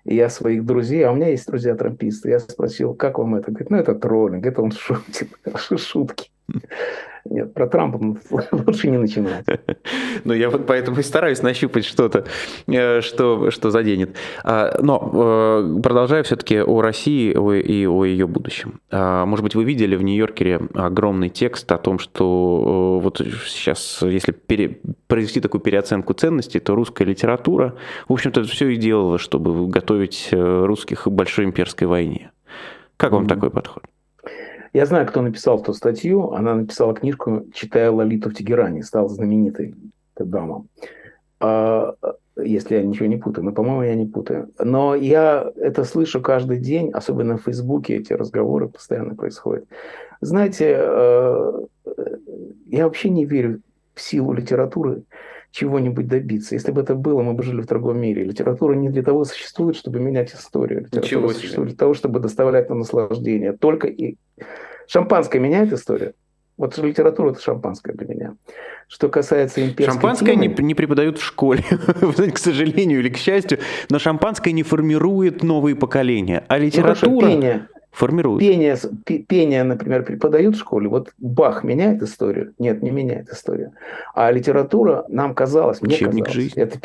Я 0.05 0.29
своих 0.29 0.65
друзей, 0.65 1.03
а 1.05 1.13
у 1.13 1.17
меня 1.17 1.29
есть 1.29 1.47
друзья 1.47 1.75
трамписты, 1.75 2.29
я 2.31 2.39
спросил, 2.39 2.95
как 2.95 3.19
вам 3.19 3.37
это? 3.37 3.51
Говорит, 3.51 3.71
ну 3.71 3.79
это 3.79 3.95
троллинг, 3.95 4.45
это 4.45 4.61
он 4.61 4.71
шутит, 4.71 5.31
шутки. 5.79 6.31
Нет, 7.25 7.55
про 7.55 7.67
Трампа 7.67 7.99
лучше 8.53 8.91
не 8.91 8.99
начинать. 8.99 9.47
Ну, 10.25 10.35
я 10.35 10.51
вот 10.51 10.67
поэтому 10.67 10.99
и 10.99 11.03
стараюсь 11.03 11.43
нащупать 11.43 11.87
что-то, 11.87 12.27
э, 12.67 13.01
что, 13.01 13.51
что 13.51 13.71
заденет. 13.71 14.17
А, 14.43 14.79
но 14.83 15.11
э, 15.13 15.81
продолжая 15.83 16.23
все-таки 16.23 16.61
о 16.61 16.83
России 16.83 17.31
и 17.31 17.87
о 17.87 18.05
ее 18.05 18.27
будущем. 18.27 18.81
А, 18.91 19.25
может 19.25 19.43
быть, 19.43 19.55
вы 19.55 19.65
видели 19.65 19.97
в 19.97 20.03
Нью-Йоркере 20.03 20.61
огромный 20.75 21.31
текст 21.31 21.71
о 21.73 21.79
том, 21.79 21.99
что 21.99 22.99
э, 23.01 23.03
вот 23.03 23.23
сейчас, 23.47 24.03
если 24.03 24.33
пере, 24.33 24.81
провести 25.07 25.41
такую 25.41 25.63
переоценку 25.63 26.13
ценностей, 26.13 26.61
то 26.61 26.75
русская 26.75 27.05
литература, 27.05 27.75
в 28.07 28.13
общем-то, 28.13 28.45
все 28.45 28.69
и 28.69 28.77
делала, 28.77 29.19
чтобы 29.19 29.67
готовить 29.69 30.29
русских 30.31 31.05
к 31.05 31.09
большой 31.09 31.47
имперской 31.47 31.87
войне. 31.87 32.33
Как 32.99 33.13
вам 33.13 33.25
mm-hmm. 33.25 33.29
такой 33.29 33.51
подход? 33.51 33.85
Я 34.75 34.87
знаю, 34.87 35.07
кто 35.07 35.23
написал 35.23 35.61
эту 35.61 35.73
статью. 35.73 36.33
Она 36.33 36.57
написала 36.57 36.95
книжку 36.95 37.47
«Читая 37.55 37.93
Лолиту 37.93 38.29
в 38.29 38.35
Тегеране», 38.35 38.83
стала 38.83 39.09
знаменитой 39.09 39.75
эта 40.17 40.25
дама. 40.27 40.67
Если 42.37 42.75
я 42.75 42.83
ничего 42.83 43.07
не 43.07 43.17
путаю, 43.17 43.45
но, 43.45 43.53
по-моему, 43.53 43.83
я 43.85 43.95
не 43.95 44.07
путаю. 44.07 44.51
Но 44.59 44.97
я 44.97 45.49
это 45.55 45.85
слышу 45.85 46.21
каждый 46.21 46.59
день, 46.59 46.91
особенно 46.91 47.39
в 47.39 47.45
Фейсбуке 47.45 47.99
эти 47.99 48.13
разговоры 48.13 48.69
постоянно 48.69 49.15
происходят. 49.15 49.69
Знаете, 50.21 50.75
э, 50.77 51.53
я 52.67 52.85
вообще 52.85 53.11
не 53.11 53.25
верю 53.25 53.61
в 53.95 54.01
силу 54.01 54.33
литературы 54.33 55.05
чего-нибудь 55.55 56.09
добиться. 56.09 56.57
Если 56.57 56.73
бы 56.73 56.81
это 56.81 56.97
было, 56.97 57.23
мы 57.23 57.33
бы 57.33 57.45
жили 57.45 57.61
в 57.61 57.67
другом 57.67 57.99
мире. 57.99 58.25
Литература 58.25 58.75
не 58.75 58.89
для 58.89 59.05
того 59.05 59.25
существует, 59.25 59.77
чтобы 59.77 60.01
менять 60.01 60.35
историю. 60.35 60.81
Литература 60.81 61.05
Ничего 61.05 61.29
существует 61.33 61.69
для 61.69 61.79
того, 61.79 61.95
чтобы 61.95 62.19
доставлять 62.19 62.69
нам 62.69 62.81
наслаждение. 62.81 63.53
Только 63.53 63.87
и... 63.87 64.17
Шампанское 64.89 65.39
меняет 65.39 65.73
историю? 65.73 66.15
Вот 66.57 66.77
литература– 66.79 67.31
это 67.33 67.41
шампанское 67.41 67.93
для 67.93 68.07
меня. 68.07 68.37
Что 68.89 69.09
касается 69.09 69.65
имперской 69.65 69.93
Шампанское 69.93 70.33
темы, 70.33 70.55
не, 70.59 70.65
не 70.65 70.75
преподают 70.75 71.19
в 71.19 71.25
школе, 71.25 71.63
к 72.35 72.39
сожалению 72.39 72.99
или 72.99 73.09
к 73.09 73.17
счастью, 73.17 73.61
но 73.91 74.01
шампанское 74.01 74.51
не 74.51 74.65
формирует 74.65 75.45
новые 75.45 75.77
поколения. 75.77 76.45
А 76.49 76.59
литература... 76.59 77.27
Ну, 77.27 77.31
пение, 77.31 77.69
формируют. 77.95 78.41
Пение, 78.41 78.77
пение, 79.29 79.63
например, 79.63 80.05
преподают 80.05 80.57
в 80.57 80.59
школе. 80.59 80.89
Вот 80.89 81.13
Бах 81.19 81.63
меняет 81.65 82.03
историю? 82.03 82.53
Нет, 82.59 82.83
не 82.83 82.91
меняет 82.91 83.29
историю. 83.31 83.73
А 84.15 84.31
литература 84.31 85.05
нам 85.09 85.35
казалось, 85.35 85.81
мне 85.81 85.95
Учебник 85.95 86.25
казалось, 86.27 86.35
жизни. 86.35 86.63
это 86.63 86.79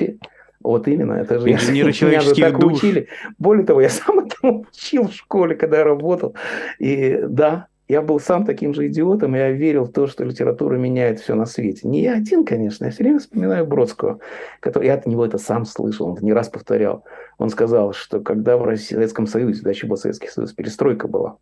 вот 0.61 0.87
именно, 0.87 1.13
это 1.13 1.39
же 1.39 1.49
Инженеры 1.49 1.91
я, 1.91 2.19
меня 2.19 2.49
так 2.49 2.59
душ. 2.59 2.73
учили. 2.73 3.07
Более 3.39 3.65
того, 3.65 3.81
я 3.81 3.89
сам 3.89 4.19
этому 4.25 4.65
учил 4.71 5.07
в 5.07 5.13
школе, 5.13 5.55
когда 5.55 5.79
я 5.79 5.83
работал. 5.83 6.35
И 6.77 7.19
да, 7.27 7.67
я 7.89 8.03
был 8.03 8.19
сам 8.19 8.45
таким 8.45 8.75
же 8.75 8.87
идиотом, 8.87 9.33
я 9.33 9.51
верил 9.51 9.85
в 9.85 9.91
то, 9.91 10.05
что 10.05 10.23
литература 10.23 10.77
меняет 10.77 11.19
все 11.19 11.33
на 11.33 11.47
свете. 11.47 11.87
Не 11.87 12.03
я 12.03 12.13
один, 12.13 12.45
конечно, 12.45 12.85
я 12.85 12.91
все 12.91 13.03
время 13.03 13.17
вспоминаю 13.17 13.65
Бродского, 13.65 14.19
который, 14.59 14.85
я 14.85 14.93
от 14.93 15.07
него 15.07 15.25
это 15.25 15.39
сам 15.39 15.65
слышал, 15.65 16.07
он 16.07 16.13
это 16.13 16.23
не 16.23 16.31
раз 16.31 16.49
повторял. 16.49 17.03
Он 17.39 17.49
сказал, 17.49 17.93
что 17.93 18.19
когда 18.19 18.57
в 18.57 18.77
Советском 18.77 19.25
Союзе, 19.25 19.63
да, 19.63 19.71
еще 19.71 19.87
был 19.87 19.97
Советский 19.97 20.27
Союз, 20.27 20.53
перестройка 20.53 21.07
была, 21.07 21.37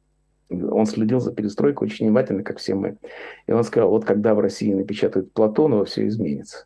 он 0.50 0.86
следил 0.86 1.20
за 1.20 1.34
перестройкой 1.34 1.88
очень 1.88 2.06
внимательно, 2.06 2.44
как 2.44 2.60
все 2.60 2.76
мы. 2.76 2.98
И 3.46 3.52
он 3.52 3.66
сказал, 3.66 3.90
вот 3.90 4.06
когда 4.06 4.34
в 4.34 4.40
России 4.40 4.74
напечатают 4.74 5.34
Платонова, 5.34 5.84
все 5.84 6.08
изменится. 6.08 6.66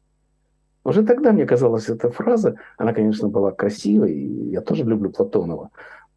Уже 0.83 1.03
тогда 1.03 1.31
мне 1.31 1.45
казалось, 1.45 1.89
эта 1.89 2.11
фраза, 2.11 2.55
она, 2.77 2.93
конечно, 2.93 3.29
была 3.29 3.51
красивой, 3.51 4.13
я 4.51 4.61
тоже 4.61 4.83
люблю 4.83 5.11
Платонова. 5.11 5.71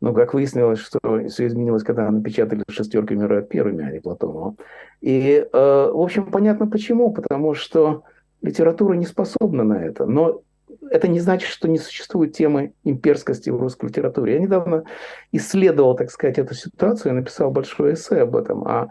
Но, 0.05 0.13
как 0.13 0.35
выяснилось, 0.35 0.81
что 0.81 0.99
все 1.29 1.47
изменилось, 1.47 1.83
когда 1.83 2.11
напечатали 2.11 2.63
«Шестерки 2.69 3.15
мира 3.15 3.41
первыми», 3.41 3.87
а 3.87 3.91
не 3.91 4.01
Платонова. 4.01 4.55
И, 5.01 5.47
э, 5.51 5.91
в 5.95 5.99
общем, 5.99 6.31
понятно 6.31 6.67
почему. 6.67 7.11
Потому 7.11 7.55
что 7.55 8.03
литература 8.43 8.93
не 8.93 9.07
способна 9.07 9.65
на 9.65 9.83
это. 9.83 10.05
Но 10.05 10.43
это 10.91 11.09
не 11.09 11.21
значит, 11.21 11.49
что 11.49 11.69
не 11.69 11.79
существует 11.79 12.35
темы 12.35 12.75
имперскости 12.85 13.49
в 13.49 13.59
русской 13.59 13.87
литературе. 13.87 14.35
Я 14.35 14.41
недавно 14.41 14.85
исследовал, 15.33 15.97
так 15.97 16.11
сказать, 16.11 16.37
эту 16.37 16.53
ситуацию 16.53 17.13
и 17.13 17.15
написал 17.15 17.51
большое 17.51 17.95
эссе 17.95 18.21
об 18.21 18.37
этом, 18.37 18.69
о 18.69 18.91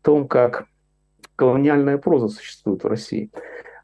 том, 0.00 0.26
как 0.26 0.64
колониальная 1.36 1.98
проза 1.98 2.28
существует 2.28 2.84
в 2.84 2.86
России. 2.86 3.30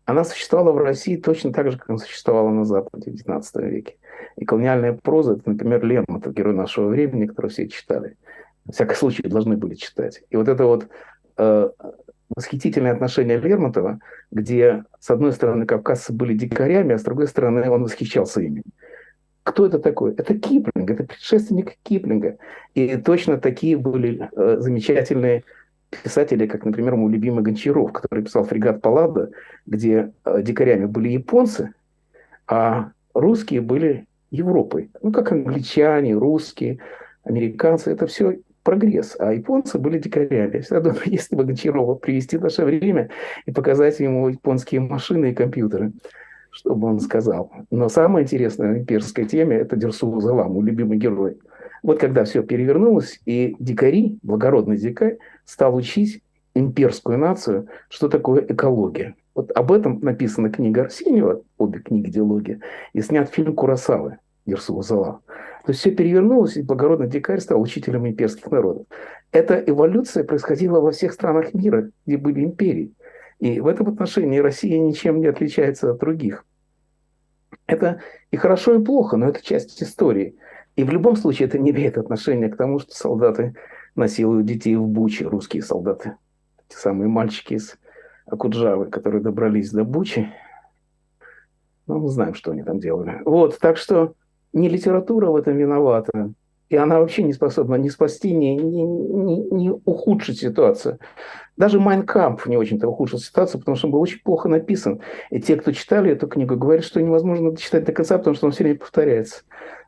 Она 0.07 0.25
существовала 0.25 0.73
в 0.73 0.79
России 0.79 1.17
точно 1.17 1.53
так 1.53 1.71
же, 1.71 1.77
как 1.77 1.91
она 1.91 1.99
существовала 1.99 2.49
на 2.49 2.65
Западе 2.65 3.11
в 3.11 3.15
XIX 3.15 3.69
веке. 3.69 3.97
И 4.37 4.45
колониальная 4.45 4.93
проза, 4.93 5.35
это, 5.35 5.43
например, 5.51 5.85
Лермонтов, 5.85 6.35
герой 6.35 6.55
нашего 6.55 6.89
времени, 6.89 7.27
который 7.27 7.51
все 7.51 7.69
читали. 7.69 8.17
В 8.65 8.73
всяком 8.73 8.97
случае, 8.97 9.29
должны 9.29 9.57
были 9.57 9.75
читать. 9.75 10.23
И 10.31 10.37
вот 10.37 10.49
это 10.49 10.65
вот 10.65 10.89
э, 11.39 11.71
восхитительное 12.35 12.93
отношение 12.93 13.39
Лермонтова, 13.39 14.01
где, 14.31 14.85
с 15.01 15.11
одной 15.11 15.33
стороны, 15.33 15.67
кавказцы 15.67 16.13
были 16.13 16.35
дикарями, 16.35 16.95
а 16.95 16.99
с 16.99 17.03
другой 17.03 17.27
стороны, 17.27 17.69
он 17.71 17.83
восхищался 17.83 18.41
ими. 18.41 18.63
Кто 19.43 19.67
это 19.67 19.79
такой? 19.79 20.15
Это 20.15 20.39
Киплинг, 20.39 20.91
это 20.91 21.05
предшественник 21.05 21.77
Киплинга. 21.83 22.37
И 22.75 22.97
точно 22.97 23.39
такие 23.39 23.77
были 23.77 24.29
э, 24.37 24.57
замечательные 24.61 25.45
писатели, 25.91 26.47
как, 26.47 26.65
например, 26.65 26.97
мой 26.97 27.11
любимый 27.11 27.43
Гончаров, 27.43 27.93
который 27.93 28.25
писал 28.25 28.45
«Фрегат 28.45 28.81
Паллада», 28.81 29.31
где 29.67 30.13
э, 30.25 30.43
дикарями 30.43 30.85
были 30.85 31.09
японцы, 31.09 31.73
а 32.47 32.93
русские 33.15 33.61
были 33.61 34.07
Европой. 34.31 34.91
Ну, 35.03 35.13
как 35.13 35.33
англичане, 35.33 36.15
русские, 36.15 36.79
американцы, 37.25 37.91
это 37.91 38.07
все 38.07 38.39
прогресс. 38.63 39.17
А 39.19 39.33
японцы 39.33 39.79
были 39.79 39.99
дикарями. 39.99 40.57
Я 40.57 40.63
всегда 40.63 40.81
думаю, 40.81 41.03
если 41.05 41.37
бы 41.37 41.45
Гончарова 41.45 41.95
привести 41.95 42.37
в 42.37 42.43
наше 42.43 42.65
время 42.65 43.11
и 43.47 43.53
показать 43.53 44.01
ему 44.01 44.29
японские 44.29 44.81
машины 44.81 45.31
и 45.31 45.35
компьютеры, 45.35 45.93
что 46.51 46.75
бы 46.75 46.89
он 46.89 47.01
сказал. 47.01 47.53
Но 47.71 47.89
самое 47.89 48.25
интересное 48.25 48.73
в 48.73 48.79
имперской 48.79 49.25
теме– 49.25 49.57
это 49.59 49.77
Дерсу 49.77 50.21
Залам, 50.21 50.53
мой 50.53 50.65
любимый 50.65 50.99
герой. 50.99 51.39
Вот 51.83 51.99
когда 51.99 52.25
все 52.25 52.43
перевернулось, 52.43 53.21
и 53.25 53.57
дикари, 53.59 54.19
благородный 54.23 54.77
дикарь, 54.77 55.19
стал 55.45 55.75
учить 55.75 56.23
имперскую 56.55 57.19
нацию, 57.19 57.69
что 57.89 58.09
такое 58.09 58.45
экология. 58.47 59.15
Вот 59.41 59.53
об 59.53 59.73
этом 59.73 60.01
написана 60.01 60.51
книга 60.51 60.83
Арсеньева, 60.83 61.43
обе 61.57 61.79
книги 61.79 62.11
«Диалогия», 62.11 62.61
и 62.93 63.01
снят 63.01 63.27
фильм 63.31 63.55
Курасавы 63.55 64.19
Ерсула 64.45 64.83
Зала. 64.83 65.23
То 65.65 65.71
есть 65.71 65.81
все 65.81 65.93
перевернулось, 65.93 66.59
и 66.59 66.63
благородный 66.63 67.09
дикарь 67.09 67.41
стал 67.41 67.59
учителем 67.63 68.07
имперских 68.07 68.51
народов. 68.51 68.87
Эта 69.33 69.55
эволюция 69.55 70.25
происходила 70.25 70.81
во 70.81 70.91
всех 70.91 71.15
странах 71.15 71.55
мира, 71.55 71.91
где 72.05 72.19
были 72.19 72.45
империи. 72.45 72.93
И 73.39 73.61
в 73.61 73.67
этом 73.67 73.89
отношении 73.89 74.41
Россия 74.41 74.79
ничем 74.79 75.23
не 75.23 75.29
отличается 75.29 75.91
от 75.91 76.01
других. 76.01 76.45
Это 77.67 78.03
и 78.31 78.37
хорошо, 78.37 78.75
и 78.75 78.85
плохо, 78.85 79.17
но 79.17 79.27
это 79.31 79.43
часть 79.43 79.83
истории. 79.83 80.37
И 80.77 80.85
в 80.85 80.91
любом 80.91 81.17
случае 81.17 81.49
это 81.49 81.59
не 81.59 81.71
имеет 81.71 81.97
отношения 81.97 82.51
к 82.51 82.59
тому, 82.59 82.79
что 82.79 82.95
солдаты 82.95 83.55
насилуют 83.95 84.45
детей 84.45 84.77
в 84.77 84.87
Буче, 84.87 85.27
русские 85.27 85.63
солдаты. 85.63 86.17
Те 86.69 86.77
самые 86.77 87.09
мальчики 87.09 87.55
из 87.55 87.79
Акуджавы, 88.27 88.87
которые 88.87 89.23
добрались 89.23 89.71
до 89.71 89.85
Бучи. 89.85 90.33
Ну, 91.87 91.99
мы 91.99 92.09
знаем, 92.09 92.35
что 92.35 92.53
они 92.53 92.63
там 92.63 92.79
делали. 92.79 93.21
Вот, 93.25 93.59
так 93.59 93.77
что 93.77 94.15
не 94.53 94.69
литература 94.69 95.31
в 95.31 95.37
этом 95.37 95.57
виновата. 95.57 96.33
И 96.69 96.77
она 96.77 97.01
вообще 97.01 97.25
не 97.25 97.33
способна 97.33 97.75
ни 97.75 97.89
спасти, 97.89 98.33
ни, 98.33 98.55
ни, 98.55 98.83
ни, 98.83 99.55
ни 99.55 99.71
ухудшить 99.85 100.39
ситуацию. 100.39 101.01
Даже 101.57 101.81
Майнкамп 101.81 102.47
не 102.47 102.57
очень-то 102.57 102.89
ухудшил 102.89 103.19
ситуацию, 103.19 103.61
потому 103.61 103.77
что 103.77 103.89
он 103.89 103.93
был 103.93 104.01
очень 104.01 104.23
плохо 104.23 104.49
написан. 104.49 105.01
И 105.31 105.41
те, 105.41 105.57
кто 105.57 105.73
читали 105.73 106.13
эту 106.13 106.29
книгу, 106.29 106.57
говорят, 106.57 106.85
что 106.85 107.03
невозможно 107.03 107.57
читать 107.57 107.85
до 107.85 107.93
конца, 107.93 108.19
потому 108.19 108.37
что 108.37 108.47
он 108.47 108.53
все 108.53 108.63
время 108.63 108.79
повторяется. 108.79 109.43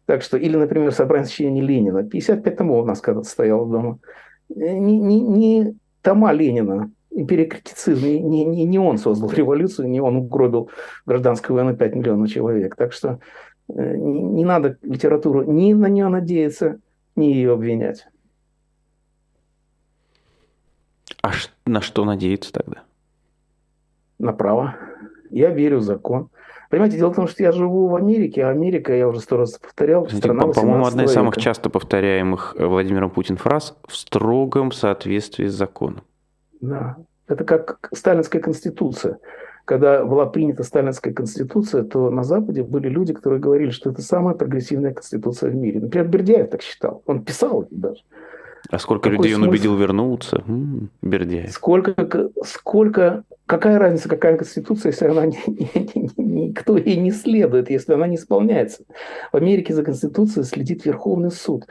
Так 0.06 0.22
что, 0.22 0.36
или, 0.36 0.56
например, 0.56 0.92
собрание 0.92 1.28
сочинений 1.28 1.62
Ленина. 1.62 2.02
55 2.02 2.56
томов 2.56 2.82
у 2.82 2.86
нас 2.86 3.00
когда-то 3.00 3.28
стояло 3.28 3.70
дома. 3.70 3.98
Не, 4.48 4.98
не, 4.98 5.20
не 5.20 5.76
тома 6.02 6.32
Ленина, 6.32 6.90
империокритицизм, 7.14 8.04
не, 8.04 8.44
не, 8.44 8.64
не 8.64 8.78
он 8.78 8.98
создал 8.98 9.30
революцию, 9.34 9.88
не 9.88 10.00
он 10.00 10.16
угробил 10.16 10.70
гражданскую 11.06 11.56
войну 11.56 11.76
5 11.76 11.94
миллионов 11.94 12.30
человек. 12.30 12.76
Так 12.76 12.92
что 12.92 13.20
э, 13.68 13.96
не, 13.96 14.22
не 14.22 14.44
надо 14.44 14.78
литературу 14.82 15.42
ни 15.42 15.72
на 15.72 15.86
нее 15.86 16.08
надеяться, 16.08 16.80
ни 17.16 17.26
ее 17.26 17.52
обвинять. 17.52 18.06
А 21.22 21.30
на 21.66 21.80
что 21.80 22.04
надеяться 22.04 22.52
тогда? 22.52 22.82
На 24.18 24.32
право. 24.32 24.76
Я 25.30 25.50
верю 25.50 25.78
в 25.78 25.82
закон. 25.82 26.28
Понимаете, 26.68 26.96
дело 26.96 27.12
в 27.12 27.16
том, 27.16 27.28
что 27.28 27.42
я 27.42 27.52
живу 27.52 27.88
в 27.88 27.96
Америке, 27.96 28.44
а 28.44 28.48
Америка, 28.48 28.94
я 28.94 29.06
уже 29.06 29.20
сто 29.20 29.36
раз 29.36 29.58
повторял, 29.58 30.08
страна 30.08 30.46
По-моему, 30.46 30.86
одна 30.86 31.04
из 31.04 31.12
самых 31.12 31.36
часто 31.36 31.68
повторяемых 31.68 32.56
э, 32.58 32.64
Владимиром 32.64 33.10
Путин 33.10 33.36
фраз 33.36 33.76
в 33.86 33.94
строгом 33.94 34.72
соответствии 34.72 35.46
с 35.46 35.52
законом. 35.52 36.02
Да, 36.62 36.96
это 37.28 37.44
как 37.44 37.90
сталинская 37.92 38.40
конституция. 38.40 39.18
Когда 39.64 40.04
была 40.04 40.26
принята 40.26 40.62
сталинская 40.62 41.12
конституция, 41.12 41.82
то 41.84 42.10
на 42.10 42.24
Западе 42.24 42.62
были 42.62 42.88
люди, 42.88 43.12
которые 43.12 43.40
говорили, 43.40 43.70
что 43.70 43.90
это 43.90 44.00
самая 44.02 44.34
прогрессивная 44.34 44.92
конституция 44.94 45.50
в 45.50 45.54
мире. 45.54 45.80
Например, 45.80 46.08
Бердяев 46.08 46.50
так 46.50 46.62
считал. 46.62 47.02
Он 47.06 47.24
писал 47.24 47.62
это 47.62 47.74
даже. 47.74 48.02
А 48.70 48.78
сколько 48.78 49.10
Какой 49.10 49.16
людей 49.18 49.34
смысл? 49.34 49.42
он 49.44 49.48
убедил 49.50 49.76
вернуться? 49.76 50.42
М-м, 50.46 50.90
Бердяев. 51.02 51.50
Сколько, 51.52 52.30
сколько, 52.44 53.24
какая 53.46 53.78
разница, 53.78 54.08
какая 54.08 54.36
конституция, 54.36 54.90
если 54.90 55.06
она 55.06 55.26
не, 55.26 55.38
не, 55.46 56.10
не, 56.16 56.46
никто 56.46 56.76
ей 56.76 56.96
не 56.96 57.10
следует, 57.10 57.70
если 57.70 57.92
она 57.94 58.06
не 58.06 58.16
исполняется. 58.16 58.84
В 59.32 59.36
Америке 59.36 59.74
за 59.74 59.82
конституцией 59.82 60.44
следит 60.44 60.84
Верховный 60.84 61.30
суд. 61.32 61.66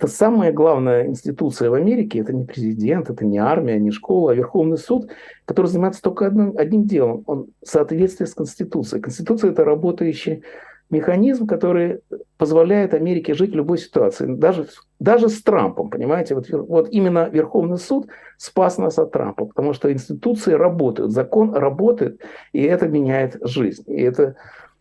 Это 0.00 0.08
самая 0.08 0.50
главная 0.50 1.08
институция 1.08 1.68
в 1.68 1.74
Америке. 1.74 2.20
Это 2.20 2.32
не 2.32 2.46
президент, 2.46 3.10
это 3.10 3.26
не 3.26 3.36
армия, 3.36 3.78
не 3.78 3.90
школа, 3.90 4.32
а 4.32 4.34
Верховный 4.34 4.78
суд, 4.78 5.10
который 5.44 5.66
занимается 5.66 6.00
только 6.00 6.28
одним, 6.28 6.54
одним 6.56 6.84
делом. 6.84 7.22
Он 7.26 7.48
в 7.62 7.68
соответствии 7.68 8.24
с 8.24 8.32
Конституцией. 8.32 9.02
Конституция– 9.02 9.50
это 9.52 9.62
работающий 9.62 10.42
механизм, 10.88 11.46
который 11.46 12.00
позволяет 12.38 12.94
Америке 12.94 13.34
жить 13.34 13.52
в 13.52 13.56
любой 13.56 13.76
ситуации, 13.76 14.24
даже, 14.24 14.68
даже 15.00 15.28
с 15.28 15.42
Трампом, 15.42 15.90
понимаете? 15.90 16.34
Вот, 16.34 16.48
вот 16.48 16.88
именно 16.90 17.28
Верховный 17.28 17.76
суд 17.76 18.08
спас 18.38 18.78
нас 18.78 18.98
от 18.98 19.12
Трампа, 19.12 19.44
потому 19.44 19.74
что 19.74 19.92
институции 19.92 20.54
работают, 20.54 21.12
закон 21.12 21.54
работает, 21.54 22.22
и 22.54 22.62
это 22.62 22.88
меняет 22.88 23.36
жизнь. 23.42 23.84
И 23.86 24.00
это 24.00 24.36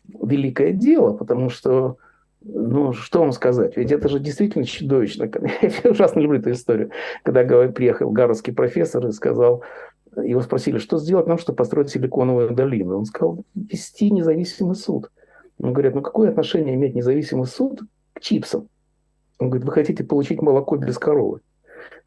великое 0.08 0.72
дело, 0.72 1.12
потому 1.12 1.50
что 1.50 1.98
ну, 2.42 2.94
что 2.94 3.20
вам 3.20 3.32
сказать? 3.32 3.76
Ведь 3.76 3.92
это 3.92 4.08
же 4.08 4.20
действительно 4.20 4.66
чудовищно. 4.66 5.30
Я 5.84 5.92
ужасно 5.92 6.20
люблю 6.20 6.40
эту 6.40 6.52
историю. 6.52 6.92
Когда 7.24 7.44
приехал 7.68 8.12
гарвардский 8.12 8.54
профессор 8.54 9.06
и 9.08 9.12
сказал, 9.12 9.64
его 10.16 10.42
спросили, 10.42 10.78
что 10.78 10.98
сделать 10.98 11.28
нам, 11.28 11.38
чтобы 11.38 11.58
построить 11.58 11.90
силиконовую 11.90 12.52
долину. 12.52 12.98
Он 12.98 13.06
сказал, 13.06 13.44
вести 13.56 14.10
независимый 14.12 14.76
суд. 14.76 15.12
Он 15.60 15.74
говорит, 15.74 15.96
ну 15.96 16.02
какое 16.02 16.30
отношение 16.30 16.76
имеет 16.76 16.96
независимый 16.96 17.46
суд 17.46 17.82
к 18.14 18.22
чипсам? 18.22 18.70
Он 19.38 19.50
говорит, 19.50 19.66
вы 19.66 19.74
хотите 19.74 20.04
получить 20.04 20.42
молоко 20.42 20.78
без 20.78 20.98
коровы. 20.98 21.42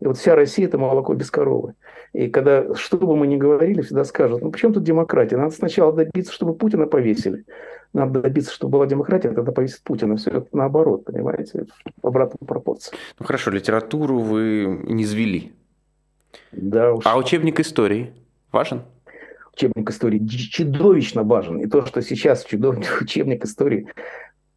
И 0.00 0.06
вот 0.06 0.18
вся 0.18 0.34
Россия– 0.34 0.66
это 0.68 0.78
молоко 0.78 1.14
без 1.14 1.30
коровы. 1.30 1.74
И 2.12 2.28
когда, 2.28 2.74
что 2.74 2.98
бы 2.98 3.16
мы 3.16 3.26
ни 3.26 3.36
говорили, 3.36 3.80
всегда 3.80 4.04
скажут, 4.04 4.42
ну 4.42 4.50
почему 4.50 4.74
тут 4.74 4.84
демократия? 4.84 5.36
Надо 5.36 5.54
сначала 5.54 5.92
добиться, 5.92 6.32
чтобы 6.32 6.54
Путина 6.54 6.86
повесили. 6.86 7.44
Надо 7.92 8.20
добиться, 8.20 8.52
чтобы 8.52 8.72
была 8.72 8.86
демократия, 8.86 9.30
тогда 9.30 9.52
повесит 9.52 9.82
Путина. 9.82 10.16
Все 10.16 10.30
это 10.30 10.46
наоборот, 10.52 11.04
понимаете, 11.04 11.66
в 12.02 12.06
обратной 12.06 12.46
пропорции. 12.46 12.96
Ну 13.18 13.26
хорошо, 13.26 13.50
литературу 13.50 14.18
вы 14.18 14.80
не 14.84 15.04
звели. 15.04 15.52
Да 16.52 16.94
уж. 16.94 17.04
А 17.06 17.16
учебник 17.16 17.60
истории 17.60 18.12
важен? 18.50 18.82
Учебник 19.54 19.90
истории 19.90 20.26
чудовищно 20.26 21.22
важен. 21.22 21.60
И 21.60 21.66
то, 21.66 21.84
что 21.84 22.02
сейчас 22.02 22.46
учебник 23.00 23.44
истории 23.44 23.88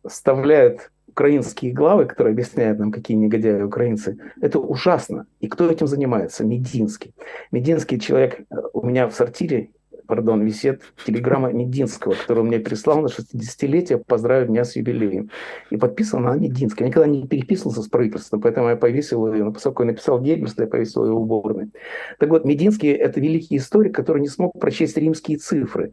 вставляют 0.07 0.91
украинские 1.15 1.71
главы, 1.71 2.05
которые 2.05 2.33
объясняют 2.33 2.77
нам, 2.77 2.91
какие 2.91 3.15
негодяи 3.15 3.61
украинцы, 3.61 4.17
это 4.41 4.59
ужасно. 4.59 5.27
И 5.39 5.47
кто 5.47 5.71
этим 5.71 5.87
занимается? 5.87 6.43
Мединский. 6.43 7.13
Мединский 7.53 8.01
человек 8.01 8.41
э, 8.41 8.55
у 8.73 8.85
меня 8.85 9.07
в 9.07 9.15
сортире 9.15 9.69
пардон, 10.07 10.43
висит 10.43 10.81
телеграмма 11.05 11.51
Мединского, 11.51 12.13
которую 12.13 12.45
мне 12.45 12.59
прислал 12.59 13.01
на 13.01 13.07
60-летие, 13.07 14.03
поздравив 14.05 14.49
меня 14.49 14.65
с 14.65 14.75
юбилеем. 14.75 15.31
И 15.69 15.77
подписан 15.77 16.21
на 16.21 16.35
Мединский. 16.35 16.83
Я 16.83 16.89
никогда 16.89 17.09
не 17.09 17.25
переписывался 17.25 17.81
с 17.81 17.87
правительством, 17.87 18.41
поэтому 18.41 18.67
я 18.69 18.75
повесил 18.75 19.33
ее, 19.33 19.51
поскольку 19.51 19.83
я 19.83 19.87
написал 19.87 20.21
Геббельс, 20.21 20.53
я 20.57 20.67
повесил 20.67 21.05
ее 21.05 21.13
в 21.13 21.21
уборной. 21.21 21.71
Так 22.19 22.29
вот, 22.29 22.45
Мединский– 22.45 22.91
это 22.91 23.21
великий 23.21 23.57
историк, 23.57 23.95
который 23.95 24.21
не 24.21 24.27
смог 24.27 24.59
прочесть 24.59 24.97
римские 24.97 25.37
цифры. 25.37 25.91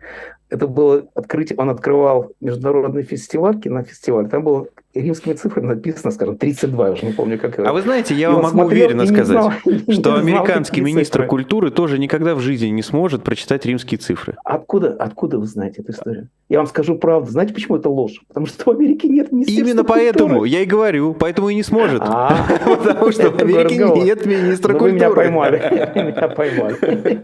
Это 0.51 0.67
было 0.67 1.07
открытие, 1.15 1.57
он 1.59 1.71
открывал 1.71 2.33
международный 2.41 3.05
фестиваль, 3.05 3.59
кинофестиваль, 3.61 4.29
там 4.29 4.45
было 4.45 4.67
римскими 4.95 5.33
цифрами 5.35 5.67
написано, 5.67 6.11
скажем, 6.11 6.37
32, 6.37 6.87
я 6.87 6.93
уже 6.93 7.07
не 7.07 7.13
помню, 7.13 7.39
как 7.39 7.59
А 7.59 7.73
вы 7.73 7.83
знаете, 7.83 8.15
я 8.15 8.31
вам 8.31 8.43
могу 8.43 8.63
уверенно 8.63 9.07
сказать, 9.07 9.27
знал, 9.27 9.53
что 9.89 10.17
американский 10.17 10.81
министр 10.81 11.21
цифры. 11.21 11.29
культуры 11.29 11.71
тоже 11.71 11.99
никогда 11.99 12.35
в 12.35 12.41
жизни 12.41 12.69
не 12.69 12.83
сможет 12.83 13.23
прочитать 13.23 13.65
римские 13.65 13.99
цифры. 13.99 14.37
Откуда, 14.45 14.91
откуда 14.99 15.39
вы 15.39 15.47
знаете 15.47 15.83
эту 15.83 15.93
историю? 15.93 16.29
Я 16.49 16.59
вам 16.59 16.67
скажу 16.67 16.99
правду. 16.99 17.31
Знаете, 17.31 17.55
почему 17.55 17.77
это 17.79 17.89
ложь? 17.89 18.21
Потому 18.29 18.47
что 18.47 18.65
в 18.65 18.77
Америке 18.77 19.09
нет 19.09 19.33
министра 19.33 19.65
Именно 19.65 19.85
поэтому, 19.85 20.45
я 20.45 20.61
и 20.61 20.67
говорю, 20.67 21.15
поэтому 21.15 21.49
и 21.49 21.55
не 21.55 21.63
сможет. 21.63 22.03
А, 22.05 22.47
Потому 22.65 23.11
что 23.13 23.31
в 23.31 23.41
Америке 23.41 23.79
нет 23.79 24.27
министра 24.27 24.73
культуры. 24.73 24.91
Вы 24.91 24.97
меня 24.97 25.11
поймали, 25.11 25.59
меня 25.95 26.29
поймали. 26.29 27.23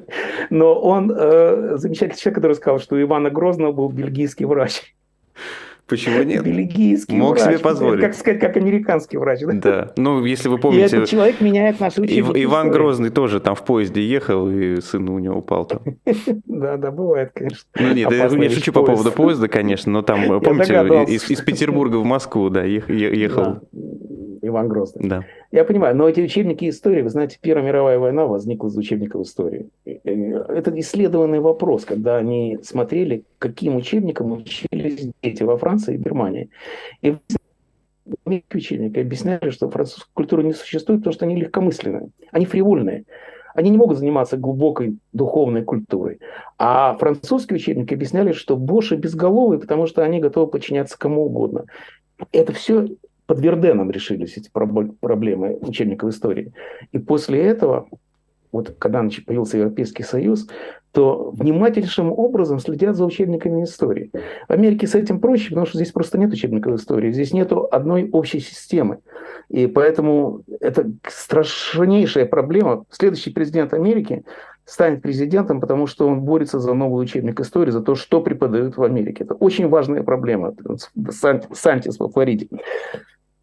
Но 0.49 0.81
он 0.81 1.13
э, 1.15 1.77
замечательный 1.77 2.19
человек, 2.19 2.37
который 2.37 2.55
сказал, 2.55 2.79
что 2.79 2.97
у 2.97 3.01
Ивана 3.03 3.29
Грозного 3.29 3.73
был 3.73 3.91
бельгийский 3.91 4.47
врач. 4.47 4.95
Почему 5.89 6.23
нет? 6.23 6.45
Бельгийский 6.45 7.17
Мог 7.17 7.37
врач. 7.37 7.45
себе 7.45 7.59
позволить. 7.59 8.03
Как 8.03 8.15
сказать, 8.15 8.41
как 8.41 8.57
американский 8.57 9.17
врач. 9.17 9.41
Да? 9.41 9.53
да. 9.53 9.93
Ну, 9.97 10.25
если 10.25 10.49
вы 10.49 10.59
помните... 10.59 10.97
И 10.97 10.99
этот 10.99 11.09
человек 11.09 11.41
меняет 11.41 11.81
наши 11.81 12.03
учебники. 12.03 12.45
Иван 12.45 12.67
истории. 12.67 12.79
Грозный 12.79 13.11
тоже 13.11 13.41
там 13.41 13.55
в 13.55 13.65
поезде 13.65 14.07
ехал, 14.07 14.51
и 14.51 14.81
сын 14.83 15.09
у 15.09 15.19
него 15.19 15.39
упал 15.39 15.65
там. 15.65 15.81
Да, 16.45 16.77
да, 16.77 16.91
бывает, 16.91 17.31
конечно. 17.35 17.65
Ну 17.79 17.95
нет, 17.95 18.11
я 18.11 18.29
не 18.29 18.49
шучу 18.49 18.73
по 18.73 18.83
поводу 18.83 19.13
поезда, 19.13 19.49
конечно, 19.49 19.93
но 19.93 20.03
там, 20.03 20.41
помните, 20.41 21.15
из 21.15 21.41
Петербурга 21.41 21.97
в 21.97 22.05
Москву, 22.05 22.51
да, 22.51 22.65
ехал 22.65 23.61
Иван 24.43 24.69
Грозный. 24.69 25.09
Да. 25.09 25.25
Я 25.53 25.65
понимаю, 25.65 25.97
но 25.97 26.09
эти 26.09 26.21
учебники 26.21 26.69
истории, 26.69 27.03
вы 27.03 27.11
знаете, 27.11 27.39
Первая 27.41 27.67
мировая 27.67 27.99
война 27.99 28.27
возникла 28.27 28.69
из 28.69 28.77
учебников 28.77 29.23
истории. 29.23 29.69
Это 29.85 30.79
исследованный 30.79 31.41
вопрос, 31.41 31.85
когда 31.85 32.17
они 32.17 32.59
смотрели, 32.63 33.25
каким 33.39 33.77
учебникам 33.77 34.33
учились 34.33 35.11
дети 35.23 35.43
во 35.43 35.57
Франции 35.57 35.95
и 35.95 35.99
Германии. 35.99 36.51
И 37.03 37.17
учебники 38.25 38.99
объясняли, 38.99 39.51
что 39.51 39.71
французская 39.71 40.11
культура 40.15 40.43
не 40.43 40.53
существует, 40.53 41.01
потому 41.01 41.15
что 41.15 41.27
они 41.27 41.37
легкомысленные, 41.37 42.09
они 42.33 42.47
фривольные. 42.47 43.05
Они 43.55 43.71
не 43.71 43.77
могут 43.77 43.99
заниматься 43.99 44.37
глубокой 44.37 44.99
духовной 45.13 45.65
культурой. 45.65 46.21
А 46.59 46.97
французские 46.97 47.57
учебники 47.57 47.93
объясняли, 47.93 48.31
что 48.31 48.57
Боши 48.57 48.95
безголовые, 48.95 49.59
потому 49.59 49.87
что 49.87 50.05
они 50.05 50.21
готовы 50.21 50.47
подчиняться 50.47 50.97
кому 50.97 51.25
угодно. 51.25 51.65
Это 52.31 52.53
все 52.53 52.87
под 53.29 53.41
Верденом 53.41 53.91
решились 53.91 54.39
эти 54.39 54.51
проблемы 54.51 55.59
учебников 55.61 56.09
истории. 56.09 56.55
И 56.93 56.99
после 56.99 57.43
этого, 57.43 57.87
вот 58.53 58.75
когда 58.79 59.01
появился 59.27 59.59
Европейский 59.59 60.03
Союз, 60.03 60.49
то 60.93 61.31
внимательнейшим 61.33 62.11
образом 62.11 62.59
следят 62.59 62.97
за 62.97 63.05
учебниками 63.05 63.65
истории. 63.65 64.11
В 64.49 64.51
Америке 64.51 64.87
с 64.87 64.95
этим 64.95 65.21
проще, 65.21 65.51
потому 65.51 65.67
что 65.67 65.77
здесь 65.77 65.93
просто 65.93 66.17
нет 66.17 66.33
учебников 66.33 66.73
истории, 66.75 67.13
здесь 67.13 67.35
нет 67.35 67.53
одной 67.53 68.09
общей 68.11 68.41
системы. 68.41 69.01
И 69.51 69.67
поэтому 69.67 70.41
это 70.61 70.91
страшнейшая 71.07 72.25
проблема. 72.25 72.87
Следующий 72.91 73.31
президент 73.31 73.75
Америки 73.75 74.25
станет 74.65 75.03
президентом, 75.03 75.61
потому 75.61 75.87
что 75.87 76.09
он 76.09 76.23
борется 76.23 76.61
за 76.61 76.73
новый 76.73 77.05
учебник 77.05 77.39
истории, 77.41 77.73
за 77.73 77.83
то, 77.83 77.95
что 77.95 78.23
преподают 78.23 78.79
в 78.79 78.83
Америке. 78.83 79.25
Это 79.25 79.35
очень 79.35 79.69
важная 79.69 80.03
проблема. 80.03 80.55
Сантис 81.53 81.99
во 81.99 82.09
Флориде. 82.09 82.49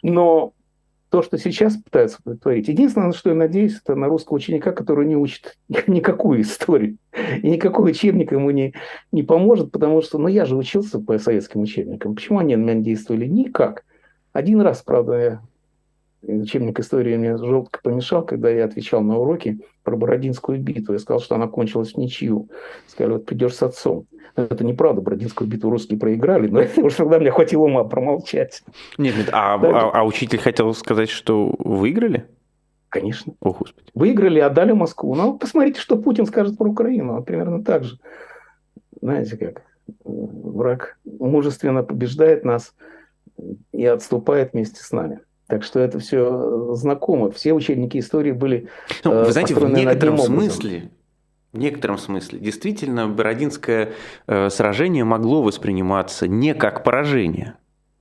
Но 0.07 0.53
то, 1.09 1.23
что 1.23 1.39
сейчас 1.39 1.77
пытаются 1.77 2.19
творить, 2.39 2.67
единственное, 2.67 3.07
на 3.07 3.13
что 3.13 3.31
я 3.31 3.35
надеюсь, 3.35 3.79
это 3.83 3.95
на 3.95 4.07
русского 4.07 4.35
ученика, 4.35 4.71
который 4.71 5.07
не 5.07 5.15
учит 5.15 5.57
никакую 5.87 6.41
историю. 6.41 6.97
И 7.41 7.49
никакой 7.49 7.89
учебник 7.89 8.31
ему 8.31 8.51
не, 8.51 8.75
не 9.11 9.23
поможет, 9.23 9.71
потому 9.71 10.03
что, 10.03 10.19
ну, 10.19 10.27
я 10.27 10.45
же 10.45 10.55
учился 10.55 10.99
по 10.99 11.17
советским 11.17 11.61
учебникам. 11.61 12.13
Почему 12.13 12.37
они 12.37 12.55
на 12.55 12.61
меня 12.61 12.81
действовали? 12.81 13.25
Никак. 13.25 13.83
Один 14.31 14.61
раз, 14.61 14.83
правда, 14.83 15.13
я 15.17 15.41
учебник 16.27 16.79
истории 16.79 17.17
мне 17.17 17.37
жестко 17.37 17.79
помешал, 17.83 18.23
когда 18.25 18.49
я 18.49 18.65
отвечал 18.65 19.01
на 19.01 19.17
уроки 19.17 19.59
про 19.83 19.95
Бородинскую 19.95 20.59
битву. 20.59 20.93
Я 20.93 20.99
сказал, 20.99 21.19
что 21.21 21.35
она 21.35 21.47
кончилась 21.47 21.93
в 21.93 21.97
ничью. 21.97 22.49
Сказали, 22.87 23.13
вот 23.13 23.25
придешь 23.25 23.55
с 23.55 23.63
отцом. 23.63 24.07
Это 24.35 24.65
неправда, 24.65 25.01
Бородинскую 25.01 25.49
битву 25.49 25.69
русские 25.69 25.97
проиграли, 25.97 26.47
но 26.47 26.59
это 26.59 26.81
уже 26.81 26.97
тогда 26.97 27.19
мне 27.19 27.31
хватило 27.31 27.63
ума 27.63 27.85
промолчать. 27.85 28.63
Нет, 28.97 29.15
нет 29.17 29.29
а, 29.31 29.55
а, 29.55 29.91
а 29.91 30.03
учитель 30.03 30.39
хотел 30.39 30.73
сказать, 30.73 31.09
что 31.09 31.55
выиграли? 31.59 32.25
Конечно. 32.89 33.33
О, 33.41 33.51
Господи. 33.51 33.87
Выиграли, 33.93 34.39
отдали 34.39 34.73
Москву. 34.73 35.15
Ну, 35.15 35.37
посмотрите, 35.37 35.79
что 35.79 35.97
Путин 35.97 36.25
скажет 36.25 36.57
про 36.57 36.69
Украину. 36.69 37.15
Он 37.15 37.23
примерно 37.23 37.63
так 37.63 37.83
же. 37.83 37.97
Знаете 39.01 39.37
как? 39.37 39.63
Враг 40.03 40.97
мужественно 41.05 41.83
побеждает 41.83 42.43
нас 42.43 42.73
и 43.71 43.85
отступает 43.85 44.53
вместе 44.53 44.81
с 44.81 44.91
нами. 44.91 45.19
Так 45.47 45.63
что 45.63 45.79
это 45.79 45.99
все 45.99 46.73
знакомо. 46.73 47.29
Все 47.31 47.53
учебники 47.53 47.99
истории 47.99 48.31
были 48.31 48.67
ну, 49.03 49.23
Вы 49.25 49.31
знаете, 49.31 49.53
в 49.53 49.69
некотором 49.69 50.17
смысле, 50.17 50.89
в 51.53 51.57
некотором 51.57 51.97
смысле, 51.97 52.39
действительно, 52.39 53.07
Бородинское 53.07 53.93
э, 54.27 54.49
сражение 54.49 55.03
могло 55.03 55.41
восприниматься 55.41 56.27
не 56.27 56.53
как 56.53 56.83
поражение. 56.83 57.55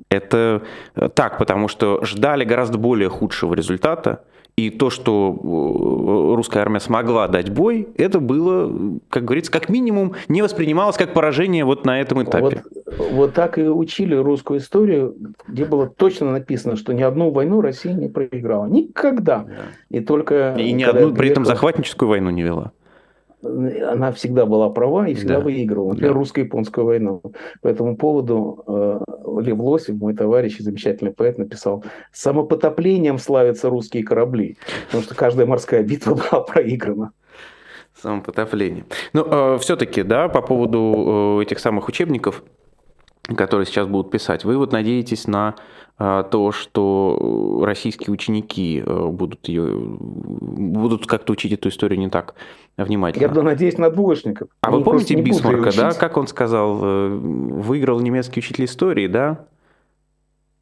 Это 0.09 0.63
э, 0.95 1.09
так, 1.09 1.39
потому 1.39 1.69
что 1.69 2.05
ждали 2.05 2.45
гораздо 2.45 2.79
более 2.79 3.09
худшего 3.09 3.55
результата, 3.55 4.25
и 4.57 4.71
то, 4.71 4.89
что 4.89 5.37
э, 5.37 6.37
русская 6.37 6.61
армия 6.61 6.79
смогла 6.79 7.27
дать 7.27 7.51
бой, 7.51 7.89
это 7.97 8.21
было, 8.21 8.73
как 9.09 9.25
говорится, 9.25 9.51
как 9.51 9.69
минимум 9.69 10.15
не 10.29 10.43
воспринималось 10.43 10.97
как 10.97 11.13
поражение 11.13 11.65
вот 11.65 11.85
на 11.85 12.01
этом 12.01 12.23
этапе. 12.23 12.63
Вот, 12.87 13.11
вот 13.13 13.35
так 13.35 13.59
и 13.59 13.63
учили 13.63 14.15
русскую 14.15 14.61
историю, 14.61 15.17
где 15.49 15.65
было 15.65 15.89
точно 15.89 16.31
написано, 16.31 16.77
что 16.77 16.93
ни 16.93 17.03
одну 17.03 17.31
войну 17.31 17.61
Россия 17.61 17.95
не 17.95 18.09
проиграла. 18.09 18.67
Никогда. 18.67 19.45
Да. 19.45 19.55
И 19.91 20.01
только... 20.01 20.55
И 20.57 20.73
ни 20.73 20.85
одну 20.85 21.13
при 21.15 21.31
этом 21.31 21.45
захватническую 21.45 22.09
войну 22.09 22.31
не 22.31 22.43
вела 22.43 22.73
она 23.45 24.13
всегда 24.13 24.47
была 24.47 24.71
права 24.71 25.09
и 25.09 25.15
всегда 25.15 25.37
да. 25.37 25.41
выигрывала. 25.41 25.91
Например, 25.91 26.13
да. 26.13 26.19
русско-японскую 26.19 26.87
войну. 26.87 27.23
По 27.63 27.69
этому 27.69 27.97
поводу 27.97 28.65
э, 28.67 29.01
Лев 29.43 29.59
Лосев, 29.59 29.97
мой 29.97 30.15
товарищ, 30.15 30.59
замечательный 30.59 31.13
поэт, 31.13 31.39
написал 31.39 31.85
«Самопотоплением 32.13 33.19
славятся 33.19 33.71
русские 33.71 34.05
корабли», 34.05 34.57
потому 34.87 35.03
что 35.03 35.15
каждая 35.15 35.47
морская 35.47 35.83
битва 35.83 36.15
была 36.31 36.43
проиграна. 36.43 37.13
Самопотопление. 38.01 38.85
Ну, 39.13 39.25
э, 39.25 39.59
все-таки, 39.59 40.03
да, 40.03 40.29
по 40.29 40.43
поводу 40.43 41.39
э, 41.39 41.43
этих 41.43 41.59
самых 41.59 41.89
учебников, 41.89 42.43
которые 43.25 43.66
сейчас 43.66 43.87
будут 43.87 44.11
писать, 44.11 44.45
вы 44.45 44.57
вот 44.57 44.72
надеетесь 44.72 45.27
на 45.27 45.55
э, 45.99 46.25
то, 46.31 46.53
что 46.53 47.62
российские 47.64 48.12
ученики 48.12 48.83
э, 48.85 49.07
будут 49.07 49.49
ее 49.49 49.75
будут 49.77 51.07
как-то 51.07 51.33
учить 51.33 51.53
эту 51.53 51.70
историю 51.70 51.99
не 51.99 52.11
так 52.11 52.35
внимательно. 52.77 53.33
Я 53.35 53.43
надеюсь 53.43 53.79
на 53.79 53.91
двоечников. 53.91 54.49
А 54.61 54.68
Они 54.68 54.79
вы 54.79 54.85
помните 54.85 55.14
Бисмарка, 55.14 55.70
да, 55.75 55.93
как 55.93 56.16
он 56.16 56.27
сказал, 56.27 56.79
э, 56.83 57.09
выиграл 57.09 58.01
немецкий 58.01 58.41
учитель 58.41 58.66
истории, 58.66 59.07
да? 59.07 59.47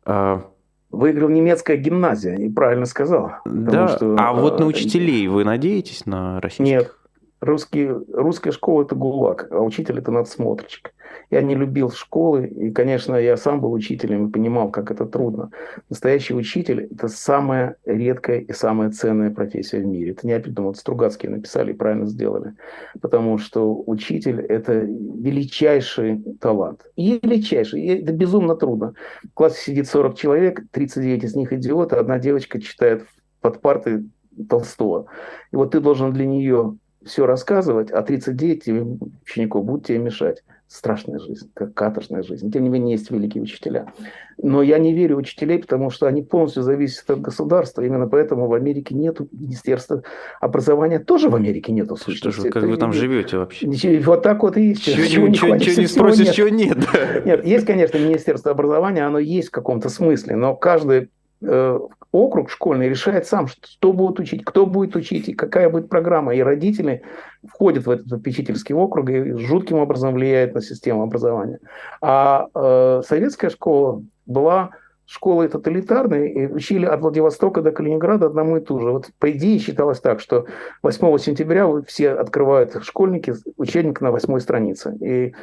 А, 0.04 0.44
выиграл 0.90 1.30
немецкая 1.30 1.76
гимназия, 1.76 2.36
и 2.36 2.48
правильно 2.48 2.86
сказал. 2.86 3.32
Да, 3.44 3.88
что, 3.88 4.14
а 4.18 4.32
вот 4.32 4.60
на 4.60 4.66
учителей 4.66 5.26
вы 5.26 5.44
надеетесь 5.44 6.06
на 6.06 6.40
российских? 6.40 6.64
Нет, 6.64 6.94
русский, 7.40 7.88
русская 8.12 8.52
школа– 8.52 8.82
это 8.84 8.94
ГУЛАГ, 8.94 9.48
а 9.50 9.60
учитель– 9.60 9.98
это 10.00 10.10
надсмотрщик. 10.10 10.91
Я 11.30 11.42
не 11.42 11.54
любил 11.54 11.90
школы, 11.90 12.46
и, 12.46 12.70
конечно, 12.70 13.16
я 13.16 13.36
сам 13.36 13.60
был 13.60 13.72
учителем 13.72 14.28
и 14.28 14.30
понимал, 14.30 14.70
как 14.70 14.90
это 14.90 15.06
трудно. 15.06 15.50
Настоящий 15.88 16.34
учитель– 16.34 16.88
это 16.92 17.08
самая 17.08 17.76
редкая 17.84 18.40
и 18.40 18.52
самая 18.52 18.90
ценная 18.90 19.30
профессия 19.30 19.80
в 19.80 19.86
мире. 19.86 20.12
Это 20.12 20.26
не 20.26 20.32
я 20.32 20.40
придумал, 20.40 20.74
Стругацкие 20.74 21.30
написали 21.30 21.72
правильно 21.72 22.06
сделали. 22.06 22.54
Потому 23.00 23.38
что 23.38 23.82
учитель– 23.86 24.40
это 24.48 24.74
величайший 24.74 26.22
талант. 26.40 26.86
И 26.96 27.18
величайший. 27.22 27.82
И 27.82 28.02
это 28.02 28.12
безумно 28.12 28.54
трудно. 28.54 28.94
В 29.24 29.34
классе 29.34 29.72
сидит 29.72 29.88
40 29.88 30.16
человек, 30.16 30.62
39 30.70 31.24
из 31.24 31.34
них 31.34 31.52
идиоты, 31.52 31.96
одна 31.96 32.18
девочка 32.18 32.60
читает 32.60 33.04
под 33.40 33.60
партой 33.60 34.04
Толстого. 34.48 35.06
И 35.50 35.56
вот 35.56 35.72
ты 35.72 35.80
должен 35.80 36.12
для 36.12 36.26
нее 36.26 36.76
все 37.04 37.26
рассказывать, 37.26 37.90
а 37.90 38.02
39 38.02 39.00
учеников 39.24 39.64
будут 39.64 39.86
тебе 39.86 39.98
мешать. 39.98 40.42
Страшная 40.72 41.18
жизнь, 41.18 41.50
как 41.54 41.74
каторжная 41.74 42.22
жизнь. 42.22 42.50
Тем 42.50 42.62
не 42.64 42.70
менее, 42.70 42.92
есть 42.92 43.10
великие 43.10 43.42
учителя. 43.42 43.92
Но 44.38 44.62
я 44.62 44.78
не 44.78 44.94
верю 44.94 45.16
в 45.16 45.18
учителей, 45.18 45.58
потому 45.58 45.90
что 45.90 46.06
они 46.06 46.22
полностью 46.22 46.62
зависят 46.62 47.10
от 47.10 47.20
государства. 47.20 47.82
Именно 47.82 48.08
поэтому 48.08 48.46
в 48.46 48.54
Америке 48.54 48.94
нет 48.94 49.20
министерства 49.32 50.02
образования. 50.40 50.98
Тоже 50.98 51.28
в 51.28 51.36
Америке 51.36 51.72
нету 51.72 51.96
Что 51.96 52.30
же, 52.30 52.50
как 52.50 52.62
вы 52.62 52.76
там 52.78 52.92
живете 52.92 53.36
вообще? 53.36 53.68
Вот 54.00 54.22
так 54.22 54.42
вот 54.42 54.56
и. 54.56 54.74
Чего, 54.74 55.04
чего, 55.06 55.28
ничего, 55.28 55.54
ничего 55.54 55.82
не 55.82 55.86
спросишь, 55.86 56.30
чего 56.30 56.48
нет. 56.48 56.78
Нет, 57.24 57.44
есть, 57.44 57.66
конечно, 57.66 57.98
министерство 57.98 58.50
образования, 58.50 59.04
оно 59.06 59.18
есть 59.18 59.48
в 59.48 59.52
каком-то 59.52 59.90
смысле, 59.90 60.36
но 60.36 60.56
каждый 60.56 61.10
Э, 61.44 61.78
округ 62.12 62.50
школьный 62.50 62.88
решает 62.88 63.26
сам, 63.26 63.48
что 63.48 63.92
будет 63.92 64.20
учить, 64.20 64.44
кто 64.44 64.66
будет 64.66 64.94
учить 64.94 65.28
и 65.28 65.34
какая 65.34 65.70
будет 65.70 65.88
программа. 65.88 66.34
И 66.34 66.42
родители 66.42 67.02
входят 67.48 67.86
в 67.86 67.90
этот 67.90 68.08
попечительский 68.08 68.74
округ 68.74 69.08
и 69.10 69.32
жутким 69.32 69.78
образом 69.78 70.14
влияют 70.14 70.54
на 70.54 70.60
систему 70.60 71.02
образования. 71.02 71.58
А 72.02 72.46
э, 72.54 73.02
советская 73.06 73.50
школа 73.50 74.02
была 74.26 74.70
школой 75.12 75.48
тоталитарной, 75.48 76.30
и 76.30 76.46
учили 76.46 76.86
от 76.86 77.00
Владивостока 77.00 77.60
до 77.60 77.70
Калининграда 77.70 78.26
одному 78.26 78.56
и 78.56 78.60
ту 78.60 78.80
же. 78.80 78.90
Вот 78.90 79.10
по 79.18 79.30
идее 79.30 79.58
считалось 79.58 80.00
так, 80.00 80.20
что 80.20 80.46
8 80.82 81.18
сентября 81.18 81.68
все 81.86 82.12
открывают 82.12 82.82
школьники 82.82 83.34
учебник 83.58 84.00
на 84.00 84.10
восьмой 84.10 84.40
странице. 84.40 84.96
И 85.00 85.34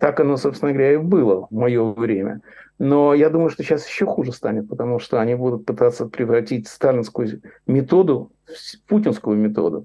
так 0.00 0.18
оно, 0.20 0.38
собственно 0.38 0.72
говоря, 0.72 0.94
и 0.94 0.96
было 0.96 1.46
в 1.50 1.54
мое 1.54 1.92
время. 1.92 2.40
Но 2.78 3.12
я 3.12 3.28
думаю, 3.28 3.50
что 3.50 3.62
сейчас 3.62 3.86
еще 3.86 4.06
хуже 4.06 4.32
станет, 4.32 4.66
потому 4.66 4.98
что 4.98 5.20
они 5.20 5.34
будут 5.34 5.66
пытаться 5.66 6.06
превратить 6.06 6.66
сталинскую 6.66 7.42
методу 7.66 8.32
в 8.46 8.88
путинскую 8.88 9.36
методу. 9.36 9.84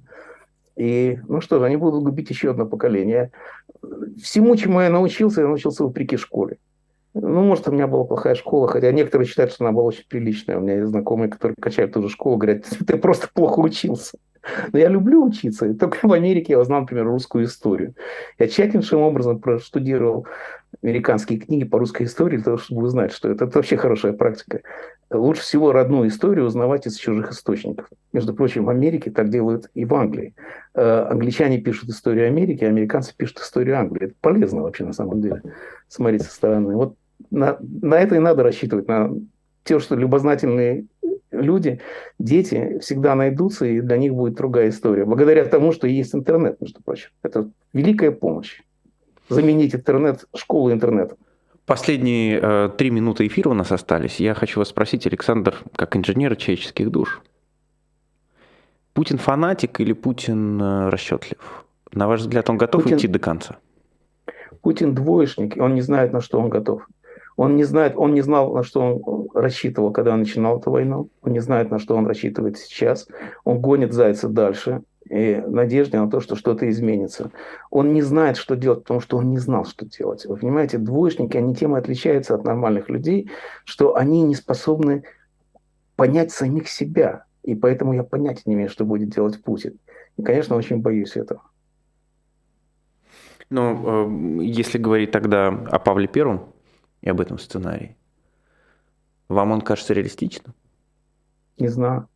И, 0.78 1.20
ну 1.28 1.42
что 1.42 1.60
же, 1.60 1.66
они 1.66 1.76
будут 1.76 2.04
губить 2.04 2.30
еще 2.30 2.52
одно 2.52 2.66
поколение. 2.66 3.32
Всему, 4.22 4.56
чему 4.56 4.80
я 4.80 4.90
научился, 4.90 5.42
я 5.42 5.48
научился 5.48 5.84
вопреки 5.84 6.16
школе. 6.16 6.60
Ну, 7.14 7.44
может, 7.44 7.68
у 7.68 7.72
меня 7.72 7.88
была 7.88 8.06
плохая 8.06 8.34
школа, 8.34 8.68
хотя 8.68 8.92
некоторые 8.92 9.28
считают, 9.28 9.52
что 9.52 9.66
она 9.66 9.72
была 9.72 9.86
очень 9.86 10.06
приличная. 10.08 10.58
У 10.58 10.62
меня 10.62 10.78
есть 10.78 10.88
знакомые, 10.88 11.30
которые 11.30 11.56
качают 11.62 11.94
ту 11.94 12.02
же 12.02 12.10
школу, 12.10 12.38
говорят, 12.38 12.66
ты 12.88 12.98
просто 12.98 13.30
плохо 13.32 13.60
учился. 13.60 14.18
Но 14.74 14.80
я 14.80 14.90
люблю 14.90 15.24
учиться. 15.24 15.68
И 15.68 15.74
только 15.74 16.06
в 16.06 16.12
Америке 16.12 16.54
я 16.54 16.60
узнал, 16.60 16.82
например, 16.82 17.06
русскую 17.06 17.46
историю. 17.46 17.94
Я 18.40 18.48
тщательнейшим 18.48 19.00
образом 19.00 19.40
проштудировал 19.40 20.28
американские 20.82 21.40
книги 21.40 21.64
по 21.64 21.80
русской 21.80 22.04
истории, 22.04 22.38
для 22.38 22.46
того, 22.46 22.58
чтобы 22.58 22.84
узнать, 22.84 23.14
что 23.14 23.30
это, 23.30 23.46
это 23.46 23.58
вообще 23.58 23.78
хорошая 23.78 24.14
практика. 24.14 24.62
Лучше 25.10 25.44
всего 25.44 25.72
родную 25.72 26.10
историю 26.10 26.46
узнавать 26.46 26.88
из 26.88 26.96
чужих 26.96 27.32
источников. 27.32 27.88
Между 28.12 28.34
прочим, 28.34 28.66
в 28.66 28.70
Америке 28.70 29.12
так 29.12 29.30
делают 29.30 29.70
и 29.76 29.86
в 29.86 29.94
Англии. 29.94 30.34
Э, 30.74 31.06
англичане 31.10 31.62
пишут 31.62 31.90
историю 31.90 32.28
Америки, 32.28 32.64
а 32.66 32.70
американцы 32.70 33.14
пишут 33.16 33.40
историю 33.40 33.78
Англии. 33.78 34.08
Это 34.08 34.16
полезно 34.20 34.64
вообще 34.64 34.84
на 34.84 34.94
самом 34.94 35.22
деле 35.22 35.44
смотреть 35.88 36.24
со 36.24 36.32
стороны. 36.32 36.76
Вот 36.76 36.96
на, 37.32 37.58
на 37.60 37.96
это 37.96 38.16
и 38.16 38.20
надо 38.20 38.44
рассчитывать, 38.44 38.88
на 38.88 39.12
те, 39.64 39.80
что 39.80 39.96
любознательные 39.96 40.86
люди, 41.32 41.80
дети 42.20 42.80
всегда 42.80 43.16
найдутся, 43.16 43.66
и 43.66 43.82
для 43.82 43.98
них 43.98 44.14
будет 44.14 44.36
другая 44.36 44.70
история. 44.70 45.06
Благодаря 45.06 45.46
тому, 45.46 45.72
что 45.72 45.88
есть 45.88 46.14
интернет, 46.16 46.62
между 46.62 46.82
прочим. 46.84 47.10
Это 47.24 47.50
великая 47.74 48.12
помощь. 48.12 48.62
Заменить 49.30 49.74
интернет, 49.74 50.26
школу 50.36 50.72
интернетом. 50.72 51.18
Последние 51.66 52.40
э, 52.42 52.70
три 52.78 52.90
минуты 52.90 53.26
эфира 53.26 53.50
у 53.50 53.54
нас 53.54 53.72
остались. 53.72 54.20
Я 54.20 54.34
хочу 54.34 54.60
вас 54.60 54.70
спросить, 54.70 55.08
Александр, 55.08 55.56
как 55.76 55.96
инженер 55.96 56.36
человеческих 56.36 56.92
душ. 56.92 57.22
Путин 58.94 59.18
фанатик 59.18 59.80
или 59.80 59.94
Путин 59.94 60.62
э, 60.62 60.90
расчетлив? 60.90 61.66
На 61.94 62.08
ваш 62.08 62.22
взгляд, 62.22 62.50
он 62.50 62.58
готов 62.58 62.84
Путин, 62.84 62.98
идти 62.98 63.08
до 63.08 63.20
конца? 63.20 63.58
Путин 64.62 64.94
двоечник, 64.94 65.56
и 65.56 65.62
он 65.62 65.74
не 65.74 65.82
знает, 65.82 66.12
на 66.12 66.20
что 66.20 66.40
он 66.40 66.50
готов. 66.50 66.86
Он 67.36 67.56
не 67.56 67.64
знает, 67.64 67.94
он 67.96 68.14
не 68.14 68.22
знал, 68.22 68.54
на 68.54 68.64
что 68.64 68.82
он 68.82 69.28
рассчитывал, 69.34 69.92
когда 69.92 70.14
он 70.14 70.20
начинал 70.20 70.60
эту 70.60 70.72
войну. 70.72 71.10
Он 71.22 71.34
не 71.34 71.40
знает, 71.40 71.72
на 71.72 71.80
что 71.80 71.96
он 71.96 72.06
рассчитывает 72.08 72.58
сейчас. 72.58 73.08
Он 73.44 73.60
гонит 73.60 73.94
зайца 73.94 74.30
дальше 74.30 74.84
и 75.10 75.44
надежде 75.46 76.00
на 76.00 76.10
то, 76.10 76.20
что 76.20 76.36
что-то 76.36 76.70
изменится. 76.70 77.32
Он 77.70 77.94
не 77.94 78.02
знает, 78.02 78.38
что 78.38 78.56
делать, 78.56 78.84
потому 78.84 79.00
что 79.00 79.18
он 79.18 79.32
не 79.32 79.38
знал, 79.38 79.66
что 79.66 79.86
делать. 79.86 80.26
Вы 80.26 80.38
понимаете, 80.38 80.78
двоечники, 80.78 81.38
они 81.38 81.56
тем 81.56 81.76
и 81.76 81.80
отличаются 81.80 82.36
от 82.36 82.44
нормальных 82.44 82.90
людей, 82.90 83.30
что 83.66 83.96
они 83.96 84.22
не 84.22 84.36
способны 84.36 85.04
понять 85.96 86.32
самих 86.32 86.68
себя. 86.68 87.26
И 87.44 87.56
поэтому 87.56 87.94
я 87.94 88.04
понятия 88.04 88.44
не 88.46 88.54
имею, 88.54 88.70
что 88.70 88.86
будет 88.86 89.10
делать 89.10 89.44
Путин. 89.44 89.78
И, 90.18 90.24
конечно, 90.24 90.56
очень 90.56 90.78
боюсь 90.78 91.16
этого. 91.16 91.42
Но 93.50 94.08
э, 94.08 94.44
если 94.46 94.78
говорить 94.78 95.12
тогда 95.12 95.50
о 95.50 95.80
Павле 95.80 96.08
Первом, 96.08 96.53
и 97.04 97.10
об 97.10 97.22
этом 97.22 97.38
сценарии. 97.38 97.96
Вам 99.28 99.52
он 99.52 99.62
кажется 99.62 99.94
реалистичным? 99.94 100.56
Не 101.60 101.68
знаю. 101.68 102.08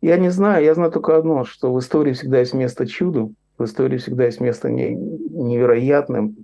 Я 0.00 0.16
не 0.16 0.28
знаю, 0.28 0.64
я 0.64 0.74
знаю 0.74 0.92
только 0.92 1.16
одно, 1.16 1.44
что 1.44 1.72
в 1.72 1.78
истории 1.80 2.12
всегда 2.12 2.38
есть 2.38 2.54
место 2.54 2.86
чуду, 2.86 3.32
в 3.56 3.64
истории 3.64 3.98
всегда 3.98 4.26
есть 4.26 4.40
место 4.40 4.70
не, 4.70 4.94
невероятным, 4.94 6.36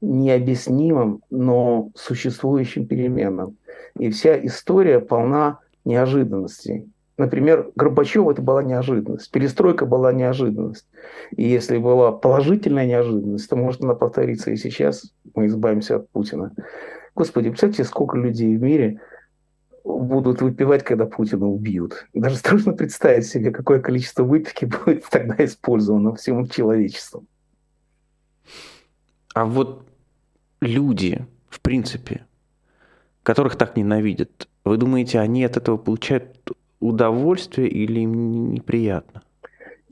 необъяснимым, 0.00 1.22
но 1.30 1.90
существующим 1.94 2.86
переменам. 2.86 3.56
И 3.98 4.10
вся 4.10 4.44
история 4.44 4.98
полна 4.98 5.58
неожиданностей. 5.84 6.88
Например, 7.18 7.70
Горбачев 7.76 8.26
это 8.28 8.42
была 8.42 8.62
неожиданность, 8.62 9.30
перестройка 9.30 9.86
была 9.86 10.12
неожиданность. 10.12 10.88
И 11.36 11.44
если 11.44 11.76
была 11.78 12.10
положительная 12.10 12.86
неожиданность, 12.86 13.48
то 13.48 13.54
может 13.54 13.82
она 13.82 13.94
повториться 13.94 14.50
и 14.50 14.56
сейчас. 14.56 15.12
Мы 15.34 15.46
избавимся 15.46 15.96
от 15.96 16.08
Путина. 16.08 16.52
Господи, 17.14 17.50
представьте, 17.50 17.84
сколько 17.84 18.16
людей 18.16 18.56
в 18.56 18.62
мире 18.62 19.00
будут 19.84 20.40
выпивать, 20.40 20.84
когда 20.84 21.06
Путина 21.06 21.46
убьют. 21.46 22.06
Даже 22.12 22.36
страшно 22.36 22.72
представить 22.72 23.26
себе, 23.26 23.50
какое 23.50 23.80
количество 23.80 24.24
выпивки 24.24 24.64
будет 24.84 25.04
тогда 25.10 25.44
использовано 25.44 26.14
всем 26.14 26.48
человечеством. 26.48 27.26
А 29.34 29.44
вот 29.44 29.86
люди, 30.60 31.26
в 31.48 31.60
принципе, 31.60 32.26
которых 33.22 33.56
так 33.56 33.76
ненавидят, 33.76 34.48
вы 34.64 34.76
думаете, 34.76 35.20
они 35.20 35.44
от 35.44 35.56
этого 35.56 35.76
получают 35.76 36.52
удовольствие 36.80 37.68
или 37.68 38.00
им 38.00 38.52
неприятно? 38.52 39.22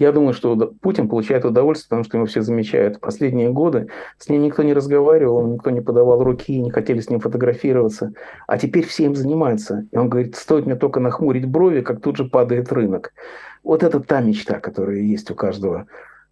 Я 0.00 0.12
думаю, 0.12 0.32
что 0.32 0.56
Путин 0.80 1.10
получает 1.10 1.44
удовольствие, 1.44 1.88
потому 1.88 2.04
что 2.04 2.16
ему 2.16 2.26
все 2.26 2.40
замечают. 2.40 3.00
Последние 3.00 3.50
годы 3.50 3.88
с 4.16 4.30
ним 4.30 4.42
никто 4.42 4.62
не 4.62 4.72
разговаривал, 4.72 5.46
никто 5.46 5.68
не 5.68 5.82
подавал 5.82 6.24
руки, 6.24 6.58
не 6.58 6.70
хотели 6.70 7.00
с 7.00 7.10
ним 7.10 7.20
фотографироваться. 7.20 8.14
А 8.46 8.56
теперь 8.56 8.86
все 8.86 9.04
им 9.04 9.14
занимаются. 9.14 9.86
И 9.92 9.98
он 9.98 10.08
говорит, 10.08 10.36
стоит 10.36 10.64
мне 10.64 10.74
только 10.74 11.00
нахмурить 11.00 11.44
брови, 11.44 11.82
как 11.82 12.00
тут 12.00 12.16
же 12.16 12.24
падает 12.24 12.72
рынок. 12.72 13.12
Вот 13.62 13.82
это 13.82 14.00
та 14.00 14.22
мечта, 14.22 14.58
которая 14.58 14.96
есть 14.96 15.30
у 15.30 15.34
каждого 15.34 15.86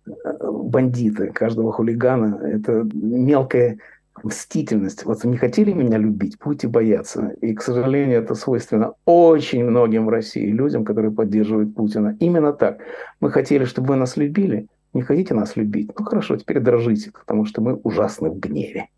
э, 0.07 0.13
бандита, 0.41 1.27
каждого 1.27 1.71
хулигана. 1.71 2.41
Это 2.43 2.89
мелкая 2.95 3.77
мстительность. 4.25 5.05
Вот 5.05 5.25
не 5.25 5.37
хотели 5.37 5.73
меня 5.73 5.99
любить, 5.99 6.39
будете 6.43 6.69
бояться. 6.69 7.35
И, 7.41 7.55
к 7.55 7.63
сожалению, 7.63 8.19
это 8.19 8.35
свойственно 8.35 8.95
очень 9.05 9.65
многим 9.65 10.07
в 10.07 10.09
России 10.09 10.51
людям, 10.51 10.85
которые 10.85 11.11
поддерживают 11.11 11.75
Путина. 11.75 12.17
Именно 12.21 12.53
так. 12.53 12.79
Мы 13.21 13.31
хотели, 13.31 13.65
чтобы 13.65 13.89
вы 13.89 13.97
нас 13.97 14.17
любили. 14.17 14.67
Не 14.95 15.03
хотите 15.03 15.35
нас 15.35 15.57
любить? 15.57 15.91
Ну 15.99 16.05
хорошо, 16.05 16.37
теперь 16.37 16.61
дрожите, 16.61 17.13
потому 17.13 17.45
что 17.45 17.61
мы 17.61 17.75
ужасны 17.75 18.31
в 18.31 18.39
гневе. 18.39 18.89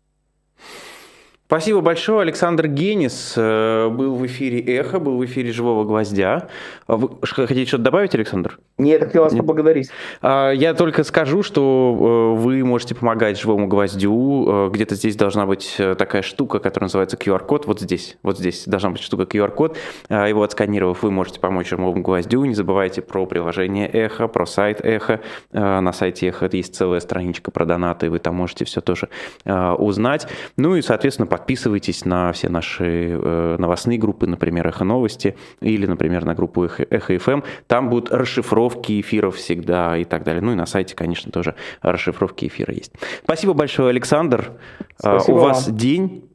Спасибо 1.51 1.81
большое. 1.81 2.21
Александр 2.21 2.67
Генис 2.67 3.33
э, 3.35 3.89
был 3.89 4.15
в 4.15 4.25
эфире 4.25 4.61
«Эхо», 4.61 4.99
был 4.99 5.17
в 5.17 5.25
эфире 5.25 5.51
«Живого 5.51 5.83
гвоздя». 5.83 6.47
А 6.87 6.95
вы 6.95 7.09
хотите 7.21 7.65
что-то 7.65 7.83
добавить, 7.83 8.15
Александр? 8.15 8.57
Нет, 8.77 9.01
я 9.01 9.07
хотел 9.07 9.23
вас 9.23 9.35
поблагодарить. 9.35 9.89
А, 10.21 10.51
я 10.51 10.73
только 10.73 11.03
скажу, 11.03 11.43
что 11.43 12.37
э, 12.37 12.41
вы 12.41 12.63
можете 12.63 12.95
помогать 12.95 13.37
«Живому 13.37 13.67
гвоздю». 13.67 14.45
Э, 14.47 14.69
где-то 14.71 14.95
здесь 14.95 15.17
должна 15.17 15.45
быть 15.45 15.75
такая 15.97 16.21
штука, 16.21 16.59
которая 16.59 16.85
называется 16.85 17.17
QR-код. 17.17 17.67
Вот 17.67 17.81
здесь. 17.81 18.17
Вот 18.23 18.37
здесь 18.37 18.63
должна 18.65 18.91
быть 18.91 19.01
штука 19.01 19.23
QR-код. 19.23 19.75
А, 20.07 20.27
его 20.27 20.43
отсканировав, 20.43 21.03
вы 21.03 21.11
можете 21.11 21.41
помочь 21.41 21.67
«Живому 21.67 22.01
гвоздю». 22.01 22.45
Не 22.45 22.55
забывайте 22.55 23.01
про 23.01 23.25
приложение 23.25 23.89
«Эхо», 23.89 24.29
про 24.29 24.45
сайт 24.45 24.79
«Эхо». 24.85 25.19
На 25.51 25.91
сайте 25.91 26.29
«Эхо» 26.29 26.49
есть 26.49 26.75
целая 26.75 27.01
страничка 27.01 27.51
про 27.51 27.65
донаты, 27.65 28.09
вы 28.09 28.19
там 28.19 28.35
можете 28.35 28.63
все 28.63 28.79
тоже 28.79 29.09
узнать. 29.49 30.29
Ну 30.55 30.77
и, 30.77 30.81
соответственно, 30.81 31.27
подписывайтесь 31.41 32.05
на 32.05 32.31
все 32.33 32.49
наши 32.49 33.19
э, 33.19 33.55
новостные 33.57 33.97
группы, 33.97 34.27
например, 34.27 34.67
«Эхо 34.67 34.83
новости» 34.83 35.35
или, 35.59 35.87
например, 35.87 36.23
на 36.23 36.35
группу 36.35 36.65
«Эхо, 36.65 36.85
Эхо 36.87 37.15
FM». 37.15 37.43
Там 37.65 37.89
будут 37.89 38.11
расшифровки 38.11 39.01
эфиров 39.01 39.37
всегда 39.37 39.97
и 39.97 40.03
так 40.03 40.23
далее. 40.23 40.41
Ну 40.41 40.51
и 40.51 40.55
на 40.55 40.67
сайте, 40.67 40.95
конечно, 40.95 41.31
тоже 41.31 41.55
расшифровки 41.81 42.45
эфира 42.45 42.73
есть. 42.73 42.93
Спасибо 43.23 43.53
большое, 43.53 43.89
Александр. 43.89 44.51
Спасибо 44.99 45.35
У 45.35 45.39
вас 45.39 45.67
вам. 45.67 45.77
день 45.77 46.29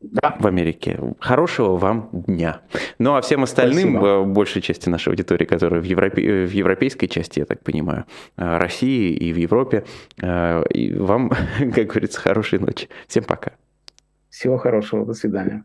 да. 0.00 0.34
в 0.40 0.46
Америке. 0.46 0.98
Хорошего 1.20 1.76
вам 1.76 2.08
дня. 2.12 2.62
Ну 2.98 3.14
а 3.14 3.20
всем 3.20 3.42
остальным, 3.42 3.98
Спасибо. 3.98 4.06
Э, 4.06 4.24
большей 4.24 4.62
части 4.62 4.88
нашей 4.88 5.10
аудитории, 5.10 5.44
которая 5.44 5.82
в, 5.82 5.84
Европе, 5.84 6.46
в 6.46 6.52
европейской 6.52 7.06
части, 7.06 7.40
я 7.40 7.44
так 7.44 7.62
понимаю, 7.62 8.06
э, 8.38 8.56
России 8.56 9.12
и 9.12 9.30
в 9.30 9.36
Европе, 9.36 9.84
и 10.70 10.94
вам, 10.94 11.30
как 11.74 11.86
говорится, 11.86 12.18
хорошей 12.18 12.60
ночи. 12.60 12.88
Всем 13.06 13.24
пока. 13.24 13.52
Всего 14.32 14.58
хорошего. 14.58 15.06
До 15.06 15.12
свидания. 15.12 15.64